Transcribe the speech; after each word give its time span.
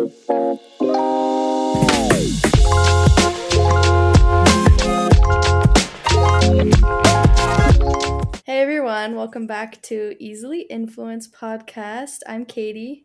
Hey 0.00 0.06
everyone, 8.46 9.14
welcome 9.14 9.46
back 9.46 9.82
to 9.82 10.16
Easily 10.18 10.62
Influenced 10.62 11.34
Podcast. 11.34 12.20
I'm 12.26 12.46
Katy, 12.46 13.04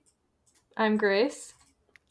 I'm 0.78 0.96
Grace. 0.96 1.54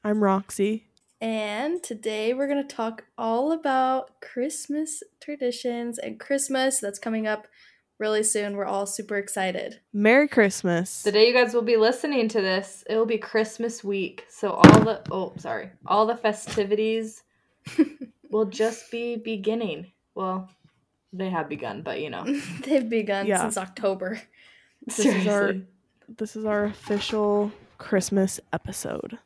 I'm 0.05 0.23
Roxy. 0.23 0.85
and 1.19 1.83
today 1.83 2.35
we're 2.35 2.49
going 2.49 2.69
to 2.69 2.77
talk 2.77 3.05
all 3.17 3.53
about 3.53 4.21
Christmas 4.21 5.03
traditions 5.19 5.99
and 5.99 6.21
Christmas 6.21 6.79
that's 6.79 6.99
coming 6.99 7.27
up 7.27 7.49
really 8.05 8.23
soon. 8.23 8.55
We're 8.55 8.67
all 8.67 8.85
super 8.85 9.17
excited. 9.17 9.81
Merry 9.95 10.29
Christmas. 10.29 11.03
The 11.03 11.11
day 11.13 11.27
you 11.29 11.33
guys 11.33 11.55
will 11.55 11.63
be 11.63 11.79
listening 11.79 12.29
to 12.29 12.41
this, 12.43 12.85
it 12.91 12.97
will 12.97 13.07
be 13.07 13.17
Christmas 13.17 13.83
week. 13.83 14.27
So 14.29 14.51
all 14.51 14.81
the 14.81 15.01
oh 15.11 15.33
sorry, 15.39 15.71
all 15.87 16.05
the 16.07 16.17
festivities 16.17 17.23
will 18.31 18.45
just 18.45 18.91
be 18.91 19.17
beginning. 19.17 19.91
Well, 20.15 20.51
they 21.15 21.31
have 21.31 21.49
begun, 21.49 21.81
but 21.81 22.01
you 22.01 22.11
know. 22.11 22.25
They've 22.63 22.89
begun 22.89 23.27
Yeah. 23.27 23.41
since 23.41 23.57
October. 23.57 24.21
This 24.87 24.99
is 25.07 25.27
our 25.27 25.55
this 26.19 26.37
is 26.37 26.45
our 26.45 26.65
official 26.65 27.51
Christmas 27.79 28.39
episode. 28.53 29.19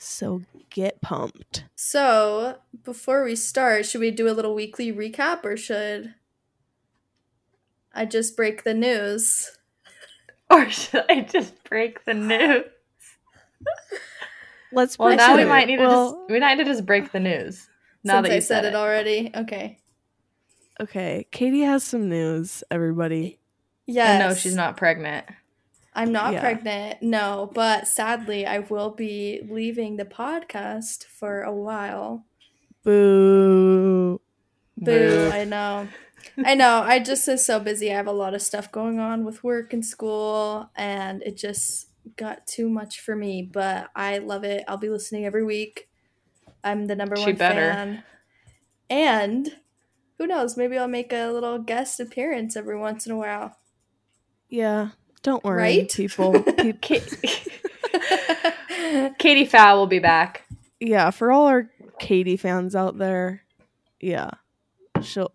So 0.00 0.42
get 0.70 1.00
pumped. 1.00 1.64
So, 1.74 2.58
before 2.84 3.24
we 3.24 3.34
start, 3.34 3.84
should 3.84 4.00
we 4.00 4.12
do 4.12 4.28
a 4.28 4.36
little 4.36 4.54
weekly 4.54 4.92
recap 4.92 5.44
or 5.44 5.56
should 5.56 6.14
I 7.94 8.04
just 8.04 8.36
break 8.36 8.64
the 8.64 8.74
news? 8.74 9.50
Or 10.50 10.70
should 10.70 11.04
I 11.10 11.20
just 11.20 11.62
break 11.64 12.06
the 12.06 12.14
news? 12.32 12.64
Let's 14.72 14.98
Well, 14.98 15.14
now 15.14 15.36
we 15.36 15.44
might 15.44 15.66
need 15.66 15.76
to 15.76 15.86
Well, 15.86 16.10
just 16.12 16.30
we 16.30 16.40
might 16.40 16.54
need 16.54 16.64
to 16.64 16.70
just 16.70 16.86
break 16.86 17.12
the 17.12 17.20
news. 17.20 17.68
Now 18.02 18.14
Since 18.14 18.28
that 18.28 18.32
I 18.32 18.36
you 18.36 18.40
said 18.40 18.64
it 18.64 18.74
already. 18.74 19.30
Okay. 19.34 19.78
Okay, 20.80 21.26
Katy 21.32 21.60
has 21.62 21.82
some 21.84 22.08
news, 22.08 22.62
everybody. 22.70 23.40
Yes. 23.86 24.08
And 24.08 24.28
no, 24.30 24.34
she's 24.34 24.54
not 24.54 24.76
pregnant. 24.76 25.26
I'm 25.92 26.12
not 26.12 26.32
Yeah. 26.34 26.40
pregnant, 26.40 27.02
no, 27.02 27.50
but 27.52 27.88
sadly, 27.88 28.46
I 28.46 28.60
will 28.60 28.90
be 28.90 29.40
leaving 29.48 29.96
the 29.96 30.04
podcast 30.04 31.04
for 31.04 31.42
a 31.42 31.52
while. 31.52 32.24
Boo. 32.84 34.20
Boo, 34.76 35.30
I 35.32 35.44
know. 35.44 35.88
I 36.44 36.54
know. 36.54 36.82
I 36.82 36.98
just 36.98 37.28
is 37.28 37.44
so 37.44 37.60
busy. 37.60 37.92
I 37.92 37.96
have 37.96 38.06
a 38.06 38.12
lot 38.12 38.34
of 38.34 38.42
stuff 38.42 38.70
going 38.72 38.98
on 38.98 39.24
with 39.24 39.44
work 39.44 39.72
and 39.72 39.84
school, 39.84 40.70
and 40.76 41.22
it 41.22 41.36
just 41.36 41.88
got 42.16 42.46
too 42.46 42.68
much 42.68 43.00
for 43.00 43.14
me, 43.14 43.42
but 43.42 43.90
I 43.94 44.18
love 44.18 44.44
it. 44.44 44.64
I'll 44.68 44.76
be 44.78 44.88
listening 44.88 45.26
every 45.26 45.44
week. 45.44 45.88
I'm 46.64 46.86
the 46.86 46.96
number 46.96 47.16
She 47.16 47.24
one 47.26 47.34
better. 47.36 47.72
fan. 47.72 48.02
And 48.90 49.56
who 50.16 50.26
knows, 50.26 50.56
maybe 50.56 50.78
I'll 50.78 50.88
make 50.88 51.12
a 51.12 51.30
little 51.30 51.58
guest 51.58 52.00
appearance 52.00 52.56
every 52.56 52.78
once 52.78 53.06
in 53.06 53.12
a 53.12 53.16
while. 53.16 53.56
Yeah, 54.48 54.90
don't 55.22 55.44
worry, 55.44 55.58
Right? 55.60 55.92
people. 55.92 56.42
Pe- 56.42 56.72
Katy 59.18 59.44
Fowl 59.44 59.78
will 59.78 59.86
be 59.86 59.98
back. 59.98 60.44
yeah, 60.80 61.10
for 61.10 61.30
all 61.30 61.46
our 61.46 61.68
Katy 61.98 62.36
fans 62.36 62.74
out 62.74 62.98
there, 62.98 63.42
yeah, 64.00 64.30
she'll 65.02 65.32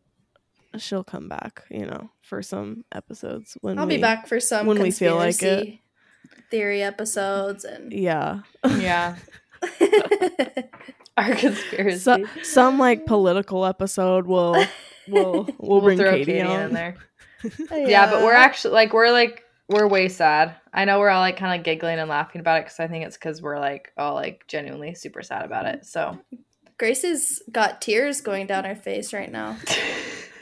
she'll 0.78 1.04
come 1.04 1.30
back. 1.30 1.64
You 1.70 1.86
know, 1.86 2.10
for 2.22 2.42
some 2.42 2.86
episodes 2.92 3.58
when 3.62 3.78
I'll 3.80 3.88
we, 3.88 3.98
be 3.98 4.02
back 4.02 4.28
for 4.28 4.40
some 4.40 4.68
when 4.68 4.82
we 4.82 4.92
feel 4.92 5.16
like 5.16 5.42
it. 5.42 5.58
conspiracy 5.58 5.80
theory 6.50 6.84
episodes 6.84 7.66
and 7.66 7.92
Yeah, 7.92 8.42
Yeah. 8.64 9.16
Our 11.18 11.36
conspiracy. 11.36 12.00
so, 12.00 12.26
some 12.44 12.78
like 12.80 13.06
political 13.06 13.66
episode 13.66 14.28
will 14.28 14.64
will 15.08 15.48
we'll, 15.58 15.82
bring 15.82 15.98
throw 15.98 16.12
Katy, 16.12 16.42
on. 16.42 16.62
in 16.62 16.74
there. 16.74 16.96
Yeah. 17.72 18.10
but 18.10 18.24
we're 18.24 18.34
actually 18.34 18.74
like 18.74 18.94
we're 18.94 19.12
like 19.12 19.44
we're 19.68 19.88
way 19.88 20.10
sad. 20.10 20.56
I 20.74 20.86
know 20.86 21.00
we're 21.00 21.10
all 21.10 21.22
like 21.22 21.38
kind 21.38 21.60
of 21.60 21.64
giggling 21.64 22.00
and 22.00 22.10
laughing 22.10 22.42
about 22.42 22.60
it 22.60 22.66
because 22.66 22.80
I 22.80 22.88
think 22.88 23.06
it's 23.06 23.18
because 23.18 23.42
we're 23.42 23.60
like 23.60 23.92
all 23.98 24.14
like 24.16 24.46
genuinely 24.48 24.94
super 24.96 25.22
sad 25.22 25.46
about 25.46 25.66
it. 25.66 25.86
So 25.86 26.20
Grace's 26.78 27.42
got 27.52 27.82
tears 27.82 28.22
going 28.22 28.48
down 28.48 28.66
her 28.66 28.76
face 28.76 29.14
right 29.14 29.32
now. 29.32 29.58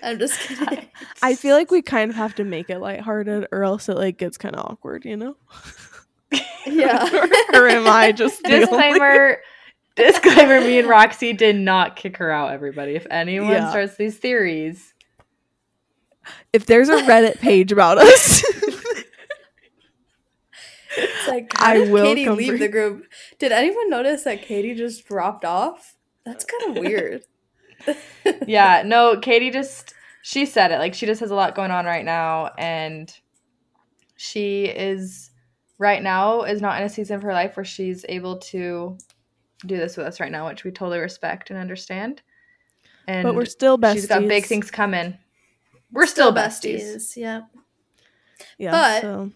I'm 0.03 0.19
just 0.19 0.39
kidding. 0.39 0.88
I 1.22 1.35
feel 1.35 1.56
like 1.56 1.72
we 1.72 1.81
kind 1.81 2.09
of 2.09 2.16
have 2.17 2.35
to 2.35 2.44
make 2.44 2.69
it 2.69 2.79
lighthearted, 2.79 3.47
or 3.51 3.63
else 3.63 3.89
it 3.89 3.95
like 3.97 4.17
gets 4.17 4.38
kind 4.38 4.56
of 4.56 4.66
awkward, 4.66 5.06
you 5.06 5.17
know. 5.17 5.35
yeah. 6.66 7.07
or 7.53 7.67
am 7.67 7.88
I 7.88 8.11
just 8.11 8.44
disclaimer. 8.44 9.38
Disclaimer: 9.95 10.61
Me 10.61 10.79
and 10.79 10.88
Roxy 10.88 11.34
did 11.34 11.57
not 11.57 11.95
kick 11.95 12.17
her 12.17 12.31
out. 12.31 12.51
Everybody, 12.53 12.95
if 12.95 13.06
anyone 13.11 13.51
Yeah. 13.51 13.69
starts 13.69 13.95
these 13.97 14.17
theories, 14.17 14.94
If 16.53 16.66
there's 16.66 16.90
a 16.90 16.97
Reddit 17.03 17.40
page 17.40 17.72
about 17.72 17.97
us, 17.97 18.44
It's 20.97 21.28
like 21.28 21.51
how 21.56 21.72
I 21.72 21.78
did 21.78 21.91
will 21.91 22.03
Katy 22.03 22.29
leave 22.29 22.59
the 22.59 22.67
group? 22.67 23.06
Did 23.40 23.51
anyone 23.51 23.90
notice 23.90 24.23
that 24.23 24.41
Katy 24.41 24.75
just 24.75 25.06
dropped 25.07 25.45
off? 25.45 25.95
That's 26.25 26.45
kind 26.45 26.78
of 26.78 26.84
weird. 26.84 27.23
Yeah, 28.47 28.83
no, 28.85 29.17
Katy 29.19 29.49
just 29.51 29.93
she 30.21 30.45
said 30.45 30.71
it. 30.71 30.77
Like 30.79 30.93
she 30.93 31.05
just 31.05 31.19
has 31.21 31.31
a 31.31 31.35
lot 31.35 31.55
going 31.55 31.71
on 31.71 31.85
right 31.85 32.05
now 32.05 32.51
and 32.57 33.11
she 34.17 34.65
is 34.65 35.31
right 35.79 36.01
now 36.03 36.43
is 36.43 36.61
not 36.61 36.79
in 36.79 36.85
a 36.85 36.89
season 36.89 37.15
of 37.15 37.23
her 37.23 37.33
life 37.33 37.57
where 37.57 37.63
she's 37.65 38.05
able 38.07 38.37
to 38.37 38.97
do 39.65 39.77
this 39.77 39.97
with 39.97 40.05
us 40.05 40.19
right 40.19 40.31
now, 40.31 40.47
which 40.47 40.63
we 40.63 40.71
totally 40.71 40.99
respect 40.99 41.49
and 41.49 41.57
understand. 41.57 42.21
And 43.07 43.23
but 43.23 43.35
we're 43.35 43.45
still 43.45 43.77
besties. 43.77 43.93
she's 43.93 44.07
got 44.07 44.27
big 44.27 44.45
things 44.45 44.69
coming. 44.69 45.17
We're 45.91 46.05
still, 46.05 46.31
besties. 46.31 47.17
Yep. 47.17 47.47
Yeah, 48.57 48.71
but- 48.71 49.01
so 49.01 49.31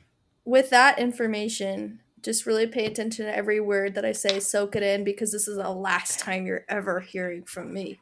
With 0.46 0.70
that 0.70 1.00
information, 1.00 2.00
just 2.22 2.46
really 2.46 2.68
pay 2.68 2.86
attention 2.86 3.26
to 3.26 3.36
every 3.36 3.60
word 3.60 3.96
that 3.96 4.06
I 4.06 4.12
say. 4.12 4.40
Soak 4.40 4.76
it 4.76 4.84
in 4.84 5.04
because 5.04 5.32
this 5.32 5.48
is 5.48 5.58
the 5.58 5.70
last 5.72 6.20
time 6.20 6.46
you're 6.46 6.66
ever 6.70 7.00
hearing 7.00 7.44
from 7.44 7.74
me. 7.74 8.00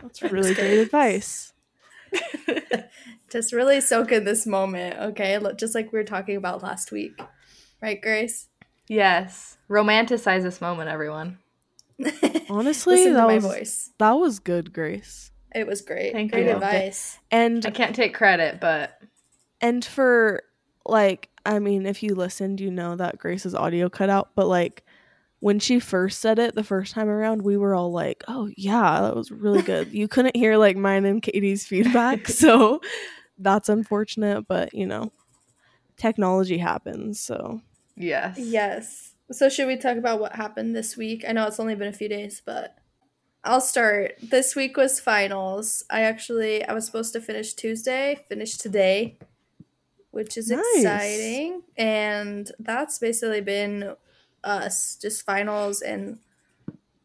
That's 0.00 0.22
really 0.22 0.54
great 0.54 0.78
advice. 0.78 1.52
Just 3.30 3.52
really 3.52 3.80
soak 3.80 4.12
in 4.12 4.24
this 4.24 4.46
moment, 4.46 4.98
okay? 4.98 5.40
Just 5.56 5.74
like 5.74 5.92
we 5.92 5.98
were 5.98 6.04
talking 6.04 6.36
about 6.36 6.62
last 6.62 6.92
week, 6.92 7.18
right, 7.80 8.00
Grace? 8.00 8.48
Yes. 8.88 9.56
Romanticize 9.70 10.42
this 10.42 10.60
moment, 10.60 10.90
everyone. 10.90 11.38
Honestly, 12.50 13.08
that 13.08 13.26
my 13.26 13.34
was 13.36 13.44
voice. 13.44 13.90
that 13.98 14.12
was 14.12 14.38
good, 14.38 14.72
Grace. 14.72 15.30
It 15.54 15.66
was 15.66 15.80
great. 15.80 16.12
Thank 16.12 16.32
great 16.32 16.46
you. 16.46 16.52
advice. 16.52 17.18
And 17.30 17.64
I 17.64 17.70
can't 17.70 17.94
take 17.94 18.14
credit, 18.14 18.60
but 18.60 18.98
and 19.62 19.84
for 19.84 20.42
like 20.84 21.30
i 21.46 21.58
mean 21.58 21.86
if 21.86 22.02
you 22.02 22.14
listened 22.14 22.60
you 22.60 22.70
know 22.70 22.96
that 22.96 23.16
grace's 23.16 23.54
audio 23.54 23.88
cut 23.88 24.10
out 24.10 24.30
but 24.34 24.48
like 24.48 24.84
when 25.42 25.58
she 25.58 25.80
first 25.80 26.20
said 26.20 26.38
it 26.38 26.54
the 26.54 26.62
first 26.62 26.94
time 26.94 27.08
around 27.08 27.42
we 27.42 27.56
were 27.56 27.74
all 27.74 27.90
like 27.90 28.22
oh 28.28 28.48
yeah 28.56 29.00
that 29.00 29.16
was 29.16 29.32
really 29.32 29.60
good 29.60 29.92
you 29.92 30.06
couldn't 30.06 30.36
hear 30.36 30.56
like 30.56 30.76
mine 30.76 31.04
and 31.04 31.20
katy's 31.20 31.66
feedback 31.66 32.28
so 32.42 32.80
that's 33.38 33.68
unfortunate 33.68 34.46
but 34.46 34.72
you 34.72 34.86
know 34.86 35.10
technology 35.96 36.58
happens 36.58 37.20
so 37.20 37.60
yes. 37.96 38.38
Yes. 38.38 39.14
So 39.30 39.48
should 39.48 39.66
we 39.66 39.76
talk 39.76 39.96
about 39.96 40.20
what 40.20 40.34
happened 40.34 40.76
this 40.76 40.96
week? 40.96 41.24
I 41.26 41.32
know 41.32 41.46
it's 41.46 41.60
only 41.60 41.74
been 41.74 41.88
a 41.88 41.92
few 41.92 42.08
days, 42.08 42.42
but 42.44 42.76
I'll 43.44 43.60
start. 43.60 44.14
This 44.22 44.54
week 44.54 44.76
was 44.76 45.00
finals. 45.00 45.84
I 45.90 46.02
actually 46.02 46.64
I 46.64 46.72
was 46.74 46.84
supposed 46.86 47.12
to 47.14 47.20
finish 47.20 47.54
Tuesday, 47.54 48.24
finished 48.28 48.60
today, 48.60 49.18
which 50.10 50.36
is 50.36 50.50
Nice. 50.50 50.62
exciting. 50.76 51.62
And 51.76 52.50
that's 52.58 52.98
basically 52.98 53.40
been 53.40 53.94
us, 54.44 54.96
just 55.00 55.24
finals 55.24 55.80
and 55.82 56.18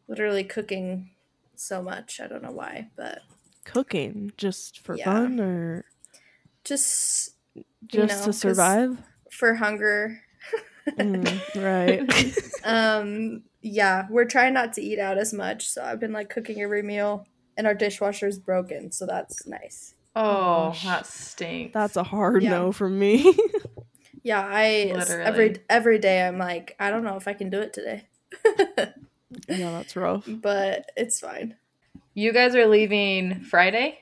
literally 0.08 0.44
cooking 0.44 1.10
so 1.56 1.82
much. 1.82 2.20
I 2.20 2.26
don't 2.26 2.42
know 2.42 2.52
why, 2.52 2.90
but 2.96 3.20
cooking 3.64 4.32
just 4.36 4.80
for 4.80 4.96
Yeah. 4.96 5.04
fun 5.04 5.40
or 5.40 5.84
just 6.64 7.30
you 7.54 7.64
just 8.06 8.18
know, 8.18 8.22
to 8.24 8.28
'cause 8.28 8.38
survive 8.40 8.98
for 9.30 9.54
hunger. 9.54 10.20
Mm, 10.98 11.42
right 11.54 12.02
um 12.64 13.42
yeah 13.60 14.06
we're 14.10 14.24
trying 14.24 14.54
not 14.54 14.72
to 14.72 14.80
eat 14.80 14.98
out 14.98 15.18
as 15.18 15.32
much 15.32 15.68
so 15.68 15.84
i've 15.84 16.00
been 16.00 16.12
like 16.12 16.28
cooking 16.30 16.60
every 16.62 16.82
meal 16.82 17.24
and 17.56 17.66
our 17.66 17.74
dishwasher's 17.74 18.38
broken 18.38 18.90
so 18.90 19.06
that's 19.06 19.46
nice 19.46 19.94
Oh, 20.16 20.70
gosh. 20.70 20.84
that 20.84 21.06
stinks. 21.06 21.74
that's 21.74 21.96
a 21.96 22.02
hard 22.02 22.42
Yeah. 22.42 22.50
no 22.50 22.72
for 22.72 22.88
me 22.88 23.32
yeah 24.22 24.44
i 24.46 24.92
Literally. 24.94 25.22
every 25.24 25.56
every 25.68 25.98
day 25.98 26.26
i'm 26.26 26.38
like 26.38 26.74
i 26.80 26.90
don't 26.90 27.04
know 27.04 27.16
if 27.16 27.28
i 27.28 27.32
can 27.32 27.50
do 27.50 27.60
it 27.60 27.72
today 27.72 28.06
yeah 29.48 29.70
that's 29.72 29.94
rough 29.96 30.24
but 30.26 30.90
it's 30.96 31.20
fine 31.20 31.56
You 32.14 32.32
guys 32.32 32.54
are 32.54 32.66
leaving 32.66 33.40
Friday? 33.42 33.98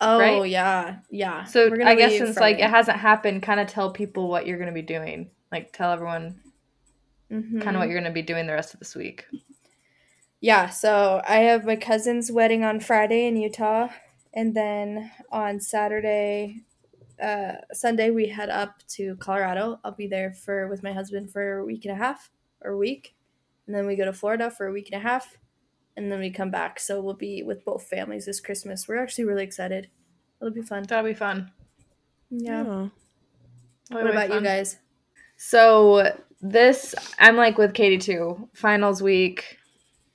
oh 0.00 0.18
Right? 0.18 0.50
yeah 0.50 0.96
yeah 1.10 1.44
So 1.44 1.68
We're 1.68 1.76
gonna 1.78 1.90
I 1.90 1.94
guess 1.94 2.12
leave 2.12 2.18
since 2.20 2.36
like 2.38 2.58
it 2.58 2.70
hasn't 2.70 2.98
happened, 2.98 3.42
kind 3.42 3.60
of 3.60 3.68
tell 3.68 3.92
people 3.92 4.28
what 4.28 4.46
you're 4.46 4.56
going 4.58 4.68
to 4.74 4.80
be 4.82 4.82
doing. 4.82 5.30
Like 5.52 5.72
tell 5.72 5.92
everyone 5.92 6.40
Mhm. 7.30 7.60
kind 7.60 7.76
of 7.76 7.80
what 7.80 7.88
you're 7.88 8.00
going 8.00 8.10
to 8.12 8.20
be 8.22 8.22
doing 8.22 8.46
the 8.46 8.54
rest 8.54 8.72
of 8.72 8.80
this 8.80 8.94
week. 8.94 9.26
Yeah, 10.40 10.68
so 10.70 11.20
I 11.28 11.38
have 11.50 11.66
my 11.66 11.76
cousin's 11.76 12.30
wedding 12.32 12.64
on 12.64 12.80
Friday 12.80 13.26
in 13.26 13.36
Utah, 13.36 13.88
and 14.32 14.54
then 14.54 15.10
on 15.30 15.60
Saturday, 15.60 16.62
uh, 17.22 17.52
Sunday 17.72 18.10
we 18.10 18.28
head 18.28 18.50
up 18.50 18.82
to 18.88 19.16
Colorado. 19.16 19.80
I'll 19.84 19.92
be 19.92 20.06
there 20.06 20.32
for 20.32 20.68
with 20.68 20.82
my 20.82 20.92
husband 20.92 21.30
for 21.30 21.58
a 21.58 21.64
week 21.64 21.84
and 21.84 21.94
a 21.94 21.98
half 21.98 22.30
or 22.62 22.72
a 22.72 22.76
week, 22.76 23.14
and 23.66 23.74
then 23.74 23.86
we 23.86 23.96
go 23.96 24.04
to 24.04 24.12
Florida 24.12 24.50
for 24.50 24.66
a 24.66 24.72
week 24.72 24.90
and 24.92 25.00
a 25.00 25.08
half, 25.08 25.36
and 25.96 26.10
then 26.10 26.20
we 26.20 26.30
come 26.30 26.50
back. 26.50 26.80
So 26.80 27.00
we'll 27.00 27.14
be 27.14 27.42
with 27.42 27.64
both 27.64 27.88
families 27.88 28.26
this 28.26 28.40
Christmas. 28.40 28.88
We're 28.88 29.02
actually 29.02 29.24
really 29.24 29.44
excited. 29.44 29.88
It'll 30.40 30.54
be 30.54 30.62
fun. 30.62 30.84
That'll 30.84 31.04
be 31.04 31.14
fun. 31.14 31.50
Yeah. 32.30 32.62
That'll 32.62 32.90
What 33.90 34.04
be 34.04 34.10
about 34.10 34.32
you 34.32 34.40
guys? 34.40 34.78
So 35.36 36.16
this, 36.40 36.94
I'm 37.18 37.36
like 37.36 37.58
with 37.58 37.74
Katy 37.74 37.98
too. 37.98 38.48
Finals 38.54 39.02
week, 39.02 39.58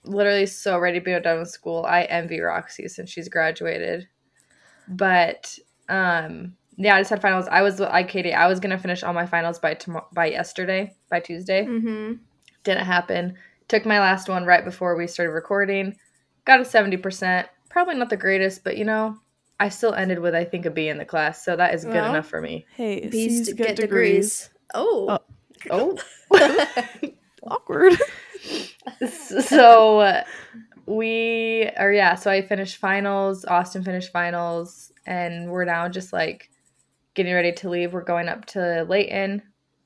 literally 0.06 0.46
so 0.46 0.78
ready 0.80 1.00
to 1.00 1.04
be 1.04 1.20
done 1.20 1.40
with 1.40 1.50
school. 1.50 1.86
I 1.86 2.04
envy 2.04 2.40
Roxy 2.40 2.88
since 2.88 3.10
she's 3.10 3.30
graduated, 3.30 4.08
but 4.88 5.58
um, 5.90 6.56
yeah, 6.78 6.96
I 6.96 7.00
just 7.02 7.10
had 7.10 7.22
finals. 7.22 7.48
I 7.52 7.62
was 7.62 7.80
like 7.80 8.10
Katy. 8.10 8.34
I 8.34 8.48
was 8.48 8.60
gonna 8.60 8.78
finish 8.78 9.04
all 9.04 9.14
my 9.14 9.26
finals 9.26 9.60
by 9.60 9.74
tomorrow, 9.74 10.08
by 10.14 10.28
yesterday, 10.28 10.94
by 11.10 11.20
Tuesday. 11.20 11.66
Mm-hmm. 11.66 12.14
Didn't 12.64 12.86
happen. 12.86 13.36
Took 13.68 13.86
my 13.86 14.00
last 14.00 14.30
one 14.30 14.46
right 14.46 14.64
before 14.64 14.96
we 14.96 15.08
started 15.08 15.32
recording. 15.32 15.96
Got 16.46 16.62
a 16.62 16.66
seventy 16.66 16.98
percent. 16.98 17.48
Probably 17.70 17.96
not 17.96 18.10
the 18.10 18.18
greatest, 18.18 18.64
but 18.64 18.78
you 18.78 18.86
know, 18.86 19.18
I 19.60 19.70
still 19.70 19.94
ended 19.94 20.20
with 20.20 20.36
I 20.36 20.44
think 20.46 20.66
a 20.66 20.70
B 20.72 20.90
in 20.90 20.98
the 20.98 21.06
class, 21.06 21.44
so 21.44 21.56
that 21.56 21.74
is 21.74 21.84
good 21.86 21.94
Well, 21.96 22.10
enough 22.10 22.28
for 22.28 22.42
me. 22.42 22.66
Hey, 22.76 23.08
Bees 23.08 23.38
C's 23.38 23.48
to 23.50 23.54
get, 23.56 23.68
get 23.68 23.76
degrees. 23.78 24.44
degrees. 24.44 24.50
Oh. 24.74 25.20
Oh. 25.70 25.98
Awkward. 27.44 27.94
so 29.40 30.00
uh, 30.00 30.24
we 30.86 31.70
or 31.78 31.94
yeah 31.94 32.16
so 32.16 32.30
i 32.30 32.42
finished 32.42 32.78
finals 32.78 33.46
austin 33.46 33.84
finished 33.84 34.12
finals 34.12 34.92
and 35.06 35.50
we're 35.50 35.64
now 35.66 35.88
just 35.88 36.12
like 36.12 36.50
getting 37.14 37.34
ready 37.34 37.52
to 37.52 37.70
leave 37.70 37.94
we're 37.94 38.04
going 38.04 38.28
up 38.28 38.46
to 38.46 38.86
layton 38.90 39.42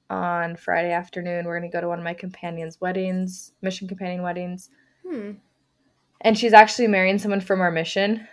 on 0.10 0.56
friday 0.56 0.92
afternoon 0.92 1.46
we're 1.46 1.58
going 1.60 1.70
to 1.70 1.76
go 1.76 1.82
to 1.82 1.88
one 1.88 1.98
of 2.00 2.04
my 2.06 2.14
companions 2.14 2.80
weddings 2.82 3.52
mission 3.62 3.88
companion 3.88 4.22
weddings 4.24 4.70
Hmm. 5.08 5.32
and 6.22 6.38
she's 6.38 6.54
actually 6.54 6.88
marrying 6.88 7.18
someone 7.18 7.40
from 7.42 7.62
our 7.62 7.72
mission 7.72 8.28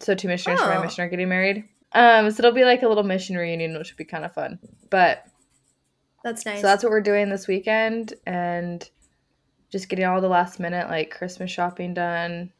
so 0.00 0.14
two 0.14 0.28
missionaries 0.28 0.60
from 0.60 0.70
Oh. 0.70 0.74
our 0.74 0.82
mission 0.84 1.04
are 1.04 1.08
getting 1.08 1.28
married 1.28 1.64
um 1.92 2.30
so 2.30 2.40
it'll 2.40 2.52
be 2.52 2.64
like 2.64 2.82
a 2.82 2.88
little 2.88 3.04
mission 3.04 3.36
reunion 3.36 3.76
which 3.78 3.90
would 3.92 3.96
be 3.96 4.04
kind 4.04 4.24
of 4.24 4.32
fun 4.34 4.58
but 4.90 5.24
That's 6.24 6.44
nice. 6.46 6.60
so 6.60 6.66
that's 6.66 6.82
what 6.82 6.90
we're 6.90 7.00
doing 7.00 7.28
this 7.28 7.46
weekend 7.48 8.14
and 8.26 8.88
just 9.70 9.88
getting 9.88 10.04
all 10.04 10.20
the 10.20 10.28
last 10.28 10.60
minute 10.60 10.88
like 10.88 11.10
Christmas 11.16 11.50
shopping 11.50 11.94
done 11.94 12.52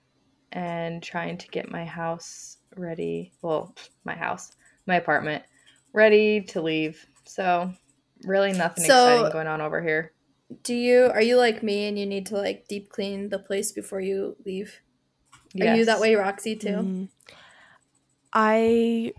and 0.53 1.01
trying 1.03 1.39
to 1.39 1.49
get 1.49 1.71
my 1.71 1.85
house 1.85 2.59
ready. 2.77 3.33
Well, 3.41 3.73
my 4.05 4.15
house, 4.17 4.51
my 4.87 4.97
apartment 4.97 5.45
ready 5.93 6.41
to 6.43 6.61
leave. 6.63 7.07
So, 7.25 7.73
really 8.25 8.53
nothing 8.53 8.85
So- 8.85 9.07
exciting 9.15 9.33
going 9.33 9.47
on 9.47 9.61
over 9.61 9.83
here. 9.83 10.13
Do 10.63 10.75
you 10.75 11.05
are 11.13 11.23
you 11.23 11.37
like 11.37 11.63
me 11.63 11.89
and 11.89 11.99
you 11.99 12.07
need 12.07 12.27
to 12.27 12.37
like 12.37 12.69
deep 12.69 12.91
clean 12.91 13.29
the 13.31 13.39
place 13.39 13.73
before 13.73 14.01
you 14.01 14.37
leave? 14.45 14.81
Are 15.61 15.75
you 15.75 15.85
that 15.87 16.01
way, 16.01 16.15
Roxy 16.15 16.55
too? 16.55 16.69
Mm. 16.69 17.09
I 18.33 19.13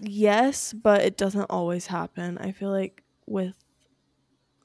yes, 0.00 0.72
but 0.72 1.02
it 1.02 1.16
doesn't 1.16 1.46
always 1.50 1.86
happen. 1.86 2.38
I 2.38 2.52
feel 2.52 2.70
like 2.70 3.02
with 3.26 3.54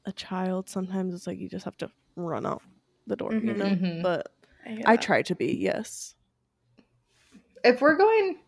a 0.05 0.11
child, 0.11 0.69
sometimes 0.69 1.13
it's 1.13 1.27
like 1.27 1.39
you 1.39 1.47
just 1.49 1.65
have 1.65 1.77
to 1.77 1.89
run 2.15 2.45
out 2.45 2.61
the 3.07 3.15
door, 3.15 3.33
you 3.33 3.39
Mhm. 3.41 3.57
know. 3.57 3.65
Mhm. 3.65 4.03
But 4.03 4.31
hear 4.65 4.81
I 4.85 4.97
try 4.97 5.21
to 5.23 5.35
be 5.35 5.53
yes. 5.55 6.15
If 7.63 7.81
we're 7.81 7.95
going 7.97 8.39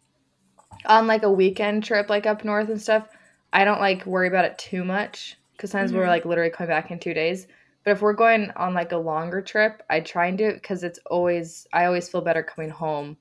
on 0.85 1.07
like 1.07 1.23
a 1.23 1.31
weekend 1.31 1.83
trip 1.83 2.09
like 2.09 2.25
up 2.25 2.43
north 2.43 2.69
and 2.69 2.81
stuff, 2.81 3.07
I 3.53 3.65
don't 3.65 3.79
like 3.81 4.05
worry 4.05 4.27
about 4.27 4.45
it 4.45 4.57
too 4.57 4.83
much 4.83 5.37
cuz 5.57 5.71
sometimes 5.71 5.93
we're 5.93 6.03
Mhm. 6.05 6.07
like 6.09 6.25
literally 6.25 6.49
coming 6.51 6.69
back 6.69 6.91
in 6.91 6.99
2 6.99 7.13
days. 7.13 7.47
But 7.83 7.91
if 7.91 8.01
we're 8.01 8.13
going 8.13 8.51
on 8.55 8.73
like 8.73 8.91
a 8.91 8.97
longer 8.97 9.41
trip, 9.41 9.81
I 9.89 9.99
try 10.01 10.27
and 10.27 10.37
do 10.37 10.45
it 10.47 10.61
cuz 10.63 10.83
it's 10.83 10.99
always 11.07 11.67
I 11.73 11.85
always 11.85 12.09
feel 12.09 12.21
better 12.21 12.43
coming 12.43 12.69
home 12.69 13.17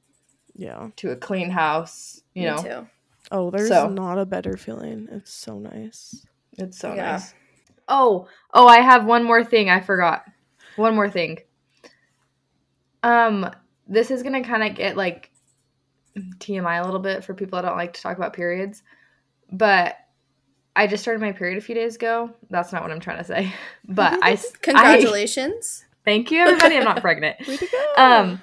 Yeah. 0.54 0.88
to 0.96 1.10
a 1.10 1.16
clean 1.16 1.50
house, 1.50 2.22
you 2.34 2.42
Me 2.42 2.48
know. 2.50 2.62
too. 2.62 2.86
Oh, 3.30 3.50
there's 3.50 3.68
So- 3.68 3.88
not 3.88 4.18
a 4.18 4.26
better 4.26 4.56
feeling. 4.56 5.08
It's 5.10 5.32
so 5.32 5.58
nice. 5.58 6.26
It's 6.58 6.78
so 6.78 6.94
Yeah. 6.94 7.12
nice. 7.12 7.34
Oh, 7.88 8.28
oh, 8.52 8.66
I 8.66 8.80
have 8.80 9.04
one 9.06 9.24
more 9.24 9.42
thing 9.44 9.70
I 9.70 9.80
forgot. 9.80 10.24
One 10.76 10.94
more 10.94 11.08
thing. 11.10 11.38
Um, 13.02 13.48
this 13.86 14.10
is 14.10 14.22
gonna 14.22 14.42
kind 14.42 14.62
of 14.62 14.74
get 14.74 14.96
like 14.96 15.30
TMI 16.38 16.80
a 16.80 16.84
little 16.84 17.00
bit 17.00 17.24
for 17.24 17.34
people 17.34 17.56
that 17.56 17.68
don't 17.68 17.76
like 17.76 17.92
to 17.94 18.02
talk 18.02 18.16
about 18.16 18.32
periods, 18.32 18.82
but 19.50 19.96
I 20.76 20.86
just 20.86 21.02
started 21.02 21.20
my 21.20 21.32
period 21.32 21.58
a 21.58 21.60
few 21.60 21.74
days 21.74 21.96
ago. 21.96 22.30
That's 22.50 22.72
not 22.72 22.82
what 22.82 22.92
I'm 22.92 23.00
trying 23.00 23.18
to 23.18 23.24
say, 23.24 23.52
but 23.88 24.18
I 24.22 24.38
Congratulations. 24.62 25.84
thank 26.04 26.30
you, 26.30 26.40
everybody. 26.40 26.76
I'm 26.76 26.84
not 26.84 27.00
pregnant. 27.00 27.36
Way 27.48 27.56
to 27.56 27.66
go. 27.66 27.92
Um, 27.96 28.42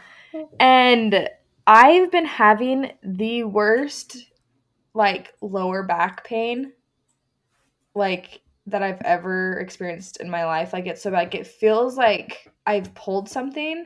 and 0.59 1.29
I've 1.65 2.11
been 2.11 2.25
having 2.25 2.91
the 3.03 3.43
worst, 3.43 4.17
like, 4.93 5.33
lower 5.41 5.83
back 5.83 6.25
pain, 6.25 6.73
like, 7.93 8.41
that 8.67 8.83
I've 8.83 9.01
ever 9.03 9.59
experienced 9.59 10.17
in 10.17 10.29
my 10.29 10.45
life. 10.45 10.73
Like, 10.73 10.87
it's 10.87 11.01
so 11.01 11.11
bad. 11.11 11.19
Like, 11.19 11.35
it 11.35 11.47
feels 11.47 11.97
like 11.97 12.51
I've 12.65 12.93
pulled 12.95 13.29
something. 13.29 13.85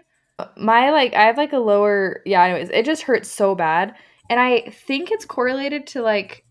My, 0.58 0.92
like, 0.92 1.14
I 1.14 1.24
have, 1.24 1.38
like, 1.38 1.54
a 1.54 1.58
lower, 1.58 2.22
yeah, 2.26 2.44
anyways, 2.44 2.70
it 2.70 2.86
just 2.86 3.04
hurts 3.04 3.30
so 3.30 3.56
bad. 3.56 3.96
And 4.30 4.40
I 4.40 4.62
think 4.88 5.12
it's 5.12 5.26
correlated 5.26 5.88
to, 5.88 6.02
like, 6.02 6.46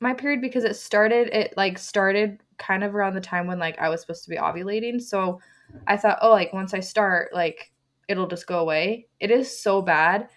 my 0.00 0.14
period 0.14 0.40
because 0.40 0.64
it 0.64 0.76
started, 0.76 1.28
it, 1.28 1.54
like, 1.56 1.78
started 1.78 2.40
kind 2.58 2.82
of 2.84 2.94
around 2.94 3.14
the 3.14 3.20
time 3.20 3.46
when, 3.46 3.58
like, 3.58 3.78
I 3.78 3.88
was 3.88 4.00
supposed 4.00 4.24
to 4.24 4.30
be 4.30 4.36
ovulating. 4.36 5.00
So 5.00 5.40
I 5.86 5.96
thought, 5.96 6.18
oh, 6.22 6.30
like, 6.30 6.52
once 6.52 6.74
I 6.74 6.80
start, 6.80 7.32
like, 7.32 7.72
it'll 8.08 8.26
just 8.26 8.46
go 8.46 8.58
away. 8.60 9.06
It 9.20 9.30
is 9.30 9.60
so 9.60 9.82
bad, 9.82 10.28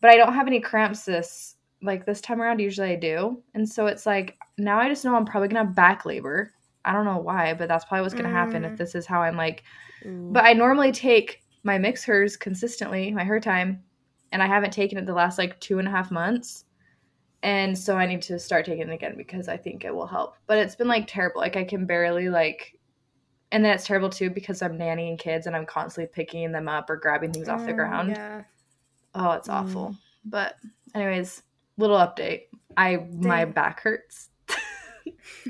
but 0.00 0.10
I 0.10 0.16
don't 0.16 0.34
have 0.34 0.46
any 0.46 0.60
cramps 0.60 1.04
this 1.04 1.56
like 1.82 2.06
this 2.06 2.20
time 2.20 2.40
around. 2.40 2.60
Usually 2.60 2.90
I 2.90 2.96
do, 2.96 3.42
and 3.54 3.68
so 3.68 3.86
it's 3.86 4.06
like 4.06 4.36
now 4.58 4.78
I 4.78 4.88
just 4.88 5.04
know 5.04 5.14
I'm 5.16 5.24
probably 5.24 5.48
gonna 5.48 5.64
have 5.66 5.74
back 5.74 6.04
labor. 6.04 6.52
I 6.84 6.92
don't 6.92 7.06
know 7.06 7.18
why, 7.18 7.54
but 7.54 7.68
that's 7.68 7.84
probably 7.86 8.02
what's 8.02 8.14
gonna 8.14 8.28
happen 8.28 8.62
Mm. 8.62 8.72
if 8.72 8.78
this 8.78 8.94
is 8.94 9.06
how 9.06 9.22
I'm 9.22 9.36
like. 9.36 9.64
Ooh. 10.06 10.30
But 10.32 10.44
I 10.44 10.52
normally 10.52 10.92
take 10.92 11.42
my 11.64 11.78
mix 11.78 12.04
hers 12.04 12.36
consistently, 12.36 13.10
my 13.10 13.24
her 13.24 13.40
time, 13.40 13.82
and 14.32 14.42
I 14.42 14.46
haven't 14.46 14.72
taken 14.72 14.98
it 14.98 15.06
the 15.06 15.12
last 15.14 15.38
like 15.38 15.58
two 15.60 15.78
and 15.78 15.88
a 15.88 15.90
half 15.90 16.10
months. 16.10 16.64
And 17.42 17.76
so 17.76 17.96
I 17.96 18.06
need 18.06 18.22
to 18.22 18.38
start 18.38 18.64
taking 18.64 18.88
it 18.88 18.92
again 18.94 19.14
because 19.16 19.48
I 19.48 19.56
think 19.56 19.84
it 19.84 19.94
will 19.94 20.06
help. 20.06 20.36
But 20.46 20.58
it's 20.58 20.76
been 20.76 20.88
like 20.88 21.06
terrible. 21.06 21.40
Like 21.40 21.56
I 21.56 21.64
can 21.64 21.84
barely 21.84 22.28
like 22.30 22.78
and 23.52 23.64
then 23.64 23.72
it's 23.74 23.86
terrible 23.86 24.08
too 24.10 24.30
because 24.30 24.62
I'm 24.62 24.78
nannying 24.78 25.18
kids 25.18 25.46
and 25.46 25.54
I'm 25.54 25.66
constantly 25.66 26.10
picking 26.12 26.50
them 26.52 26.68
up 26.68 26.88
or 26.90 26.96
grabbing 26.96 27.32
things 27.32 27.48
off 27.48 27.64
the 27.66 27.72
Oh, 27.72 27.76
ground. 27.76 28.10
Yeah. 28.10 28.42
Oh, 29.14 29.32
it's 29.32 29.48
Mm. 29.48 29.52
awful. 29.52 29.96
But 30.24 30.56
anyways, 30.94 31.42
little 31.76 31.98
update. 31.98 32.44
I 32.76 33.06
my 33.12 33.44
back 33.44 33.80
hurts. 33.80 34.30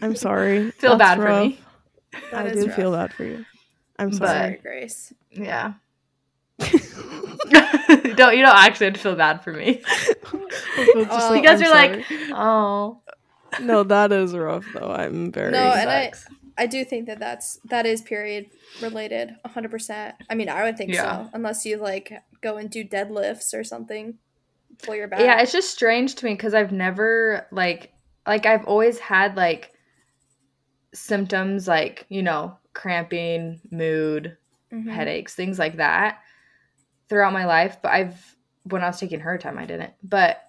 I'm 0.03 0.15
sorry. 0.17 0.71
Feel 0.73 0.97
That's 0.97 1.17
bad 1.17 1.17
for 1.17 1.49
me. 1.49 1.59
That 2.31 2.47
I 2.47 2.49
is 2.51 2.65
do 2.65 2.71
feel 2.71 2.93
bad 2.93 3.13
for 3.15 3.25
you. 3.25 3.45
I'm 3.99 4.13
sorry. 4.13 4.31
Sorry, 4.31 4.59
Grace. 4.63 5.13
Yeah. 5.31 5.75
don't 8.17 8.37
you 8.37 8.43
don't 8.45 8.57
actually 8.57 8.87
have 8.87 8.95
to 8.95 9.01
feel 9.01 9.17
bad 9.17 9.43
for 9.43 9.53
me. 9.53 9.83
Just 10.95 11.31
like, 11.31 11.43
you 11.43 11.43
guys 11.49 11.61
I'm 11.61 11.67
are 11.67 11.71
like, 11.71 12.05
oh. 12.33 13.01
no, 13.61 13.83
that 13.85 14.13
is 14.13 14.35
rough 14.35 14.65
though. 14.75 14.91
I'm 14.91 15.31
very. 15.33 15.53
No, 15.53 15.59
and 15.73 15.91
I- 15.91 16.13
I 16.57 16.67
do 16.67 16.85
think 16.85 17.07
that 17.07 17.19
that's 17.19 17.59
that 17.65 17.85
is 17.85 18.01
period 18.01 18.47
related, 18.81 19.35
hundred 19.45 19.73
percent. 19.73 20.15
I 20.31 20.37
mean, 20.37 20.49
I 20.49 20.63
would 20.63 20.77
think 20.79 20.93
Yeah. 20.93 21.25
so, 21.25 21.31
unless 21.35 21.67
you 21.67 21.79
like 21.79 22.13
go 22.43 22.59
and 22.59 22.71
do 22.71 22.85
deadlifts 22.85 23.53
or 23.59 23.65
something, 23.65 24.19
pull 24.85 24.95
your 24.95 25.09
back. 25.09 25.19
Yeah, 25.19 25.41
it's 25.41 25.51
just 25.51 25.71
strange 25.71 26.15
to 26.15 26.25
me 26.27 26.35
because 26.35 26.55
I've 26.55 26.71
never 26.71 27.49
like 27.51 27.93
like 28.25 28.47
I've 28.47 28.67
always 28.67 29.01
had 29.01 29.37
like 29.37 29.73
symptoms 30.93 31.67
like 31.67 32.07
you 32.09 32.23
know 32.23 32.57
cramping, 32.73 33.61
mood, 33.71 34.37
Mhm. 34.73 34.89
headaches, 34.91 35.35
things 35.35 35.59
like 35.59 35.77
that 35.79 36.19
throughout 37.09 37.33
my 37.33 37.45
life. 37.45 37.79
But 37.83 37.93
I've 37.93 38.37
when 38.65 38.83
I 38.83 38.87
was 38.87 38.99
taking 38.99 39.21
her 39.21 39.37
time, 39.39 39.59
I 39.59 39.67
didn't. 39.67 39.93
But 40.03 40.43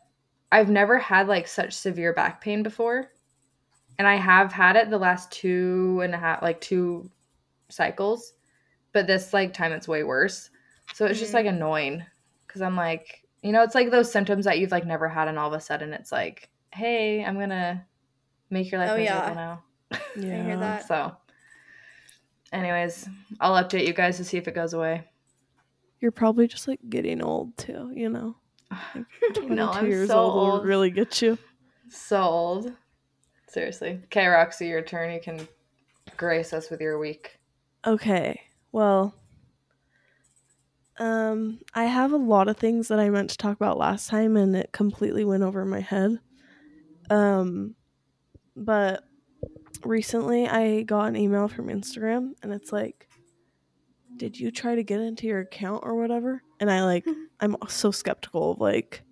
I've 0.52 0.70
never 0.70 0.98
had 0.98 1.28
like 1.28 1.48
such 1.48 1.74
severe 1.74 2.14
back 2.14 2.42
pain 2.42 2.64
before, 2.64 3.12
and 3.98 4.08
I 4.08 4.16
have 4.16 4.52
had 4.52 4.76
it 4.76 4.90
the 4.90 4.98
last 4.98 5.32
two 5.32 6.02
and 6.04 6.14
a 6.14 6.18
half 6.18 6.42
like 6.42 6.62
two 6.62 7.10
cycles. 7.70 8.34
But 8.94 9.08
this 9.08 9.34
like 9.34 9.54
time 9.54 9.72
it's 9.72 9.88
way 9.88 10.04
worse. 10.04 10.50
So 10.94 11.06
it's 11.06 11.20
just 11.20 11.34
like 11.34 11.46
mm-hmm. 11.46 11.56
annoying 11.56 12.06
because 12.48 12.62
I'm 12.62 12.76
like, 12.76 13.24
you 13.42 13.52
know, 13.52 13.64
it's 13.64 13.76
like 13.76 13.92
those 13.92 14.12
symptoms 14.12 14.46
that 14.46 14.60
you've 14.60 14.72
like 14.72 14.86
never 14.86 15.10
had, 15.10 15.28
and 15.28 15.38
all 15.38 15.54
of 15.54 15.60
a 15.60 15.62
sudden 15.62 15.94
it's 15.94 16.12
like, 16.12 16.50
hey, 16.74 17.24
I'm 17.24 17.40
gonna 17.40 17.86
make 18.50 18.72
your 18.72 18.80
life 18.80 18.92
Oh, 18.92 18.98
miserable 18.98 19.28
yeah. 19.28 19.34
now. 19.34 19.64
Yeah. 20.16 20.40
I 20.40 20.44
hear 20.44 20.58
that. 20.60 20.88
So 20.88 21.16
Anyways, 22.56 23.10
I'll 23.42 23.62
update 23.62 23.86
you 23.86 23.94
guys 23.94 24.16
to 24.18 24.24
see 24.24 24.38
if 24.38 24.48
it 24.48 24.56
goes 24.56 24.74
away. 24.74 25.04
You're 26.00 26.12
probably 26.12 26.48
just 26.48 26.68
like 26.68 26.80
getting 26.90 27.22
old 27.22 27.58
too, 27.58 27.92
you 27.94 28.10
know. 28.10 28.36
Like, 28.72 29.06
no, 29.38 29.42
22 29.44 29.62
I'm 29.62 29.88
years 29.88 30.10
so 30.10 30.20
old 30.20 30.36
will 30.36 30.64
really 30.64 30.92
get 30.92 31.22
you. 31.22 31.38
So 31.90 32.22
old. 32.22 32.74
Seriously. 33.48 34.02
Okay, 34.06 34.28
Roxy, 34.28 34.68
your 34.68 34.82
turn. 34.82 35.14
You 35.14 35.22
can 35.22 35.48
grace 36.18 36.54
us 36.54 36.70
with 36.70 36.82
your 36.82 37.00
week. 37.00 37.38
Okay. 37.86 38.42
Well, 38.72 39.16
um, 40.98 41.60
I 41.74 41.86
have 41.86 42.14
a 42.14 42.18
lot 42.18 42.48
of 42.48 42.58
things 42.58 42.88
that 42.88 43.00
I 43.00 43.10
meant 43.10 43.30
to 43.32 43.38
talk 43.38 43.56
about 43.56 43.78
last 43.78 44.10
time, 44.10 44.38
and 44.38 44.56
it 44.56 44.72
completely 44.72 45.26
went 45.26 45.44
over 45.44 45.66
my 45.66 45.82
head. 45.82 46.20
Um, 47.10 47.76
but 48.56 49.04
recently 49.84 50.48
I 50.48 50.84
got 50.84 51.06
an 51.06 51.16
email 51.16 51.48
from 51.48 51.68
Instagram, 51.68 52.32
and 52.42 52.54
it's 52.54 52.72
like, 52.72 53.08
"Did 54.18 54.40
you 54.40 54.52
try 54.52 54.76
to 54.76 54.84
get 54.84 55.00
into 55.00 55.28
your 55.28 55.42
account 55.42 55.82
or 55.84 55.96
whatever?" 55.96 56.42
And 56.60 56.72
I 56.72 56.84
like, 56.86 57.06
I'm 57.40 57.56
so 57.68 57.92
skeptical 57.92 58.52
of 58.52 58.60
like 58.60 59.04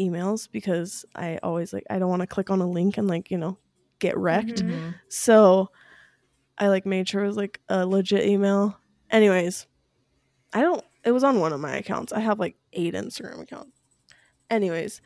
emails 0.00 0.48
because 0.50 1.04
I 1.14 1.38
always 1.42 1.72
like 1.72 1.84
I 1.90 1.98
don't 1.98 2.08
want 2.10 2.20
to 2.22 2.26
click 2.26 2.50
on 2.50 2.60
a 2.60 2.68
link 2.68 2.98
and 2.98 3.06
like 3.06 3.30
you 3.30 3.38
know 3.38 3.58
get 4.00 4.16
wrecked. 4.16 4.62
Mhm. 4.64 4.94
So 5.08 5.70
I 6.58 6.68
like 6.68 6.86
made 6.86 7.08
sure 7.08 7.22
it 7.24 7.26
was 7.28 7.36
like 7.36 7.60
a 7.68 7.86
legit 7.86 8.26
email. 8.26 8.76
Anyways, 9.10 9.66
I 10.52 10.62
don't 10.62 10.84
it 11.04 11.12
was 11.12 11.24
on 11.24 11.38
one 11.40 11.52
of 11.52 11.60
my 11.60 11.76
accounts. 11.76 12.12
I 12.12 12.20
have 12.20 12.38
like 12.40 12.56
eight 12.72 12.94
Instagram 12.94 13.40
accounts. 13.42 13.78
Anyways, 14.50 15.00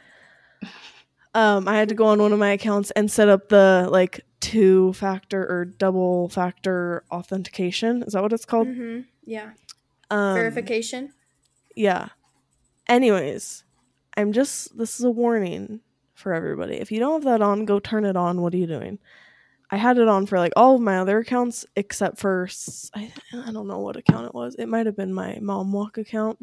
um 1.34 1.68
I 1.68 1.76
had 1.76 1.88
to 1.90 1.94
go 1.94 2.06
on 2.06 2.20
one 2.22 2.32
of 2.32 2.38
my 2.38 2.50
accounts 2.52 2.90
and 2.92 3.10
set 3.10 3.28
up 3.28 3.48
the 3.48 3.88
like 3.90 4.20
two 4.40 4.92
factor 4.92 5.42
or 5.48 5.64
double 5.64 6.28
factor 6.28 7.04
authentication. 7.10 8.02
Is 8.02 8.12
that 8.12 8.22
what 8.22 8.32
it's 8.32 8.44
called? 8.44 8.68
Mhm. 8.68 9.06
Yeah. 9.24 9.50
Um 10.10 10.34
Verification. 10.34 11.12
yeah. 11.76 12.08
Anyways, 12.88 13.64
I'm 14.16 14.32
just 14.32 14.76
this 14.78 14.98
is 14.98 15.04
a 15.04 15.10
warning 15.10 15.80
for 16.14 16.32
everybody. 16.34 16.76
If 16.76 16.90
you 16.90 16.98
don't 17.00 17.22
have 17.22 17.24
that 17.24 17.42
on, 17.44 17.64
go 17.64 17.78
turn 17.78 18.04
it 18.04 18.16
on. 18.16 18.40
What 18.40 18.54
are 18.54 18.58
you 18.58 18.66
doing? 18.66 18.98
I 19.70 19.76
had 19.76 19.98
it 19.98 20.08
on 20.08 20.24
for 20.24 20.38
like 20.38 20.52
all 20.56 20.76
of 20.76 20.80
my 20.80 20.98
other 20.98 21.18
accounts 21.18 21.66
except 21.76 22.18
for 22.18 22.48
I, 22.94 23.12
I 23.34 23.52
don't 23.52 23.68
know 23.68 23.80
what 23.80 23.96
account 23.96 24.26
it 24.26 24.34
was. 24.34 24.54
It 24.54 24.66
might 24.66 24.86
have 24.86 24.96
been 24.96 25.12
my 25.12 25.38
mom 25.42 25.72
walk 25.72 25.98
account. 25.98 26.38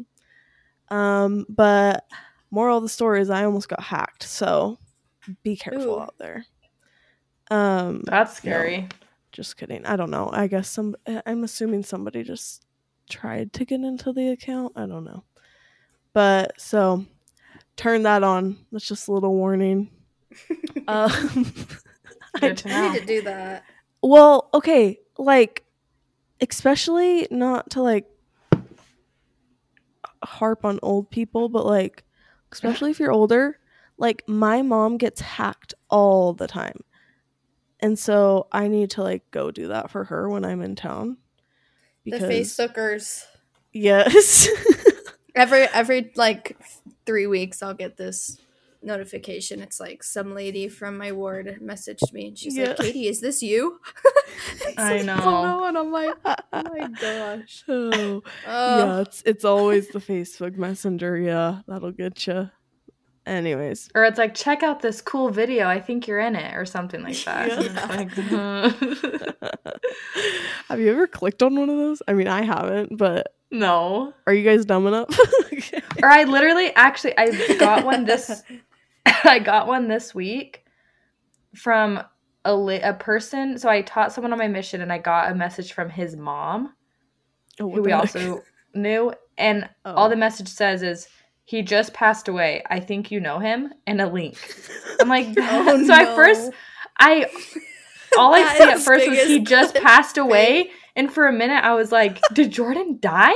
Um, 0.88 1.44
but 1.48 2.04
moral 2.52 2.76
of 2.76 2.84
the 2.84 2.88
story 2.88 3.20
is 3.20 3.28
I 3.28 3.44
almost 3.44 3.68
got 3.68 3.82
hacked. 3.82 4.22
So 4.22 4.78
be 5.42 5.56
careful 5.56 5.96
Ooh. 5.96 6.00
out 6.00 6.14
there. 6.18 6.46
Um, 7.50 8.02
That's 8.04 8.36
scary. 8.36 8.88
just 9.32 9.56
kidding. 9.56 9.84
I 9.86 9.96
don't 9.96 10.10
know. 10.10 10.30
I 10.32 10.46
guess 10.46 10.68
some. 10.68 10.96
I'm 11.26 11.44
assuming 11.44 11.82
somebody 11.84 12.22
just 12.22 12.64
tried 13.08 13.52
to 13.54 13.64
get 13.64 13.80
into 13.80 14.12
the 14.12 14.30
account. 14.30 14.72
I 14.76 14.86
don't 14.86 15.04
know. 15.04 15.24
But 16.12 16.60
so 16.60 17.04
turn 17.76 18.02
that 18.04 18.22
on. 18.24 18.56
That's 18.72 18.86
just 18.86 19.08
a 19.08 19.12
little 19.12 19.34
warning. 19.34 19.90
Um, 20.88 21.10
I 22.36 22.40
Good 22.40 22.56
to 22.58 22.68
I 22.68 22.72
know. 22.72 22.92
need 22.92 23.00
to 23.00 23.06
do 23.06 23.22
that. 23.22 23.64
well, 24.02 24.50
okay, 24.54 25.00
like 25.18 25.64
especially 26.40 27.26
not 27.30 27.70
to 27.70 27.82
like 27.82 28.06
harp 30.22 30.64
on 30.64 30.78
old 30.82 31.10
people, 31.10 31.48
but 31.48 31.66
like 31.66 32.04
especially 32.52 32.90
if 32.90 33.00
you're 33.00 33.10
older, 33.12 33.58
like 33.98 34.22
my 34.28 34.62
mom 34.62 34.96
gets 34.96 35.20
hacked 35.20 35.74
all 35.90 36.32
the 36.34 36.46
time. 36.46 36.80
And 37.80 37.98
so 37.98 38.46
I 38.52 38.68
need 38.68 38.90
to 38.92 39.02
like 39.02 39.30
go 39.30 39.50
do 39.50 39.68
that 39.68 39.90
for 39.90 40.04
her 40.04 40.28
when 40.28 40.44
I'm 40.44 40.62
in 40.62 40.76
town. 40.76 41.18
The 42.04 42.18
Facebookers. 42.18 43.24
Yes. 43.72 44.48
Every 45.34 45.62
every 45.64 46.12
like 46.16 46.56
three 47.04 47.26
weeks, 47.26 47.62
I'll 47.62 47.74
get 47.74 47.98
this 47.98 48.40
notification. 48.82 49.60
It's 49.60 49.78
like 49.78 50.02
some 50.02 50.34
lady 50.34 50.66
from 50.68 50.96
my 50.96 51.12
ward 51.12 51.58
messaged 51.62 52.10
me, 52.14 52.28
and 52.28 52.38
she's 52.38 52.56
Yeah. 52.56 52.68
like, 52.68 52.78
"Katy, 52.78 53.06
is 53.08 53.20
this 53.20 53.42
you?" 53.42 53.78
I 54.78 54.96
like, 54.98 55.04
know. 55.04 55.18
"Oh, 55.22 55.42
no," 55.42 55.64
and 55.64 55.76
I'm 55.76 55.92
like, 55.92 56.14
"Oh 56.24 56.34
my 56.54 56.88
gosh." 56.98 57.64
oh, 57.68 58.22
Oh, 58.46 58.78
yeah, 58.78 59.00
it's 59.02 59.22
it's 59.26 59.44
always 59.44 59.88
the 59.88 59.98
Facebook 59.98 60.56
Messenger. 60.56 61.18
Yeah, 61.18 61.60
that'll 61.68 61.92
get 61.92 62.26
you. 62.26 62.48
Anyways, 63.26 63.88
Or 63.94 64.04
it's 64.04 64.18
like, 64.18 64.34
check 64.34 64.62
out 64.62 64.80
this 64.80 65.00
cool 65.02 65.30
video. 65.30 65.66
I 65.66 65.80
think 65.80 66.06
you're 66.06 66.20
in 66.20 66.36
it, 66.36 66.54
or 66.54 66.64
something 66.64 67.02
like 67.02 67.16
that. 67.24 67.50
And 67.50 67.66
it's 67.76 68.16
like, 68.16 69.42
have 70.68 70.80
you 70.80 70.90
ever 70.92 71.06
clicked 71.06 71.42
on 71.42 71.58
one 71.58 71.68
of 71.68 71.76
those? 71.76 72.02
I 72.06 72.12
mean, 72.12 72.28
I 72.28 72.42
haven't, 72.42 72.96
but 72.96 73.34
no. 73.50 74.12
are 74.26 74.32
you 74.32 74.44
guys 74.44 74.64
dumb 74.64 74.86
enough? 74.86 75.08
Or 76.02 76.10
I 76.10 76.24
literally, 76.24 76.72
actually, 76.74 77.16
I 77.16 77.56
got 77.56 77.84
one 77.86 78.04
this. 78.04 78.42
I 79.24 79.38
got 79.38 79.66
one 79.66 79.88
this 79.88 80.14
week 80.14 80.62
from 81.54 82.02
a 82.44 82.54
li- 82.54 82.80
a 82.82 82.92
person. 82.92 83.58
So 83.58 83.70
I 83.70 83.80
taught 83.80 84.12
someone 84.12 84.32
on 84.32 84.38
my 84.38 84.46
mission, 84.46 84.82
and 84.82 84.92
I 84.92 84.98
got 84.98 85.32
a 85.32 85.34
message 85.34 85.72
from 85.72 85.88
his 85.88 86.14
mom, 86.14 86.74
Oh, 87.58 87.70
who 87.70 87.80
we 87.82 87.90
heck? 87.92 88.00
also 88.00 88.42
knew, 88.74 89.12
and 89.38 89.68
Oh. 89.86 89.94
all 89.94 90.08
the 90.10 90.16
message 90.16 90.48
says 90.48 90.82
is. 90.82 91.08
He 91.46 91.62
just 91.62 91.94
passed 91.94 92.28
away. 92.28 92.62
I 92.68 92.80
think 92.80 93.10
you 93.10 93.18
know 93.20 93.38
him, 93.38 93.72
and 93.86 94.00
a 94.00 94.06
link. 94.08 94.36
I'm 95.00 95.08
like, 95.08 95.28
Oh, 95.38 95.82
so 95.86 95.92
I 95.94 96.04
first. 96.14 96.50
I 96.98 97.26
all 98.18 98.34
I 98.34 98.54
see 98.58 98.64
at 98.64 98.80
first 98.80 99.08
was 99.08 99.22
he 99.24 99.40
just 99.40 99.74
passed 99.76 100.18
away, 100.18 100.70
and 100.94 101.10
for 101.12 101.26
a 101.26 101.32
minute 101.32 101.62
I 101.64 101.74
was 101.74 101.90
like, 101.92 102.20
"Did 102.34 102.50
Jordan 102.52 102.98
die?" 103.00 103.34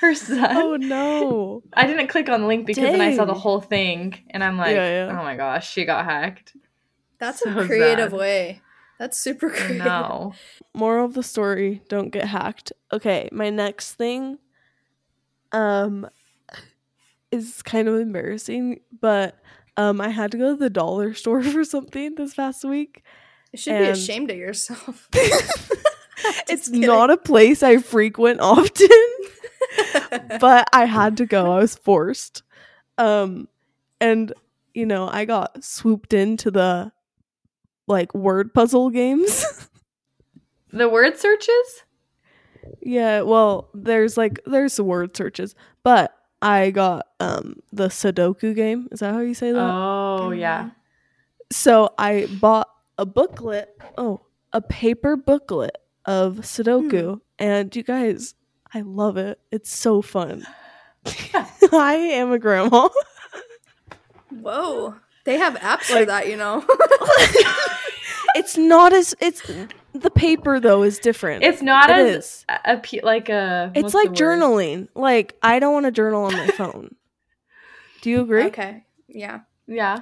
Her 0.00 0.14
son. 0.14 0.56
oh 0.56 0.76
no! 0.76 1.62
I 1.72 1.86
didn't 1.86 2.08
click 2.08 2.28
on 2.28 2.42
the 2.42 2.46
link 2.46 2.66
because 2.66 2.84
then 2.84 3.00
I 3.00 3.16
saw 3.16 3.24
the 3.24 3.34
whole 3.34 3.60
thing, 3.60 4.14
and 4.30 4.44
I'm 4.44 4.56
like, 4.58 4.76
Yeah, 4.76 5.06
yeah. 5.06 5.18
"Oh 5.20 5.24
my 5.24 5.36
gosh, 5.36 5.70
she 5.70 5.84
got 5.84 6.04
hacked." 6.04 6.54
That's 7.18 7.40
So 7.40 7.50
a 7.58 7.64
creative 7.66 8.10
sad. 8.10 8.18
way. 8.18 8.60
That's 8.98 9.18
super 9.18 9.48
creative. 9.50 9.78
know. 9.84 10.34
Moral 10.74 11.06
of 11.06 11.14
the 11.14 11.22
story: 11.22 11.82
Don't 11.88 12.10
get 12.10 12.26
hacked. 12.26 12.72
Okay, 12.92 13.30
my 13.32 13.48
next 13.50 13.94
thing, 13.94 14.38
um, 15.52 16.08
is 17.36 17.62
kind 17.62 17.88
of 17.88 17.96
embarrassing, 17.96 18.80
but 19.00 19.38
um, 19.76 20.00
I 20.00 20.08
had 20.08 20.32
to 20.32 20.38
go 20.38 20.50
to 20.50 20.56
the 20.56 20.70
dollar 20.70 21.14
store 21.20 21.42
for 21.42 21.64
something 21.64 22.14
this 22.14 22.34
past 22.34 22.64
week. 22.64 23.04
You 23.52 23.58
should 23.58 23.78
be 23.78 23.84
ashamed 23.84 24.30
of 24.30 24.36
yourself. 24.36 25.08
it's 26.48 26.68
not 26.68 27.10
a 27.10 27.16
place 27.16 27.62
I 27.62 27.78
frequent 27.78 28.40
often, 28.40 28.88
but 30.40 30.68
I 30.72 30.84
had 30.84 31.18
to 31.18 31.26
go. 31.26 31.52
I 31.52 31.58
was 31.58 31.76
forced. 31.76 32.42
Um 32.98 33.48
and 34.00 34.32
you 34.74 34.84
know, 34.84 35.08
I 35.08 35.24
got 35.24 35.62
swooped 35.64 36.12
into 36.12 36.50
the 36.50 36.92
like 37.86 38.14
word 38.14 38.52
puzzle 38.52 38.90
games. 38.90 39.68
The 40.72 40.88
word 40.88 41.16
searches? 41.16 41.84
yeah, 42.80 43.22
well, 43.22 43.68
there's 43.74 44.16
like 44.16 44.40
there's 44.46 44.76
the 44.76 44.84
word 44.84 45.16
searches, 45.16 45.54
but 45.82 46.15
I 46.42 46.70
got 46.70 47.06
um 47.20 47.56
the 47.72 47.88
Sudoku 47.88 48.54
game. 48.54 48.88
Is 48.92 49.00
that 49.00 49.14
how 49.14 49.20
you 49.20 49.34
say 49.34 49.52
that? 49.52 49.58
Oh 49.60 50.30
yeah. 50.30 50.70
so 51.50 51.90
I 51.98 52.26
bought 52.40 52.68
a 52.98 53.06
booklet. 53.06 53.68
Oh, 53.98 54.20
a 54.52 54.60
paper 54.60 55.16
booklet 55.16 55.76
of 56.04 56.36
Sudoku, 56.38 57.20
and 57.38 57.74
you 57.74 57.82
guys, 57.82 58.34
I 58.72 58.82
love 58.82 59.16
it. 59.16 59.38
It's 59.50 59.70
so 59.74 60.02
fun. 60.02 60.46
I 61.72 61.94
am 61.94 62.32
a 62.32 62.38
grandma. 62.38 62.88
Whoa. 64.30 64.94
They 65.24 65.38
have 65.38 65.54
apps 65.56 65.84
for 65.84 65.94
Like- 65.96 66.06
that, 66.08 66.28
you 66.28 66.36
know. 66.36 66.64
it's 68.36 68.56
not 68.56 68.92
as 68.92 69.14
it's 69.20 69.42
the 70.00 70.10
paper 70.10 70.60
though 70.60 70.82
is 70.82 70.98
different. 70.98 71.42
It's 71.42 71.62
not 71.62 71.90
It 71.90 71.96
as 71.96 72.44
a, 72.48 72.80
a 72.82 73.00
like 73.02 73.28
a. 73.28 73.72
It's 73.74 73.94
like 73.94 74.10
journaling. 74.10 74.88
Like 74.94 75.36
I 75.42 75.58
don't 75.58 75.72
want 75.72 75.86
to 75.86 75.92
journal 75.92 76.24
on 76.24 76.32
my 76.32 76.48
phone. 76.48 76.94
Do 78.02 78.10
you 78.10 78.20
agree? 78.20 78.44
okay. 78.44 78.84
Yeah. 79.08 79.40
Yeah. 79.66 80.00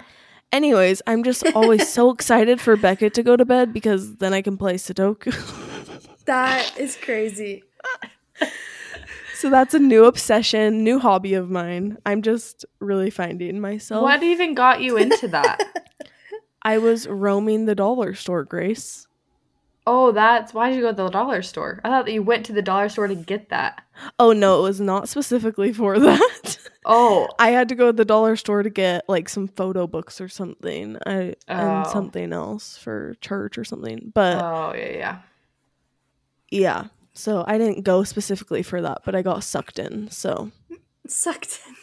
Anyways, 0.52 1.02
I'm 1.06 1.24
just 1.24 1.44
always 1.54 1.88
so 1.88 2.10
excited 2.14 2.60
for 2.60 2.76
Beckett 2.76 3.14
to 3.14 3.22
go 3.22 3.36
to 3.36 3.44
bed 3.44 3.72
because 3.72 4.16
then 4.16 4.32
I 4.32 4.42
can 4.42 4.56
play 4.56 4.74
Sudoku. 4.74 5.32
That 6.26 6.78
is 6.78 6.96
crazy. 6.96 7.64
so 9.34 9.50
that's 9.50 9.74
a 9.74 9.78
new 9.78 10.06
obsession, 10.06 10.82
new 10.82 10.98
hobby 10.98 11.34
of 11.34 11.50
mine. 11.50 11.98
I'm 12.06 12.22
just 12.22 12.64
really 12.78 13.10
finding 13.10 13.60
myself. 13.60 14.02
What 14.02 14.22
even 14.22 14.54
got 14.54 14.80
you 14.80 14.96
into 14.96 15.28
that? 15.28 15.60
I 16.62 16.78
was 16.78 17.06
roaming 17.06 17.66
the 17.66 17.74
dollar 17.74 18.14
store, 18.14 18.44
Grace. 18.44 19.06
Oh, 19.86 20.12
that's 20.12 20.54
why 20.54 20.70
did 20.70 20.76
you 20.76 20.82
go 20.82 20.90
to 20.90 20.96
the 20.96 21.08
dollar 21.10 21.42
store? 21.42 21.80
I 21.84 21.88
thought 21.88 22.06
that 22.06 22.12
you 22.12 22.22
went 22.22 22.46
to 22.46 22.52
the 22.52 22.62
dollar 22.62 22.88
store 22.88 23.06
to 23.06 23.14
get 23.14 23.50
that. 23.50 23.82
Oh 24.18 24.32
no, 24.32 24.58
it 24.60 24.62
was 24.62 24.80
not 24.80 25.08
specifically 25.08 25.72
for 25.72 25.98
that. 26.00 26.58
Oh, 26.86 27.28
I 27.38 27.50
had 27.50 27.68
to 27.70 27.74
go 27.74 27.86
to 27.86 27.92
the 27.92 28.04
dollar 28.04 28.36
store 28.36 28.62
to 28.62 28.70
get 28.70 29.08
like 29.08 29.28
some 29.28 29.48
photo 29.48 29.86
books 29.86 30.20
or 30.20 30.28
something. 30.28 30.96
I 31.06 31.34
and 31.48 31.86
Oh. 31.86 31.90
something 31.92 32.32
else 32.32 32.76
for 32.76 33.14
church 33.20 33.56
or 33.58 33.64
something. 33.64 34.10
But 34.14 34.42
oh 34.42 34.74
yeah, 34.76 34.90
yeah. 34.90 35.18
yeah. 36.50 36.84
So 37.14 37.44
I 37.46 37.58
didn't 37.58 37.82
go 37.84 38.02
specifically 38.04 38.62
for 38.62 38.82
that, 38.82 38.98
but 39.04 39.14
I 39.14 39.22
got 39.22 39.44
sucked 39.44 39.78
in. 39.78 40.10
So 40.10 40.50
Sucked 41.06 41.60
in. 41.68 41.74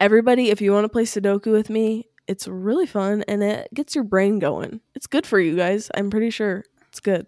everybody, 0.00 0.50
if 0.50 0.60
you 0.60 0.72
want 0.72 0.84
to 0.84 0.88
play 0.90 1.04
Sudoku 1.04 1.52
with 1.52 1.70
me, 1.70 2.08
it's 2.26 2.46
really 2.48 2.86
fun 2.86 3.24
and 3.28 3.42
it 3.42 3.68
gets 3.72 3.94
your 3.94 4.04
brain 4.04 4.38
going. 4.38 4.80
It's 4.94 5.06
good 5.06 5.26
for 5.26 5.38
you 5.40 5.56
guys. 5.56 5.90
I'm 5.94 6.10
pretty 6.10 6.30
sure 6.30 6.64
it's 6.88 7.00
good. 7.00 7.26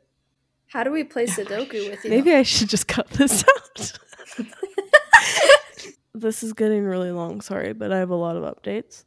How 0.69 0.83
do 0.85 0.91
we 0.91 1.05
play 1.05 1.27
Sudoku 1.27 1.91
with 1.91 2.05
you? 2.05 2.11
Maybe 2.11 2.35
I 2.35 2.43
should 2.43 2.69
just 2.69 2.89
cut 2.89 3.09
this 3.11 3.45
out. 3.57 3.99
this 6.15 6.43
is 6.43 6.53
getting 6.53 6.85
really 6.85 7.11
long, 7.13 7.41
sorry, 7.41 7.73
but 7.73 7.93
I 7.93 7.99
have 7.99 8.11
a 8.11 8.15
lot 8.17 8.37
of 8.37 8.43
updates. 8.43 9.05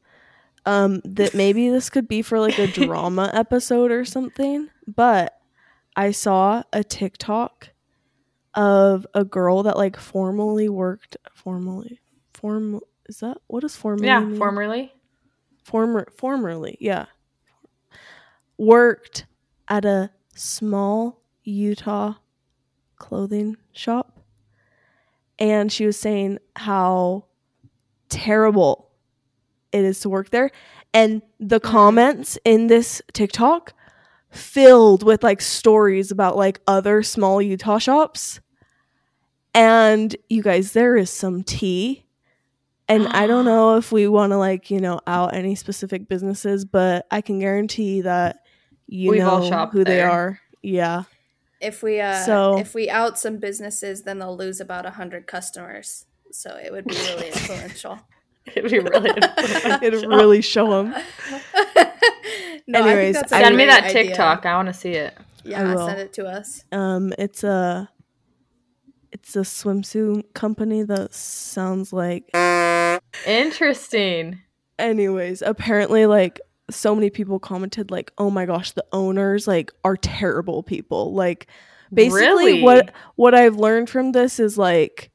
Um 0.66 1.02
that 1.06 1.34
maybe 1.34 1.70
this 1.70 1.90
could 1.90 2.08
be 2.08 2.22
for 2.22 2.40
like 2.40 2.58
a 2.60 2.68
drama 2.68 3.32
episode 3.34 3.92
or 3.92 4.04
something, 4.06 4.70
but 4.88 5.40
I 5.96 6.12
saw 6.12 6.64
a 6.74 6.84
TikTok 6.84 7.70
of 8.56 9.08
a 9.14 9.24
girl 9.24 9.64
that 9.64 9.78
like 9.78 9.96
formally 9.98 10.70
worked 10.70 11.18
formally 11.34 12.00
form 12.34 12.80
is 13.08 13.20
that 13.20 13.38
what 13.48 13.64
is 13.64 13.76
formally 13.76 14.08
Yeah, 14.08 14.22
mean? 14.22 14.38
formerly. 14.38 14.92
former 15.64 16.08
formerly 16.18 16.76
yeah 16.82 17.06
worked 18.58 19.26
at 19.68 19.86
a 19.86 20.10
small 20.36 21.19
utah 21.50 22.16
clothing 22.98 23.58
shop 23.72 24.20
and 25.40 25.72
she 25.72 25.86
was 25.86 25.98
saying 25.98 26.38
how 26.56 27.26
terrible 28.10 28.92
it 29.72 29.86
is 29.86 30.02
to 30.02 30.10
work 30.10 30.30
there. 30.30 30.52
And 30.94 31.22
the 31.40 31.60
comments 31.60 32.38
in 32.44 32.68
this 32.68 33.02
tiktok 33.14 33.74
filled 34.30 35.02
with 35.02 35.24
like 35.24 35.42
stories 35.42 36.12
about 36.12 36.36
like 36.36 36.60
other 36.68 37.02
small 37.02 37.42
utah 37.42 37.78
shops. 37.78 38.42
And 39.54 40.16
you 40.30 40.44
guys 40.44 40.74
there 40.74 40.98
is 40.98 41.10
some 41.10 41.44
tea. 41.44 42.06
And 42.88 43.08
I 43.08 43.26
don't 43.26 43.46
know 43.46 43.78
if 43.78 43.92
we 43.92 44.08
want 44.08 44.32
to 44.32 44.38
like, 44.38 44.70
you 44.70 44.82
know, 44.82 45.00
out 45.08 45.34
any 45.34 45.56
specific 45.56 46.10
businesses, 46.10 46.66
but 46.66 47.08
I 47.10 47.22
can 47.22 47.40
guarantee 47.40 48.02
that 48.02 48.44
you 48.88 49.12
We've 49.12 49.20
know 49.20 49.68
who 49.72 49.84
they 49.84 50.02
are. 50.02 50.42
Yeah. 50.62 51.04
If 51.62 51.84
we 51.84 52.00
uh 52.00 52.24
So- 52.26 52.58
if 52.60 52.74
we 52.74 52.90
out 52.90 53.18
some 53.20 53.38
businesses, 53.38 54.04
then 54.04 54.20
they'll 54.20 54.38
lose 54.38 54.60
about 54.62 54.86
a 54.86 54.92
hundred 54.92 55.28
customers. 55.28 56.06
So 56.32 56.56
it 56.64 56.72
would 56.72 56.86
be 56.86 56.96
really 56.96 57.28
influential. 57.34 58.00
It'd 58.56 58.72
be 58.72 58.80
really. 58.80 59.10
It'd 59.82 60.06
really 60.08 60.42
show 60.42 60.70
them. 60.84 60.96
no, 62.68 62.80
Anyways, 62.82 63.16
I 63.18 63.20
think 63.20 63.30
that's 63.30 63.30
Send 63.32 63.58
me 63.58 63.66
that 63.66 63.84
idea. 63.86 64.04
TikTok. 64.06 64.46
I 64.46 64.56
want 64.56 64.68
to 64.68 64.74
see 64.74 64.92
it. 64.94 65.16
Yeah, 65.44 65.76
send 65.86 66.00
it 66.00 66.14
to 66.14 66.28
us. 66.28 66.64
Um 66.72 67.14
it's 67.18 67.44
a 67.44 67.90
it's 69.12 69.36
a 69.36 69.40
swimsuit 69.40 70.34
company 70.34 70.84
that 70.84 71.14
sounds 71.14 71.92
like 71.92 72.30
Interesting. 73.26 74.40
anyways, 74.78 75.42
apparently 75.42 76.06
like 76.06 76.40
so 76.72 76.96
many 76.96 77.10
people 77.10 77.40
commented 77.40 77.92
like, 77.92 78.12
"Oh 78.18 78.30
my 78.30 78.46
gosh, 78.46 78.72
the 78.72 78.86
owners 78.92 79.48
like 79.48 79.72
are 79.84 79.98
terrible 79.98 80.64
people." 80.64 81.14
Like 81.14 81.48
basically 81.94 82.54
Really? 82.54 82.62
what 82.64 82.92
what 83.16 83.36
I've 83.36 83.56
learned 83.58 83.90
from 83.90 84.12
this 84.12 84.40
is 84.40 84.58
like 84.58 85.12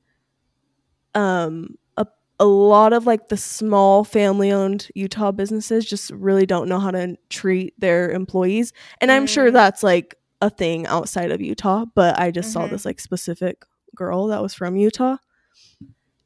um 1.15 1.77
a 1.97 2.07
a 2.41 2.45
lot 2.45 2.93
of 2.93 3.07
like 3.07 3.29
the 3.29 3.37
small 3.37 4.05
family 4.05 4.51
owned 4.53 4.89
Utah 4.95 5.31
businesses 5.33 5.85
just 5.87 6.11
really 6.11 6.47
don't 6.47 6.69
know 6.69 6.81
how 6.81 6.91
to 6.91 7.17
treat 7.31 7.79
their 7.79 8.11
employees. 8.11 8.73
And 9.01 9.11
I'm 9.13 9.27
sure 9.27 9.51
Mm. 9.51 9.53
that's 9.53 9.83
like 9.83 10.17
a 10.41 10.51
thing 10.51 10.87
outside 10.87 11.31
of 11.31 11.41
Utah, 11.41 11.85
but 11.95 12.19
I 12.19 12.31
just 12.31 12.53
saw 12.53 12.67
Mhm. 12.67 12.71
this 12.71 12.85
like 12.85 13.01
specific 13.01 13.65
girl 13.95 14.27
that 14.29 14.43
was 14.43 14.53
from 14.55 14.77
Utah. 14.77 15.17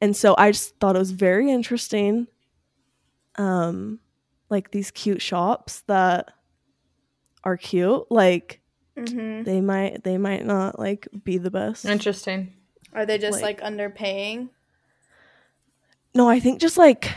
And 0.01 0.15
so 0.15 0.35
I 0.37 0.51
just 0.51 0.77
thought 0.79 0.95
it 0.95 0.99
was 0.99 1.11
very 1.11 1.51
interesting 1.51 2.27
um 3.37 3.99
like 4.49 4.71
these 4.71 4.91
cute 4.91 5.21
shops 5.21 5.81
that 5.87 6.31
are 7.43 7.57
cute 7.57 8.05
like 8.09 8.61
hmm 8.97 9.43
they 9.43 9.61
might 9.61 10.03
they 10.03 10.17
might 10.17 10.45
not 10.45 10.77
like 10.77 11.07
be 11.23 11.37
the 11.37 11.51
best 11.51 11.85
Interesting. 11.85 12.53
Are 12.93 13.05
they 13.05 13.17
just 13.17 13.41
Like- 13.41 13.61
like, 13.61 13.71
underpaying? 13.73 14.49
no 16.15 16.27
i 16.27 16.39
think 16.39 16.59
just 16.59 16.77
like 16.77 17.11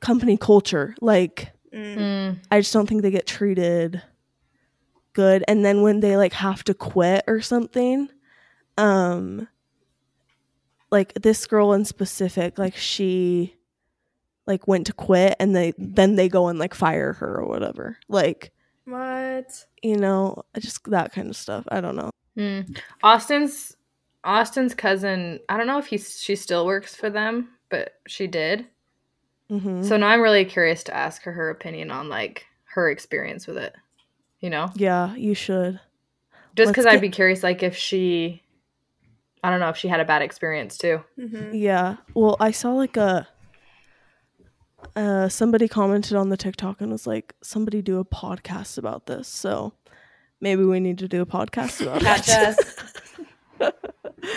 company 0.00 0.36
culture 0.36 0.94
like 1.00 1.52
Mm. 1.72 1.96
Mm. 1.96 2.38
i 2.50 2.58
just 2.60 2.72
don't 2.72 2.88
think 2.88 3.02
they 3.02 3.12
get 3.12 3.26
treated 3.28 4.02
good 5.12 5.44
and 5.46 5.64
then 5.64 5.82
when 5.82 6.00
they 6.00 6.16
like 6.16 6.32
have 6.32 6.64
to 6.64 6.74
quit 6.74 7.22
or 7.28 7.40
something 7.40 8.08
um 8.76 9.46
like 10.90 11.12
this 11.14 11.46
girl 11.46 11.72
in 11.72 11.84
specific 11.84 12.58
like 12.58 12.74
she 12.76 13.54
like 14.50 14.66
went 14.68 14.86
to 14.86 14.92
quit 14.92 15.34
and 15.40 15.54
they 15.56 15.72
then 15.78 16.16
they 16.16 16.28
go 16.28 16.48
and 16.48 16.58
like 16.58 16.74
fire 16.74 17.12
her 17.14 17.40
or 17.40 17.46
whatever 17.46 17.96
like 18.08 18.52
What? 18.84 19.64
you 19.82 19.96
know 19.96 20.42
just 20.58 20.84
that 20.90 21.12
kind 21.12 21.30
of 21.30 21.36
stuff 21.36 21.64
i 21.70 21.80
don't 21.80 21.96
know 21.96 22.10
Mm. 22.36 22.78
Austin's 23.02 23.76
Austin's 24.22 24.74
cousin. 24.74 25.40
I 25.48 25.56
don't 25.56 25.66
know 25.66 25.78
if 25.78 25.86
he's 25.86 26.20
she 26.20 26.36
still 26.36 26.64
works 26.64 26.94
for 26.94 27.10
them, 27.10 27.48
but 27.70 27.94
she 28.06 28.26
did. 28.28 28.66
hmm 29.50 29.82
So 29.82 29.96
now 29.96 30.08
I'm 30.08 30.20
really 30.22 30.44
curious 30.44 30.84
to 30.84 30.94
ask 30.96 31.22
her 31.22 31.32
her 31.32 31.50
opinion 31.50 31.90
on 31.90 32.08
like 32.08 32.46
her 32.74 32.88
experience 32.88 33.46
with 33.46 33.56
it. 33.58 33.74
You 34.40 34.48
know, 34.50 34.70
yeah 34.76 35.14
you 35.16 35.34
should 35.34 35.80
just 36.54 36.68
Let's 36.68 36.70
because 36.70 36.86
I'd 36.86 37.00
be 37.00 37.10
curious, 37.10 37.42
like 37.42 37.62
if 37.62 37.76
she, 37.76 38.42
I 39.42 39.50
don't 39.50 39.60
know 39.60 39.68
if 39.70 39.76
she 39.76 39.88
had 39.88 40.00
a 40.00 40.04
bad 40.04 40.22
experience 40.22 40.78
too. 40.78 41.02
hmm 41.16 41.52
Yeah. 41.52 41.96
Well, 42.14 42.36
I 42.40 42.52
saw 42.52 42.72
like 42.72 42.96
a 42.96 43.26
uh 44.96 45.28
somebody 45.28 45.68
commented 45.68 46.16
on 46.16 46.28
the 46.28 46.36
TikTok 46.36 46.80
and 46.80 46.90
was 46.92 47.06
like, 47.06 47.34
somebody 47.42 47.82
do 47.82 47.98
a 47.98 48.04
podcast 48.04 48.78
about 48.78 49.06
this. 49.06 49.28
So 49.28 49.72
maybe 50.40 50.64
we 50.64 50.80
need 50.80 50.98
to 50.98 51.08
do 51.08 51.22
a 51.22 51.26
podcast 51.26 51.80
about 51.80 52.00
Catch 52.00 52.28
it. 53.60 53.74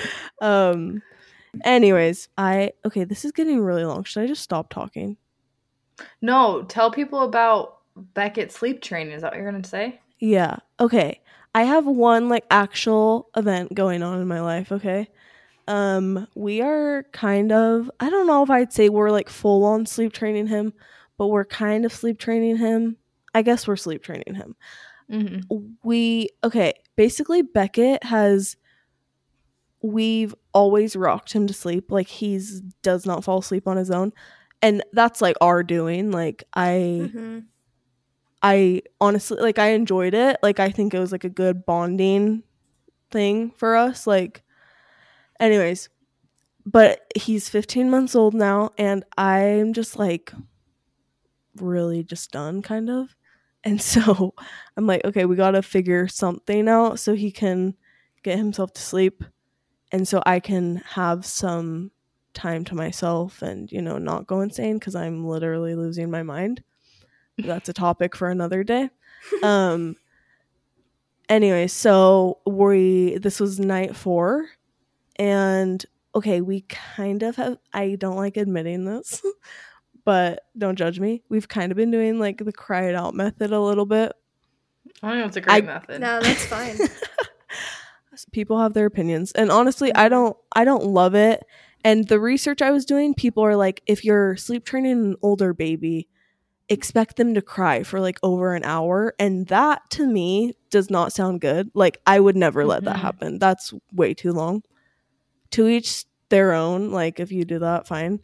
um 0.42 1.02
anyways, 1.64 2.30
I 2.38 2.72
okay, 2.86 3.04
this 3.04 3.26
is 3.26 3.32
getting 3.32 3.60
really 3.62 3.86
long. 3.86 4.04
Should 4.04 4.24
I 4.24 4.28
just 4.28 4.44
stop 4.44 4.70
talking? 4.70 5.18
No, 6.22 6.64
tell 6.64 6.92
people 6.92 7.22
about 7.22 7.80
Beckett 7.96 8.52
sleep 8.52 8.82
training. 8.82 9.14
Is 9.14 9.22
that 9.22 9.32
what 9.32 9.38
you're 9.38 9.52
gonna 9.52 9.64
say? 9.64 10.00
Yeah. 10.20 10.58
Okay. 10.80 11.22
I 11.56 11.64
have 11.64 11.86
one 11.86 12.30
like 12.30 12.46
actual 12.50 13.30
event 13.36 13.74
going 13.76 14.02
on 14.02 14.20
in 14.20 14.28
my 14.28 14.42
life, 14.42 14.72
okay? 14.72 15.08
Um 15.68 16.28
we 16.36 16.62
are 16.62 17.06
kind 17.12 17.52
of 17.52 17.90
I 18.00 18.10
don't 18.10 18.28
know 18.28 18.44
if 18.44 18.50
I'd 18.50 18.74
say 18.74 18.90
we're 18.90 19.12
like 19.12 19.30
full 19.30 19.64
on 19.64 19.86
sleep 19.86 20.14
training 20.14 20.48
him, 20.48 20.74
but 21.18 21.28
we're 21.28 21.46
kind 21.46 21.86
of 21.86 21.94
sleep 21.94 22.20
training 22.20 22.58
him. 22.58 22.98
I 23.34 23.42
guess 23.42 23.68
we're 23.68 23.76
sleep 23.76 24.04
training 24.04 24.36
him. 24.36 24.56
Mm-hmm. 25.12 25.68
We 25.84 26.30
okay, 26.44 26.74
basically 26.96 27.42
Beckett 27.42 28.04
has 28.04 28.58
we've 29.82 30.34
always 30.54 30.96
rocked 30.96 31.34
him 31.34 31.48
to 31.48 31.54
sleep. 31.54 31.92
Like 31.92 32.08
he's 32.08 32.62
does 32.82 33.06
not 33.06 33.24
fall 33.24 33.40
asleep 33.40 33.68
on 33.68 33.78
his 33.78 33.92
own. 33.92 34.14
And 34.62 34.82
that's 34.94 35.22
like 35.22 35.36
our 35.42 35.64
doing. 35.64 36.12
Like 36.12 36.44
I 36.54 37.10
hmm 37.12 37.40
I 38.42 38.82
honestly 39.00 39.42
like 39.42 39.58
I 39.58 39.70
enjoyed 39.70 40.14
it. 40.14 40.38
Like 40.44 40.60
I 40.60 40.70
think 40.70 40.94
it 40.94 41.00
was 41.00 41.14
like 41.14 41.24
a 41.24 41.30
good 41.30 41.66
bonding 41.66 42.44
thing 43.10 43.52
for 43.52 43.76
us. 43.76 44.06
Like 44.06 44.43
anyways, 45.40 45.90
but 46.66 47.12
he's 47.16 47.50
15 47.50 47.90
months 47.90 48.16
old 48.16 48.34
now 48.34 48.72
and 48.78 49.04
I'm 49.18 49.74
just 49.74 49.98
like 49.98 50.34
really 51.58 52.04
just 52.04 52.32
done 52.32 52.62
kind 52.62 52.90
of. 52.90 53.16
And 53.64 53.82
so 53.82 54.34
I'm 54.78 54.88
like, 54.88 55.04
okay, 55.06 55.26
we 55.26 55.36
got 55.36 55.52
to 55.52 55.62
figure 55.62 56.08
something 56.08 56.68
out 56.68 57.00
so 57.00 57.16
he 57.16 57.32
can 57.32 57.76
get 58.24 58.38
himself 58.38 58.74
to 58.74 58.82
sleep 58.82 59.24
and 59.92 60.08
so 60.08 60.24
I 60.26 60.40
can 60.40 60.78
have 60.78 61.26
some 61.26 61.92
time 62.34 62.66
to 62.66 62.76
myself 62.76 63.42
and, 63.42 63.72
you 63.72 63.82
know, 63.82 63.98
not 63.98 64.28
go 64.28 64.42
insane 64.42 64.80
cuz 64.80 64.96
I'm 64.96 65.28
literally 65.28 65.76
losing 65.76 66.10
my 66.10 66.24
mind 66.24 66.64
that's 67.38 67.70
a 67.70 67.74
topic 67.74 68.16
for 68.16 68.30
another 68.30 68.64
day. 68.64 68.90
Um 69.44 69.96
anyway, 71.30 71.68
so 71.68 72.40
we 72.46 73.18
this 73.18 73.40
was 73.40 73.60
night 73.60 73.96
4 73.96 74.48
and 75.18 75.86
okay, 76.16 76.42
we 76.42 76.62
kind 76.62 77.24
of 77.24 77.36
have 77.36 77.58
I 77.74 77.96
don't 77.96 78.16
like 78.16 78.38
admitting 78.38 78.86
this, 78.86 79.22
but 80.06 80.44
don't 80.58 80.78
judge 80.78 81.00
me. 81.00 81.24
We've 81.30 81.48
kind 81.48 81.72
of 81.72 81.76
been 81.76 81.92
doing 81.92 82.20
like 82.20 82.38
the 82.44 82.52
cry 82.52 82.84
it 82.90 82.96
out 82.96 83.16
method 83.16 83.52
a 83.52 83.60
little 83.60 83.86
bit. 83.86 84.14
I 85.02 85.10
don't 85.10 85.18
think 85.18 85.28
it's 85.28 85.38
a 85.38 85.42
great 85.42 85.64
I- 85.64 85.68
method. 85.68 86.02
No, 86.02 86.22
that's 86.22 86.46
fine. 86.46 86.78
people 88.32 88.60
have 88.60 88.74
their 88.74 88.86
opinions 88.86 89.32
and 89.32 89.52
honestly 89.52 89.94
i 89.96 90.08
don't 90.08 90.38
i 90.56 90.64
don't 90.64 90.86
love 90.86 91.16
it 91.16 91.44
and 91.84 92.08
the 92.08 92.20
research 92.20 92.62
i 92.62 92.72
was 92.72 92.86
doing 92.86 93.14
people 93.14 93.44
are 93.44 93.56
like 93.56 93.82
if 93.88 94.04
you're 94.06 94.36
sleep 94.36 94.66
training 94.66 94.92
an 94.92 95.16
older 95.22 95.54
baby 95.54 96.08
expect 96.70 97.18
them 97.18 97.34
to 97.34 97.42
cry 97.42 97.84
for 97.84 98.00
like 98.00 98.20
over 98.24 98.54
an 98.54 98.64
hour 98.64 99.14
and 99.20 99.48
that 99.48 99.82
to 99.90 100.08
me 100.08 100.54
does 100.70 100.90
not 100.90 101.12
sound 101.12 101.42
good 101.42 101.70
like 101.74 102.00
i 102.06 102.20
would 102.20 102.36
never 102.36 102.66
let 102.66 102.84
that 102.84 102.98
happen 102.98 103.40
that's 103.40 103.74
way 103.92 104.14
too 104.14 104.32
long 104.32 104.64
to 105.54 105.68
each 105.68 106.06
their 106.30 106.54
own 106.54 106.92
like 106.92 107.20
if 107.20 107.32
you 107.32 107.46
do 107.46 107.60
that 107.60 107.88
fine 107.88 108.20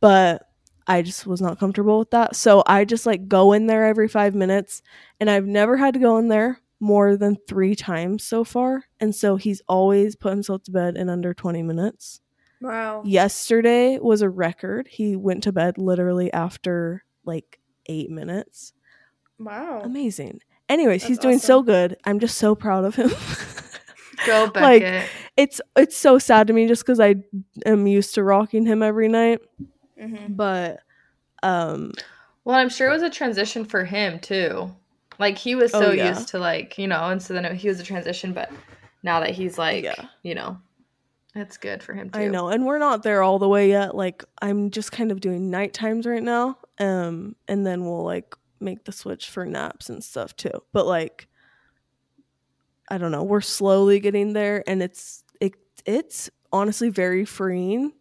but 0.00 0.48
i 0.86 1.02
just 1.02 1.26
was 1.26 1.40
not 1.40 1.58
comfortable 1.58 1.98
with 1.98 2.10
that 2.10 2.34
so 2.34 2.62
i 2.66 2.84
just 2.84 3.06
like 3.06 3.28
go 3.28 3.52
in 3.52 3.66
there 3.66 3.86
every 3.86 4.08
5 4.08 4.34
minutes 4.34 4.82
and 5.20 5.28
i've 5.30 5.46
never 5.46 5.76
had 5.76 5.94
to 5.94 6.00
go 6.00 6.16
in 6.18 6.28
there 6.28 6.60
more 6.80 7.16
than 7.16 7.36
3 7.46 7.74
times 7.74 8.24
so 8.24 8.42
far 8.42 8.84
and 9.00 9.14
so 9.14 9.36
he's 9.36 9.62
always 9.68 10.16
put 10.16 10.30
himself 10.32 10.62
to 10.64 10.70
bed 10.70 10.96
in 10.96 11.08
under 11.08 11.32
20 11.34 11.62
minutes 11.62 12.20
Wow. 12.60 13.02
yesterday 13.04 13.98
was 13.98 14.22
a 14.22 14.30
record 14.30 14.88
he 14.88 15.14
went 15.16 15.42
to 15.44 15.52
bed 15.52 15.78
literally 15.78 16.32
after 16.32 17.04
like 17.24 17.58
8 17.86 18.10
minutes 18.10 18.72
Wow. 19.38 19.80
amazing. 19.84 20.40
Anyways, 20.68 21.02
That's 21.02 21.08
he's 21.08 21.18
doing 21.18 21.38
so 21.40 21.62
good. 21.62 21.96
I'm 22.04 22.20
just 22.20 22.38
so 22.38 22.54
proud 22.54 22.84
of 22.84 22.94
him. 22.94 23.10
Go 24.24 24.50
Like, 24.54 24.82
it's 25.36 25.60
it's 25.76 25.96
so 25.96 26.18
sad 26.18 26.46
to 26.46 26.52
me 26.52 26.66
just 26.66 26.82
because 26.82 27.00
I 27.00 27.16
am 27.66 27.86
used 27.86 28.14
to 28.14 28.22
rocking 28.24 28.66
him 28.66 28.82
every 28.82 29.08
night. 29.08 29.40
hmm 29.98 30.26
But 30.28 30.80
um 31.42 31.92
well, 32.44 32.56
I'm 32.56 32.68
sure 32.68 32.88
it 32.88 32.92
was 32.92 33.02
a 33.02 33.10
transition 33.10 33.64
for 33.64 33.84
him 33.84 34.18
too. 34.18 34.74
Like 35.18 35.38
he 35.38 35.54
was 35.54 35.72
Oh, 35.74 35.80
so 35.80 35.90
yeah. 35.92 36.08
used 36.08 36.28
to 36.28 36.38
like 36.38 36.78
you 36.78 36.88
know, 36.88 37.04
and 37.08 37.22
so 37.22 37.34
then 37.34 37.44
it, 37.44 37.54
he 37.54 37.68
was 37.68 37.80
a 37.80 37.84
transition. 37.84 38.32
But 38.32 38.50
now 39.02 39.20
that 39.20 39.30
he's 39.30 39.58
like, 39.58 39.84
Yeah. 39.84 40.06
you 40.22 40.34
know, 40.34 40.58
it's 41.34 41.56
good 41.56 41.82
for 41.82 41.94
him 41.94 42.10
too. 42.10 42.18
I 42.18 42.26
know, 42.28 42.48
and 42.48 42.66
we're 42.66 42.78
not 42.78 43.02
there 43.02 43.22
all 43.22 43.38
the 43.38 43.48
way 43.48 43.68
yet. 43.68 43.94
Like 43.94 44.24
I'm 44.40 44.70
just 44.70 44.92
kind 44.92 45.10
of 45.12 45.20
doing 45.20 45.50
night 45.50 45.72
times 45.72 46.06
right 46.06 46.22
now. 46.22 46.58
Um 46.78 47.36
and 47.48 47.66
then 47.66 47.84
we'll 47.84 48.04
like 48.04 48.34
make 48.60 48.84
the 48.84 48.92
switch 48.92 49.28
for 49.30 49.44
naps 49.44 49.88
and 49.88 50.02
stuff 50.02 50.36
too. 50.36 50.62
But 50.72 50.86
like 50.86 51.26
I 52.92 52.98
don't 52.98 53.10
know, 53.10 53.22
we're 53.24 53.40
slowly 53.40 54.00
getting 54.00 54.32
there 54.34 54.62
and 54.66 54.82
it's 54.82 55.24
it 55.40 55.54
it's 55.86 56.28
honestly 56.52 56.90
very 56.90 57.24
freeing. 57.24 57.92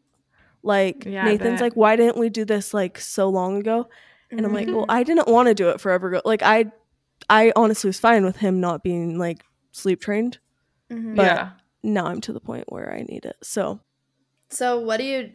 Like 0.63 1.05
Yeah, 1.05 1.23
Nathan's 1.23 1.61
like, 1.61 1.73
why 1.73 1.95
didn't 1.95 2.17
we 2.17 2.29
do 2.29 2.45
this 2.45 2.73
like 2.73 2.99
so 2.99 3.29
long 3.29 3.57
ago? 3.57 3.87
And 4.29 4.45
I'm 4.45 4.53
like, 4.53 4.67
well, 4.67 4.85
I 4.87 5.03
didn't 5.03 5.27
want 5.27 5.47
to 5.47 5.53
do 5.53 5.69
it 5.69 5.81
forever 5.81 6.09
ago. 6.09 6.21
Like 6.25 6.43
I 6.43 6.71
I 7.29 7.51
honestly 7.55 7.87
was 7.87 7.99
fine 7.99 8.25
with 8.25 8.37
him 8.37 8.59
not 8.59 8.83
being 8.83 9.17
like 9.17 9.43
sleep 9.71 10.01
trained. 10.01 10.39
Mhm. 10.91 11.15
but- 11.15 11.25
yeah. 11.25 11.49
Now 11.83 12.05
I'm 12.07 12.21
to 12.21 12.33
the 12.33 12.39
point 12.39 12.71
where 12.71 12.93
I 12.93 13.01
need 13.01 13.25
it. 13.25 13.37
So 13.41 13.79
So 14.49 14.79
what 14.79 14.97
do 14.97 15.03
you? 15.05 15.31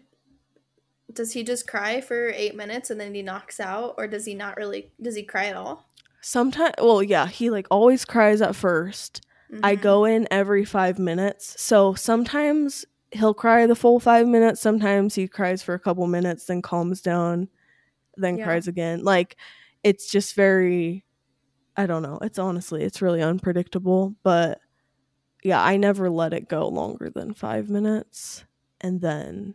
Does 1.12 1.32
he 1.32 1.42
just 1.44 1.66
cry 1.66 2.00
for 2.00 2.28
eight 2.28 2.54
minutes 2.54 2.90
and 2.90 3.00
then 3.00 3.14
he 3.14 3.22
knocks 3.22 3.58
out, 3.60 3.94
or 3.98 4.06
does 4.06 4.24
he 4.26 4.34
not 4.34 4.56
really? 4.56 4.92
Does 5.00 5.14
he 5.16 5.22
cry 5.22 5.46
at 5.46 5.56
all? 5.56 5.88
sometimes 6.20 6.74
well, 6.80 7.02
yeah, 7.02 7.26
he 7.28 7.50
like 7.50 7.66
always 7.70 8.04
cries 8.04 8.40
at 8.42 8.54
first. 8.56 9.22
I 9.62 9.76
Mhm. 9.76 9.80
go 9.80 10.04
in 10.04 10.26
every 10.30 10.64
five 10.64 10.98
minutes. 10.98 11.60
So 11.60 11.94
sometimes 11.94 12.84
he'll 13.12 13.34
cry 13.34 13.66
the 13.66 13.74
full 13.76 14.00
five 14.00 14.26
minutes. 14.26 14.60
Sometimes 14.60 15.14
he 15.14 15.28
cries 15.28 15.62
for 15.62 15.74
a 15.74 15.78
couple 15.78 16.06
minutes, 16.06 16.46
then 16.46 16.62
calms 16.62 17.00
down, 17.00 17.48
then 18.16 18.36
Yeah. 18.38 18.44
cries 18.44 18.66
again. 18.68 19.04
Like 19.04 19.36
it's 19.84 20.10
just 20.10 20.34
very 20.34 21.04
I 21.76 21.86
don't 21.86 22.02
know. 22.02 22.18
It's 22.22 22.38
honestly 22.38 22.82
it's 22.82 23.02
really 23.02 23.22
unpredictable. 23.22 24.14
But 24.22 24.60
yeah, 25.44 25.62
I 25.62 25.76
never 25.76 26.10
let 26.10 26.32
it 26.32 26.48
go 26.48 26.66
longer 26.68 27.10
than 27.10 27.34
five 27.34 27.68
minutes. 27.70 28.44
And 28.80 29.00
then 29.00 29.54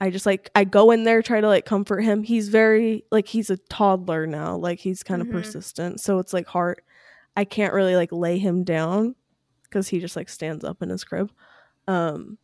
I 0.00 0.10
just 0.10 0.26
like 0.26 0.50
I 0.54 0.64
go 0.64 0.90
in 0.90 1.04
there, 1.04 1.22
try 1.22 1.40
to 1.40 1.48
like 1.48 1.64
comfort 1.66 2.00
him. 2.00 2.22
He's 2.22 2.48
very 2.48 3.04
like 3.10 3.28
he's 3.28 3.50
a 3.50 3.56
toddler 3.56 4.26
now. 4.26 4.56
Like 4.56 4.78
he's 4.80 5.02
kind 5.02 5.20
of 5.22 5.28
Mhm. 5.28 5.32
persistent. 5.32 6.00
So 6.00 6.18
it's 6.18 6.32
like 6.32 6.46
hard 6.46 6.80
I 7.38 7.44
can't 7.44 7.72
really 7.72 7.94
like 7.96 8.10
lay 8.12 8.38
him 8.38 8.64
down 8.64 9.14
because 9.64 9.88
he 9.88 10.00
just 10.00 10.16
like 10.16 10.28
stands 10.28 10.64
up 10.64 10.82
in 10.82 10.88
his 10.88 11.04
crib. 11.04 11.30
Um, 11.86 12.36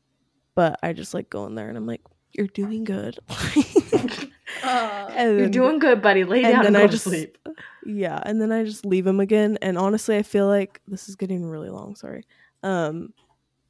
but 0.54 0.78
I 0.82 0.92
just 0.92 1.14
like 1.14 1.28
go 1.30 1.46
in 1.46 1.54
there 1.56 1.68
and 1.68 1.76
I'm 1.76 1.86
like, 1.86 2.02
"You're 2.32 2.46
doing 2.46 2.84
good." 2.84 3.18
And 4.62 5.38
You're 5.38 5.48
doing 5.48 5.78
good, 5.78 6.00
buddy. 6.00 6.24
Lay 6.24 6.42
down 6.42 6.64
and 6.64 6.64
then 6.66 6.72
go 6.74 6.78
I 6.80 6.86
to 6.86 6.92
just- 6.92 7.04
sleep. 7.04 7.36
yeah, 7.84 8.18
and 8.24 8.40
then 8.40 8.50
I 8.50 8.64
just 8.64 8.84
leave 8.86 9.06
him 9.06 9.20
again. 9.20 9.58
And 9.62 9.76
honestly, 9.76 10.16
I 10.16 10.22
feel 10.22 10.46
like 10.46 10.80
this 10.88 11.08
is 11.08 11.16
getting 11.16 11.44
really 11.44 11.68
long. 11.70 11.94
Sorry. 11.96 12.24
Um, 12.62 13.12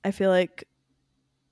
I 0.04 0.10
feel 0.12 0.30
like 0.30 0.68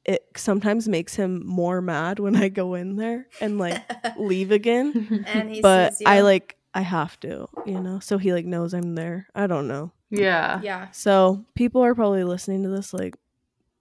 it 0.05 0.25
sometimes 0.37 0.89
makes 0.89 1.15
him 1.15 1.45
more 1.47 1.81
mad 1.81 2.19
when 2.21 2.37
I 2.37 2.49
go 2.49 2.75
in 2.75 2.97
there 2.97 3.27
and 3.41 3.59
like 3.59 3.81
leave 4.19 4.51
again. 4.53 5.25
and 5.27 5.51
he 5.51 5.61
but. 5.61 5.95
I 6.07 6.21
like 6.21 6.57
I 6.75 6.81
have 6.83 7.19
to, 7.21 7.49
you 7.67 7.81
know, 7.81 7.99
so 8.01 8.17
he 8.19 8.33
like 8.33 8.47
knows 8.47 8.73
I'm 8.75 8.95
there. 8.95 9.29
I 9.35 9.47
don't 9.47 9.69
know. 9.69 9.93
yeah. 10.11 10.61
Yeah. 10.63 10.91
So 10.93 11.45
people 11.55 11.83
are 11.85 11.95
probably 11.95 12.25
listening 12.25 12.63
to 12.63 12.69
this 12.71 12.93
like 12.95 13.17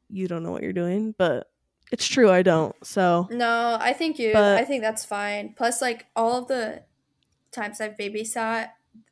you 0.10 0.28
don't 0.28 0.44
know 0.44 0.52
what 0.52 0.62
you're 0.64 0.74
doing, 0.74 1.16
but 1.18 1.50
it's 1.92 2.08
true 2.08 2.30
I 2.30 2.42
don't. 2.42 2.76
So 2.86 3.28
No, 3.32 3.78
I 3.80 3.94
think 3.94 4.20
you. 4.20 4.34
But- 4.34 4.58
I 4.58 4.66
think 4.66 4.82
that's 4.84 5.06
fine. 5.06 5.54
Plus, 5.56 5.82
like 5.82 6.06
all 6.16 6.38
of 6.42 6.48
the 6.48 6.84
times 7.52 7.80
I've 7.82 7.96
babysat, 7.98 8.70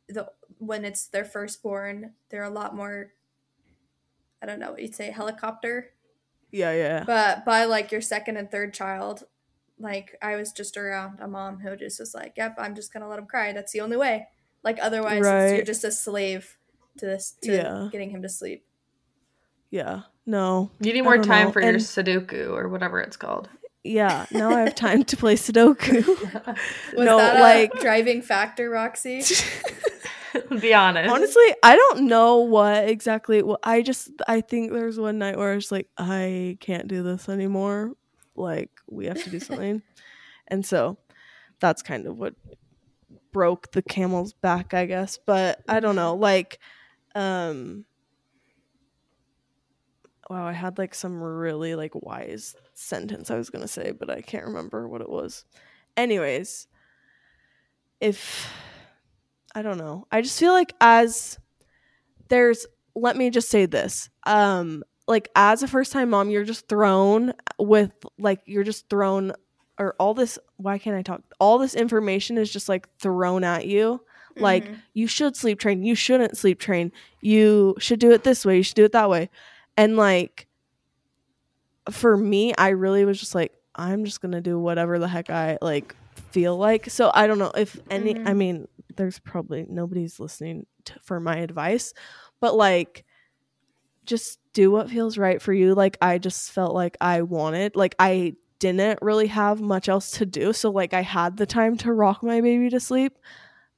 the 0.10 0.30
when 0.58 0.84
it's 0.84 1.08
their 1.08 1.24
firstborn, 1.26 2.14
they're 2.30 2.44
a 2.44 2.50
lot 2.50 2.76
more. 2.76 3.14
I 4.42 4.46
don't 4.46 4.60
know 4.60 4.72
what 4.72 4.82
you'd 4.82 4.96
say, 4.96 5.12
helicopter. 5.12 5.92
yeah, 6.52 6.72
yeah. 6.74 7.04
But 7.06 7.46
by 7.46 7.66
like 7.66 7.92
your 7.94 8.02
second 8.02 8.36
and 8.38 8.50
third 8.52 8.74
child, 8.74 9.24
like 9.80 10.18
I 10.22 10.36
was 10.36 10.52
just 10.52 10.78
around 10.78 11.20
a 11.20 11.28
mom 11.28 11.60
who 11.60 11.76
just 11.76 12.00
was 12.00 12.14
like, 12.14 12.34
"Yep, 12.38 12.56
I'm 12.58 12.76
just 12.76 12.92
gonna 12.94 13.08
let 13.08 13.20
him 13.20 13.26
cry. 13.26 13.52
That's 13.54 13.72
the 13.72 13.82
only 13.82 13.98
way." 13.98 14.28
Like 14.64 14.78
otherwise, 14.82 15.26
it's, 15.26 15.54
you're 15.54 15.66
just 15.66 15.84
a 15.84 15.92
slave 15.92 16.58
to 16.98 17.06
this 17.06 17.36
to 17.44 17.52
Yeah. 17.54 17.90
getting 17.92 18.10
him 18.10 18.22
to 18.24 18.30
sleep. 18.30 18.66
Yeah. 19.72 20.02
No. 20.26 20.72
You 20.80 20.94
need 20.94 21.02
more 21.04 21.18
time 21.18 21.48
know. 21.48 21.52
for 21.54 21.62
your 21.62 21.74
Sudoku 21.76 22.50
or 22.52 22.68
whatever 22.70 23.00
it's 23.00 23.18
called. 23.18 23.50
Yeah, 23.84 24.26
now 24.32 24.50
I 24.50 24.62
have 24.62 24.76
time 24.76 25.04
to 25.06 25.16
play 25.18 25.36
Sudoku. 25.36 26.06
Was 26.96 27.06
No, 27.06 27.18
that 27.18 27.38
a 27.38 27.40
like- 27.40 27.80
driving 27.80 28.22
factor, 28.22 28.70
Roxy? 28.70 29.24
Be 30.60 30.74
honest. 30.74 31.10
Honestly, 31.12 31.56
I 31.64 31.76
don't 31.76 32.02
know 32.08 32.38
what 32.38 32.88
exactly. 32.88 33.42
Well, 33.42 33.58
I 33.64 33.82
just 33.82 34.12
I 34.28 34.42
think 34.42 34.72
there 34.72 34.86
was 34.86 35.00
one 35.00 35.18
night 35.18 35.38
where 35.38 35.52
I 35.52 35.56
was 35.56 35.72
like, 35.72 35.88
I 35.98 36.58
can't 36.60 36.88
do 36.88 37.02
this 37.02 37.30
anymore. 37.30 37.94
Like 38.40 38.72
we 38.90 39.06
have 39.06 39.24
to 39.24 39.30
do 39.30 39.40
something, 39.40 39.82
and 40.48 40.66
so 40.66 40.98
that's 41.60 41.82
kind 41.82 42.08
of 42.08 42.18
what 42.18 42.36
broke 43.32 43.72
the 43.72 43.82
camel's 43.82 44.34
back, 44.34 44.74
I 44.74 44.86
guess. 44.86 45.20
But 45.26 45.62
I 45.68 45.80
don't 45.80 45.96
know. 45.96 46.16
Like, 46.16 46.60
um, 47.16 47.86
wow, 50.30 50.46
I 50.46 50.54
had 50.54 50.78
like 50.78 50.96
some 50.96 51.22
really 51.22 51.76
like 51.76 51.94
wise 51.96 52.56
sentence 52.74 53.30
I 53.30 53.38
was 53.38 53.50
gonna 53.50 53.68
say, 53.68 53.92
but 53.92 54.10
I 54.10 54.22
can't 54.22 54.46
remember 54.46 54.88
what 54.88 55.02
it 55.02 55.10
was. 55.10 55.46
Anyways, 55.98 56.68
if 58.00 58.48
I 59.56 59.62
don't 59.62 59.78
know. 59.78 60.06
I 60.12 60.22
just 60.22 60.40
feel 60.40 60.54
like 60.54 60.74
as 60.80 61.38
there's 62.30 62.66
let 62.96 63.18
me 63.18 63.30
just 63.30 63.50
say 63.50 63.66
this. 63.66 64.10
Um 64.26 64.84
like 65.10 65.28
as 65.36 65.62
a 65.64 65.68
first 65.68 65.92
time 65.92 66.12
mom, 66.12 66.30
you're 66.30 66.44
just 66.46 66.68
thrown 66.70 67.34
with 67.58 67.92
like 68.18 68.40
you're 68.46 68.64
just 68.64 68.88
thrown 68.90 69.34
or 69.78 69.96
all 70.00 70.14
this 70.14 70.40
why 70.58 70.78
can't 70.78 70.96
I 70.96 71.02
talk? 71.02 71.22
All 71.40 71.58
this 71.58 71.74
information 71.76 72.38
is 72.38 72.52
just 72.52 72.70
like 72.70 72.88
thrown 73.00 73.44
at 73.44 73.66
you. 73.68 74.02
Like 74.38 74.70
Mhm. 74.70 74.76
you 74.94 75.08
should 75.08 75.36
sleep 75.36 75.60
train, 75.60 75.84
you 75.84 75.96
shouldn't 75.96 76.38
sleep 76.38 76.60
train. 76.60 76.92
You 77.22 77.76
should 77.80 78.00
do 78.00 78.12
it 78.12 78.24
this 78.24 78.46
way, 78.46 78.58
you 78.58 78.64
should 78.64 78.76
do 78.76 78.86
it 78.86 78.94
that 78.94 79.10
way. 79.10 79.30
And 79.76 79.98
like 79.98 80.48
for 81.92 82.16
me, 82.16 82.54
I 82.58 82.70
really 82.70 83.06
was 83.06 83.20
just 83.20 83.36
like 83.36 83.54
I'm 83.76 84.04
just 84.06 84.22
going 84.22 84.34
to 84.34 84.42
do 84.42 84.60
whatever 84.60 85.00
the 85.00 85.08
heck 85.08 85.30
I 85.30 85.58
like 85.62 85.96
feel 86.32 86.58
like. 86.58 86.90
So 86.90 87.12
I 87.14 87.28
don't 87.28 87.40
know 87.40 87.52
if 87.56 87.80
any 87.90 88.16
I 88.26 88.32
Mhm. 88.32 88.38
mean 88.38 88.68
there's 88.96 89.20
probably 89.20 89.66
nobody's 89.70 90.20
listening 90.20 90.66
to, 90.86 90.94
for 91.02 91.20
my 91.20 91.38
advice, 91.38 91.94
but 92.42 92.56
like 92.56 93.06
just 94.06 94.40
do 94.60 94.72
what 94.72 94.90
feels 94.90 95.18
right 95.18 95.42
for 95.42 95.54
you. 95.54 95.74
Like 95.74 95.98
I 96.02 96.18
just 96.18 96.52
felt 96.52 96.74
like 96.74 96.98
I 97.00 97.22
wanted, 97.22 97.76
like 97.76 97.96
I 98.00 98.36
didn't 98.60 99.00
really 99.02 99.28
have 99.28 99.62
much 99.62 99.88
else 99.88 100.12
to 100.20 100.26
do, 100.26 100.52
so 100.52 100.70
like 100.70 100.94
I 100.94 101.02
had 101.02 101.38
the 101.38 101.46
time 101.46 101.78
to 101.78 101.94
rock 101.94 102.24
my 102.24 102.42
baby 102.42 102.70
to 102.70 102.80
sleep. 102.80 103.18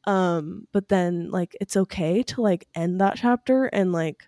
Um 0.05 0.67
but 0.71 0.87
then 0.89 1.29
like 1.29 1.55
it's 1.61 1.77
okay 1.77 2.23
to 2.23 2.41
like 2.41 2.67
end 2.73 2.99
that 3.01 3.17
chapter 3.17 3.65
and 3.65 3.91
like 3.91 4.23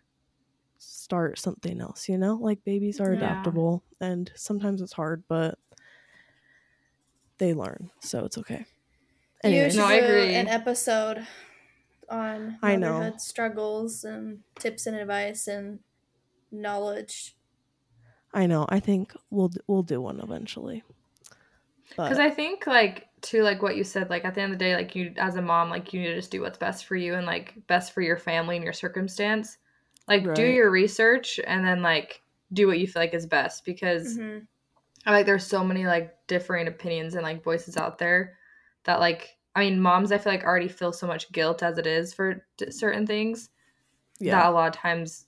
start 0.77 1.39
something 1.39 1.81
else, 1.81 2.07
you 2.07 2.17
know? 2.17 2.35
Like 2.35 2.63
babies 2.63 2.99
are 2.99 3.11
Yeah. 3.11 3.17
adaptable 3.17 3.83
and 3.99 4.31
sometimes 4.35 4.81
it's 4.81 4.93
hard, 4.93 5.23
but 5.27 5.57
they 7.39 7.53
learn, 7.53 7.89
so 7.99 8.25
it's 8.25 8.37
okay. 8.37 8.65
you 9.43 9.49
Anyways. 9.49 9.73
should 9.73 9.79
No, 9.81 9.85
I 9.87 9.95
do 9.97 10.05
agree. 10.05 10.35
an 10.35 10.47
episode 10.47 11.27
on 12.09 12.57
I 12.61 12.75
know. 12.75 12.93
motherhood 12.93 13.21
struggles 13.21 14.03
and 14.03 14.41
tips 14.59 14.85
and 14.85 14.95
advice 14.95 15.47
and 15.47 15.79
knowledge. 16.53 17.35
I 18.33 18.47
know. 18.47 18.65
I 18.69 18.79
think 18.79 19.13
we'll 19.29 19.51
we'll 19.67 19.83
do 19.83 20.01
one 20.01 20.19
eventually. 20.19 20.83
Because 21.89 22.19
I 22.19 22.29
think 22.29 22.65
like 22.65 23.09
to 23.21 23.43
like 23.43 23.61
what 23.61 23.77
you 23.77 23.83
said, 23.83 24.09
like 24.09 24.25
at 24.25 24.33
the 24.35 24.41
end 24.41 24.53
of 24.53 24.59
the 24.59 24.65
day, 24.65 24.75
like 24.75 24.95
you 24.95 25.13
as 25.17 25.35
a 25.35 25.41
mom, 25.41 25.69
like 25.69 25.93
you 25.93 26.01
need 26.01 26.07
to 26.07 26.15
just 26.15 26.31
do 26.31 26.41
what's 26.41 26.57
best 26.57 26.85
for 26.85 26.95
you 26.95 27.13
and 27.15 27.25
like 27.25 27.55
best 27.67 27.93
for 27.93 28.01
your 28.01 28.17
family 28.17 28.55
and 28.55 28.63
your 28.63 28.73
circumstance. 28.73 29.57
Like 30.07 30.33
do 30.33 30.43
your 30.45 30.69
research 30.71 31.39
and 31.45 31.65
then 31.65 31.81
like 31.81 32.23
do 32.51 32.67
what 32.67 32.79
you 32.79 32.87
feel 32.87 33.01
like 33.01 33.13
is 33.13 33.25
best 33.25 33.63
because 33.65 34.17
Mhm. 34.17 34.47
I 35.05 35.11
like 35.11 35.25
there's 35.25 35.45
so 35.47 35.63
many 35.63 35.85
like 35.85 36.15
differing 36.27 36.67
opinions 36.67 37.15
and 37.15 37.23
like 37.23 37.43
voices 37.43 37.77
out 37.77 37.97
there 37.99 38.37
that 38.85 38.99
like 38.99 39.37
I 39.55 39.61
mean 39.61 39.79
moms 39.81 40.11
I 40.11 40.17
feel 40.17 40.33
like 40.33 40.43
already 40.43 40.67
feel 40.69 40.93
so 40.93 41.07
much 41.07 41.31
guilt 41.31 41.63
as 41.63 41.77
it 41.77 41.87
is 41.87 42.13
for 42.13 42.45
d- 42.57 42.71
certain 42.71 43.07
things 43.07 43.49
that 44.27 44.27
yeah, 44.27 44.49
a 44.49 44.51
lot 44.51 44.67
of 44.75 44.81
times 44.81 45.27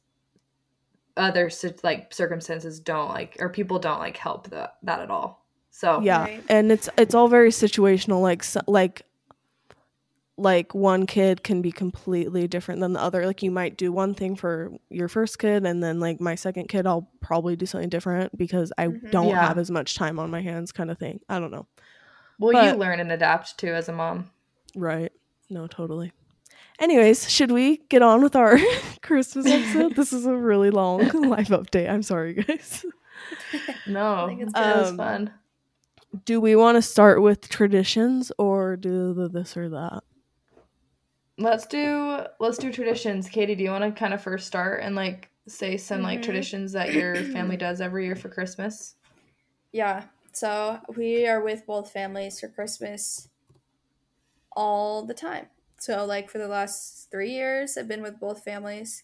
other 1.17 1.49
like 1.83 2.13
circumstances 2.13 2.79
don't 2.79 3.09
like 3.09 3.37
or 3.39 3.49
people 3.49 3.79
don't 3.79 3.99
like 3.99 4.17
help 4.17 4.49
that 4.49 4.75
that 4.83 4.99
at 4.99 5.09
all. 5.09 5.45
So 5.71 6.01
yeah, 6.01 6.21
Right. 6.23 6.43
and 6.49 6.71
it's 6.71 6.89
it's 6.97 7.13
all 7.15 7.27
very 7.27 7.49
situational. 7.49 8.21
Like 8.21 8.43
so, 8.43 8.61
like 8.67 9.03
like 10.37 10.75
one 10.75 11.05
kid 11.05 11.43
can 11.43 11.61
be 11.61 11.71
completely 11.71 12.45
different 12.47 12.81
than 12.81 12.91
the 12.93 12.99
other. 13.01 13.25
Like 13.25 13.41
you 13.41 13.51
might 13.51 13.77
do 13.77 13.91
one 13.93 14.13
thing 14.13 14.35
for 14.35 14.71
your 14.89 15.07
first 15.07 15.39
kid, 15.39 15.65
and 15.65 15.81
then 15.81 15.99
like 16.01 16.19
my 16.19 16.35
second 16.35 16.67
kid, 16.67 16.85
I'll 16.85 17.09
probably 17.21 17.55
do 17.55 17.65
something 17.65 17.87
different 17.89 18.37
because 18.37 18.73
I 18.77 18.87
Mhm. 18.87 19.11
don't 19.11 19.29
Yeah. 19.29 19.47
have 19.47 19.57
as 19.57 19.71
much 19.71 19.95
time 19.95 20.19
on 20.19 20.29
my 20.29 20.41
hands, 20.41 20.73
kind 20.73 20.91
of 20.91 20.97
thing. 20.97 21.21
I 21.29 21.39
don't 21.39 21.51
know. 21.51 21.67
well 22.37 22.51
But- 22.51 22.65
you 22.73 22.77
learn 22.77 22.99
and 22.99 23.13
adapt 23.13 23.57
too 23.57 23.69
as 23.73 23.87
a 23.87 23.93
mom. 23.93 24.29
Right. 24.75 25.13
No, 25.49 25.67
totally. 25.67 26.11
Anyways, 26.79 27.29
should 27.29 27.51
we 27.51 27.77
get 27.89 28.01
on 28.01 28.21
with 28.21 28.35
our 28.35 28.57
Christmas 29.01 29.45
episode? 29.45 29.95
this 29.95 30.11
is 30.11 30.25
a 30.25 30.35
really 30.35 30.69
long 30.71 31.07
life 31.29 31.49
update. 31.49 31.89
I'm 31.89 32.03
sorry, 32.03 32.33
guys. 32.35 32.85
No, 33.87 34.25
I 34.25 34.27
think 34.27 34.41
it's 34.41 34.53
it 34.53 34.59
was 34.61 34.91
fun. 34.97 35.31
Do 36.25 36.41
we 36.41 36.55
want 36.55 36.75
to 36.75 36.81
start 36.81 37.21
with 37.21 37.47
traditions 37.49 38.31
or 38.37 38.75
do 38.75 39.13
the 39.13 39.29
this 39.29 39.55
or 39.55 39.69
that? 39.69 40.03
Let's 41.37 41.65
do 41.67 42.21
let's 42.39 42.57
do 42.57 42.71
traditions. 42.71 43.29
Katy, 43.29 43.55
do 43.55 43.63
you 43.63 43.69
want 43.69 43.83
to 43.83 43.91
kind 43.97 44.13
of 44.13 44.21
first 44.21 44.47
start 44.47 44.81
and 44.83 44.95
like 44.95 45.29
say 45.47 45.77
some 45.77 46.01
like 46.01 46.19
Mhm. 46.19 46.23
traditions 46.23 46.71
that 46.73 46.93
your 46.93 47.15
family 47.15 47.57
does 47.57 47.79
every 47.81 48.05
year 48.05 48.15
for 48.15 48.29
Christmas? 48.29 48.95
Yeah. 49.71 50.05
So 50.33 50.79
we 50.95 51.27
are 51.27 51.41
with 51.43 51.65
both 51.65 51.91
families 51.91 52.39
for 52.39 52.47
Christmas 52.49 53.29
all 54.55 55.05
the 55.05 55.13
time. 55.13 55.47
So 55.77 56.05
like 56.05 56.29
for 56.29 56.37
the 56.37 56.47
last 56.47 57.09
three 57.11 57.31
years, 57.31 57.77
I've 57.77 57.87
been 57.87 58.01
with 58.01 58.19
both 58.19 58.43
families. 58.43 59.03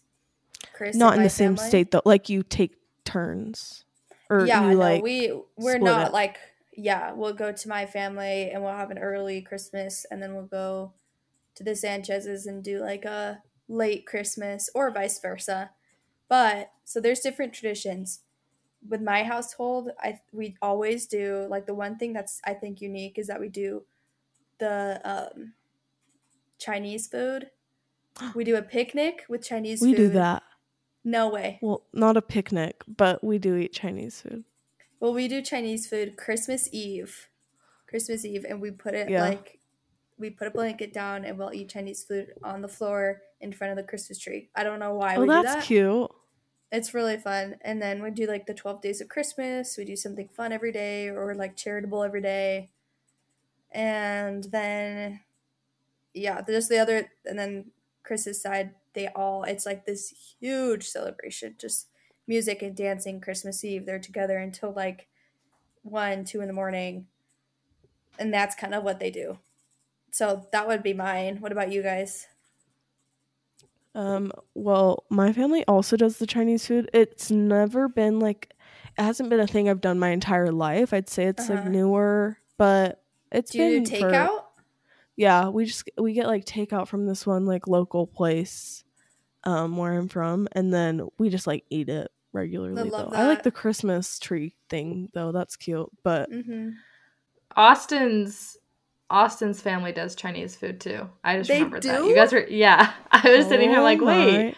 Chris, 0.72 0.96
Not 0.96 1.16
in 1.16 1.22
the 1.22 1.30
same 1.30 1.56
family. 1.56 1.68
state 1.68 1.90
though. 1.90 2.02
Like 2.04 2.28
you 2.28 2.42
take 2.42 2.76
turns. 3.04 3.84
Or 4.30 4.46
yeah, 4.46 4.62
you 4.64 4.70
no, 4.72 4.78
like 4.78 5.02
we 5.02 5.32
we're 5.56 5.78
not 5.78 6.08
it. 6.08 6.12
like 6.12 6.38
yeah. 6.74 7.12
We'll 7.12 7.34
go 7.34 7.52
to 7.52 7.68
my 7.68 7.84
family 7.84 8.50
and 8.50 8.62
we'll 8.62 8.72
have 8.72 8.90
an 8.90 8.98
early 8.98 9.42
Christmas, 9.42 10.06
and 10.10 10.22
then 10.22 10.34
we'll 10.34 10.44
go 10.44 10.94
to 11.56 11.62
the 11.64 11.76
Sanchez's 11.76 12.46
and 12.46 12.64
do 12.64 12.80
like 12.80 13.04
a 13.04 13.42
late 13.68 14.06
Christmas, 14.06 14.70
or 14.74 14.90
vice 14.90 15.20
versa. 15.20 15.70
But 16.28 16.70
so 16.84 17.00
there's 17.00 17.20
different 17.20 17.52
traditions. 17.52 18.20
With 18.88 19.02
my 19.02 19.22
household, 19.22 19.90
I 20.00 20.20
we 20.32 20.56
always 20.62 21.06
do 21.06 21.46
like 21.50 21.66
the 21.66 21.74
one 21.74 21.98
thing 21.98 22.14
that's 22.14 22.40
I 22.44 22.54
think 22.54 22.80
unique 22.80 23.18
is 23.18 23.26
that 23.26 23.40
we 23.40 23.48
do 23.48 23.82
the 24.58 25.00
um, 25.04 25.52
Chinese 26.62 27.06
food. 27.08 27.50
We 28.34 28.44
do 28.44 28.56
a 28.56 28.62
picnic 28.62 29.24
with 29.28 29.42
Chinese 29.42 29.80
food. 29.80 29.86
we 29.86 29.92
food. 29.94 29.96
do 29.96 30.08
that. 30.10 30.42
No 31.04 31.28
way. 31.28 31.58
Well, 31.62 31.82
not 31.92 32.16
a 32.16 32.22
picnic, 32.22 32.82
but 32.86 33.24
we 33.24 33.38
do 33.38 33.56
eat 33.56 33.72
Chinese 33.72 34.20
food. 34.20 34.44
Well, 35.00 35.12
we 35.14 35.26
do 35.28 35.42
Chinese 35.42 35.86
food 35.86 36.16
Christmas 36.16 36.68
Eve. 36.72 37.28
Christmas 37.88 38.24
Eve, 38.24 38.44
and 38.48 38.60
we 38.60 38.70
put 38.70 38.94
it 38.94 39.10
Yeah. 39.10 39.22
like 39.22 39.58
we 40.18 40.30
put 40.30 40.46
a 40.46 40.50
blanket 40.50 40.92
down 40.92 41.24
and 41.24 41.36
we'll 41.36 41.52
eat 41.52 41.70
Chinese 41.70 42.04
food 42.04 42.34
on 42.44 42.62
the 42.62 42.68
floor 42.68 43.22
in 43.40 43.52
front 43.52 43.72
of 43.72 43.76
the 43.76 43.82
Christmas 43.82 44.18
tree. 44.18 44.50
I 44.54 44.62
don't 44.62 44.78
know 44.78 44.94
why 44.94 45.16
oh, 45.16 45.20
we 45.22 45.26
do 45.26 45.32
that's 45.32 45.54
that. 45.54 45.64
cute. 45.64 46.10
It's 46.70 46.94
really 46.94 47.18
fun. 47.18 47.56
And 47.62 47.82
then 47.82 48.02
we 48.02 48.10
do 48.10 48.26
like 48.26 48.46
the 48.46 48.54
12 48.54 48.80
days 48.80 49.00
of 49.00 49.08
Christmas. 49.08 49.76
We 49.76 49.84
do 49.84 49.96
something 49.96 50.28
fun 50.28 50.52
every 50.52 50.70
day 50.72 51.08
or 51.08 51.34
like 51.34 51.56
charitable 51.56 52.04
every 52.04 52.22
day. 52.22 52.70
And 53.72 54.44
then, 54.44 55.20
yeah, 56.14 56.40
there's 56.42 56.68
the 56.68 56.78
other, 56.78 57.10
and 57.24 57.38
then 57.38 57.70
Chris's 58.02 58.40
side, 58.42 58.74
they 58.94 59.08
all, 59.08 59.44
it's 59.44 59.64
like 59.66 59.86
this 59.86 60.36
huge 60.40 60.88
celebration, 60.88 61.54
just 61.58 61.88
music 62.26 62.62
and 62.62 62.76
dancing 62.76 63.20
Christmas 63.20 63.64
Eve. 63.64 63.86
They're 63.86 63.98
together 63.98 64.38
until 64.38 64.72
like 64.72 65.08
one, 65.82 66.24
two 66.24 66.40
in 66.40 66.46
the 66.48 66.52
morning. 66.52 67.06
And 68.18 68.32
that's 68.32 68.54
kind 68.54 68.74
of 68.74 68.82
what 68.84 69.00
they 69.00 69.10
do. 69.10 69.38
So 70.10 70.46
that 70.52 70.68
would 70.68 70.82
be 70.82 70.92
mine. 70.92 71.38
What 71.40 71.52
about 71.52 71.72
you 71.72 71.82
guys? 71.82 72.26
Um, 73.94 74.32
well, 74.54 75.04
my 75.10 75.32
family 75.32 75.64
also 75.66 75.96
does 75.96 76.18
the 76.18 76.26
Chinese 76.26 76.66
food. 76.66 76.90
It's 76.92 77.30
never 77.30 77.88
been 77.88 78.20
like 78.20 78.48
it 78.98 79.02
hasn't 79.02 79.30
been 79.30 79.40
a 79.40 79.46
thing 79.46 79.68
I've 79.68 79.80
done 79.80 79.98
my 79.98 80.10
entire 80.10 80.50
life. 80.52 80.92
I'd 80.92 81.08
say 81.08 81.24
it's 81.24 81.48
like 81.48 81.60
Uh-huh. 81.60 81.68
newer, 81.70 82.38
but 82.58 83.02
it's 83.30 83.50
Do 83.52 83.58
you 83.62 83.80
been 83.80 83.84
do 83.84 84.00
for- 84.00 84.10
takeout? 84.10 84.41
Yeah, 85.16 85.48
we 85.48 85.64
just 85.66 85.88
we 85.98 86.12
get 86.12 86.26
like 86.26 86.44
takeout 86.44 86.88
from 86.88 87.06
this 87.06 87.26
one 87.26 87.46
like 87.46 87.66
local 87.68 88.06
place 88.06 88.84
um 89.44 89.76
where 89.76 89.92
I'm 89.94 90.08
from 90.08 90.46
and 90.52 90.72
then 90.72 91.08
we 91.18 91.28
just 91.28 91.46
like 91.46 91.64
eat 91.68 91.88
it 91.88 92.10
regularly 92.32 92.88
love 92.90 93.10
though. 93.10 93.16
I 93.16 93.26
like 93.26 93.42
the 93.42 93.50
Christmas 93.50 94.18
tree 94.18 94.54
thing 94.68 95.08
though. 95.14 95.32
That's 95.32 95.56
cute. 95.56 95.90
But 96.02 96.30
Mm-hmm. 96.30 96.70
Austin's 97.56 98.56
Austin's 99.10 99.60
family 99.60 99.92
does 99.92 100.14
Chinese 100.14 100.56
food 100.56 100.80
too. 100.80 101.06
I 101.22 101.36
just 101.36 101.48
They 101.48 101.56
remembered 101.56 101.82
that. 101.82 102.04
You 102.04 102.14
guys 102.14 102.32
were 102.32 102.46
yeah. 102.48 102.94
I 103.10 103.36
was 103.36 103.46
sitting 103.46 103.68
here 103.68 103.80
Oh 103.80 103.82
like, 103.82 104.00
wait, 104.00 104.54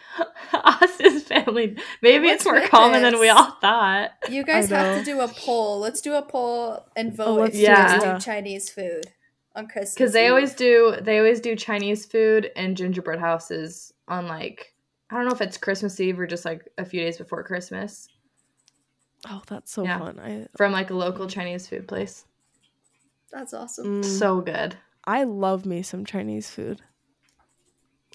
my. 0.53 0.61
Austin's 0.81 1.25
family. 1.25 1.77
Maybe 2.03 2.27
What's 2.27 2.37
it's 2.37 2.45
more 2.45 2.55
with 2.61 2.71
common 2.71 3.03
than 3.03 3.19
we 3.19 3.29
all 3.29 3.51
thought. 3.61 4.11
You 4.31 4.45
guys 4.45 4.71
have 4.71 4.99
to 4.99 5.05
do 5.05 5.21
a 5.21 5.27
poll. 5.29 5.81
Let's 5.81 6.01
do 6.01 6.15
a 6.15 6.23
poll 6.23 6.87
and 6.95 7.13
vote 7.13 7.27
Oh, 7.27 7.35
let's 7.35 7.57
if 7.57 7.63
you 7.63 7.67
do 7.67 7.73
guys 7.75 8.03
do 8.03 8.25
Chinese 8.25 8.71
food 8.71 9.07
on 9.55 9.67
Christmas. 9.69 9.95
Because 9.95 10.13
they 10.13 10.29
always 10.29 10.55
do 10.55 10.97
they 11.01 11.19
always 11.19 11.41
do 11.41 11.55
Chinese 11.57 12.05
food 12.07 12.51
and 12.57 12.77
gingerbread 12.77 13.21
houses 13.21 13.93
on 14.09 14.27
like 14.29 14.75
I 15.11 15.17
don't 15.17 15.27
know 15.27 15.33
if 15.35 15.41
it's 15.41 15.57
Christmas 15.57 16.01
Eve 16.01 16.19
or 16.19 16.27
just 16.27 16.45
like 16.45 16.69
a 16.79 16.85
few 16.85 17.01
days 17.01 17.19
before 17.19 17.43
Christmas 17.45 18.09
Oh, 19.27 19.43
that's 19.47 19.73
so 19.73 19.85
Yeah. 19.85 19.99
fun. 19.99 20.19
I 20.21 20.47
from 20.57 20.73
like 20.73 20.91
a 20.91 20.95
local 20.95 21.27
Chinese 21.29 21.67
food 21.67 21.89
place. 21.89 22.27
That's 23.33 23.55
awesome. 23.55 24.03
mm, 24.03 24.05
So 24.05 24.41
good. 24.43 24.77
I 25.07 25.25
love 25.25 25.65
me 25.65 25.83
some 25.83 26.05
Chinese 26.05 26.51
food. 26.51 26.83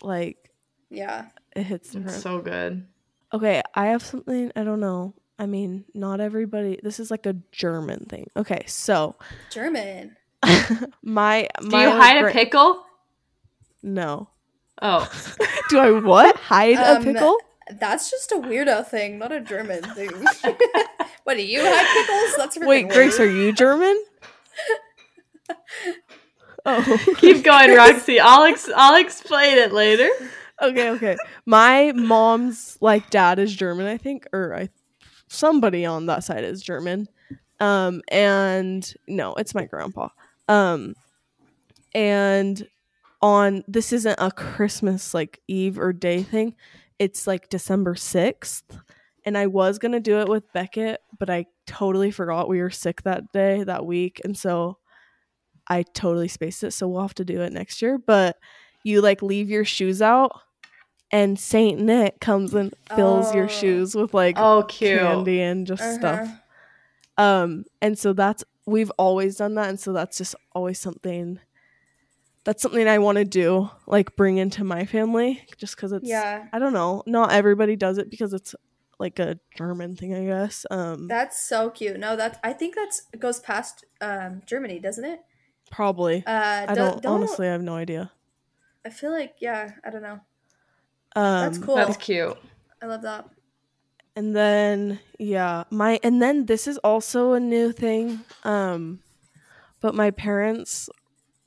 Like 0.01 0.51
Yeah. 0.89 1.27
it 1.55 1.63
hits 1.63 1.89
different. 1.89 2.09
It's 2.15 2.21
so 2.23 2.41
good. 2.41 2.85
Okay, 3.33 3.61
I 3.75 3.87
have 3.87 4.01
something 4.03 4.51
I 4.55 4.63
don't 4.63 4.79
know. 4.79 5.13
I 5.37 5.45
mean, 5.45 5.85
not 5.93 6.19
everybody. 6.19 6.79
This 6.83 6.99
is 6.99 7.09
like 7.11 7.25
a 7.25 7.33
German 7.51 8.05
thing. 8.05 8.27
Okay, 8.35 8.63
so 8.67 9.15
German. 9.51 10.15
my 11.03 11.47
Do 11.61 11.77
you 11.77 11.89
hide 11.89 12.19
gra- 12.21 12.29
a 12.29 12.33
pickle? 12.33 12.83
No. 13.83 14.29
Oh. 14.81 15.09
Do 15.69 15.79
I 15.79 15.91
what? 15.99 16.35
Hide 16.37 16.77
a 16.77 16.97
Um, 16.97 17.03
pickle? 17.03 17.37
That's 17.79 18.09
just 18.09 18.31
a 18.31 18.35
weirdo 18.35 18.87
thing, 18.87 19.19
not 19.19 19.31
a 19.31 19.39
German 19.41 19.83
thing. 19.93 20.09
what 21.23 21.35
do 21.37 21.43
you 21.45 21.61
hide 21.63 21.85
pickles? 22.05 22.37
That's 22.37 22.57
freaking 22.57 22.67
Wait, 22.67 22.89
Grace, 22.89 23.19
are 23.19 23.29
you 23.29 23.51
German? 23.53 24.01
oh. 26.65 26.97
Keep 27.17 27.43
going, 27.43 27.75
Roxy. 27.75 28.19
I'll 28.19 28.43
ex- 28.43 28.69
I'll 28.75 28.99
explain 28.99 29.57
it 29.57 29.71
later. 29.71 30.09
okay, 30.61 30.89
okay. 30.91 31.17
My 31.45 31.91
mom's 31.93 32.77
like 32.81 33.09
dad 33.09 33.39
is 33.39 33.55
German, 33.55 33.85
I 33.87 33.97
think, 33.97 34.25
or 34.33 34.55
I 34.55 34.69
somebody 35.27 35.85
on 35.85 36.07
that 36.07 36.23
side 36.23 36.43
is 36.43 36.61
German. 36.61 37.07
Um 37.59 38.01
and 38.09 38.91
no, 39.07 39.33
it's 39.35 39.53
my 39.53 39.65
grandpa. 39.65 40.09
Um 40.49 40.95
and 41.93 42.67
on 43.21 43.63
this 43.67 43.91
isn't 43.93 44.17
a 44.19 44.31
Christmas 44.31 45.13
like 45.13 45.39
Eve 45.47 45.79
or 45.79 45.93
day 45.93 46.23
thing. 46.23 46.55
It's 46.99 47.27
like 47.27 47.49
December 47.49 47.95
6th. 47.95 48.63
And 49.25 49.37
I 49.37 49.47
was 49.47 49.79
going 49.79 49.91
to 49.91 49.99
do 49.99 50.19
it 50.19 50.29
with 50.29 50.51
Beckett, 50.53 51.01
but 51.19 51.29
I 51.29 51.45
totally 51.67 52.09
forgot 52.11 52.47
we 52.49 52.61
were 52.61 52.69
sick 52.69 53.03
that 53.03 53.31
day, 53.33 53.63
that 53.63 53.85
week. 53.85 54.21
And 54.23 54.35
so 54.37 54.77
I 55.67 55.83
totally 55.83 56.29
spaced 56.29 56.63
it. 56.63 56.71
So 56.71 56.87
we'll 56.87 57.01
have 57.01 57.13
to 57.15 57.25
do 57.25 57.41
it 57.41 57.51
next 57.53 57.81
year. 57.81 57.97
But 57.97 58.37
you 58.83 59.01
like 59.01 59.21
leave 59.21 59.49
your 59.49 59.65
shoes 59.65 60.01
out 60.01 60.31
and 61.11 61.37
Saint 61.37 61.79
Nick 61.81 62.21
comes 62.21 62.53
and 62.53 62.73
fills 62.95 63.27
Oh. 63.31 63.35
your 63.35 63.49
shoes 63.49 63.93
with 63.95 64.13
like 64.13 64.35
Oh, 64.39 64.63
cute. 64.63 64.99
candy 64.99 65.41
and 65.41 65.67
just 65.67 65.83
stuff. 65.95 66.21
Uh-huh. 66.21 67.23
Um, 67.23 67.65
and 67.81 67.99
so 67.99 68.13
that's 68.13 68.43
we've 68.69 68.91
always 68.97 69.37
done 69.37 69.55
that, 69.55 69.69
and 69.69 69.79
so 69.79 69.93
that's 69.93 70.17
just 70.17 70.35
always 70.53 70.79
something. 70.79 71.39
That's 72.45 72.61
something 72.61 72.87
I 72.87 72.99
want 72.99 73.17
to 73.17 73.25
do, 73.25 73.69
like 73.85 74.15
bring 74.15 74.37
into 74.37 74.63
my 74.63 74.85
family, 74.85 75.43
just 75.57 75.75
because 75.75 75.91
it's. 75.91 76.07
Yeah. 76.07 76.45
I 76.53 76.59
don't 76.59 76.73
know. 76.73 77.03
Not 77.05 77.31
everybody 77.31 77.75
does 77.75 77.97
it 77.97 78.09
because 78.09 78.33
it's 78.33 78.55
like 78.99 79.19
a 79.19 79.39
German 79.55 79.95
thing, 79.95 80.13
I 80.13 80.25
guess. 80.25 80.65
Um, 80.71 81.07
That's 81.07 81.41
so 81.41 81.69
cute. 81.69 81.99
No, 81.99 82.15
that's 82.15 82.37
I 82.43 82.53
think 82.53 82.75
that's 82.75 83.03
goes 83.17 83.39
past 83.39 83.85
um 84.01 84.41
Germany, 84.45 84.79
doesn't 84.79 85.05
it? 85.05 85.21
probably. 85.71 86.23
Uh, 86.25 86.65
I 86.67 86.73
don't, 86.73 87.05
honestly. 87.05 87.47
I 87.47 87.51
have 87.51 87.61
no 87.61 87.75
idea. 87.75 88.11
I 88.85 88.89
feel 88.89 89.11
like 89.11 89.35
yeah. 89.39 89.71
I 89.83 89.89
don't 89.89 90.01
know. 90.01 90.19
Um, 91.15 91.41
That's 91.41 91.57
cool. 91.57 91.75
That's 91.75 91.97
cute. 91.97 92.37
I 92.81 92.85
love 92.85 93.01
that. 93.03 93.25
And 94.19 94.35
then 94.35 94.99
yeah, 95.17 95.63
my 95.69 95.97
and 96.03 96.21
then 96.21 96.45
this 96.45 96.67
is 96.67 96.77
also 96.79 97.31
a 97.31 97.39
new 97.39 97.71
thing. 97.71 98.19
Um 98.43 98.99
but 99.79 99.95
my 99.95 100.11
parents 100.11 100.89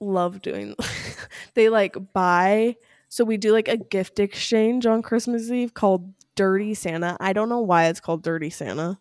love 0.01 0.41
doing 0.41 0.75
they 1.55 1.69
like 1.69 1.97
buy 2.15 2.77
so 3.11 3.25
we 3.25 3.37
do 3.37 3.53
like 3.53 3.69
a 3.69 3.77
gift 3.77 4.19
exchange 4.19 4.87
on 4.87 5.03
Christmas 5.03 5.51
Eve 5.51 5.75
called 5.75 6.15
Dirty 6.35 6.73
Santa. 6.73 7.15
I 7.21 7.35
don't 7.35 7.51
know 7.51 7.61
why 7.61 7.89
it's 7.89 8.01
called 8.01 8.23
Dirty 8.23 8.49
Santa, 8.49 8.99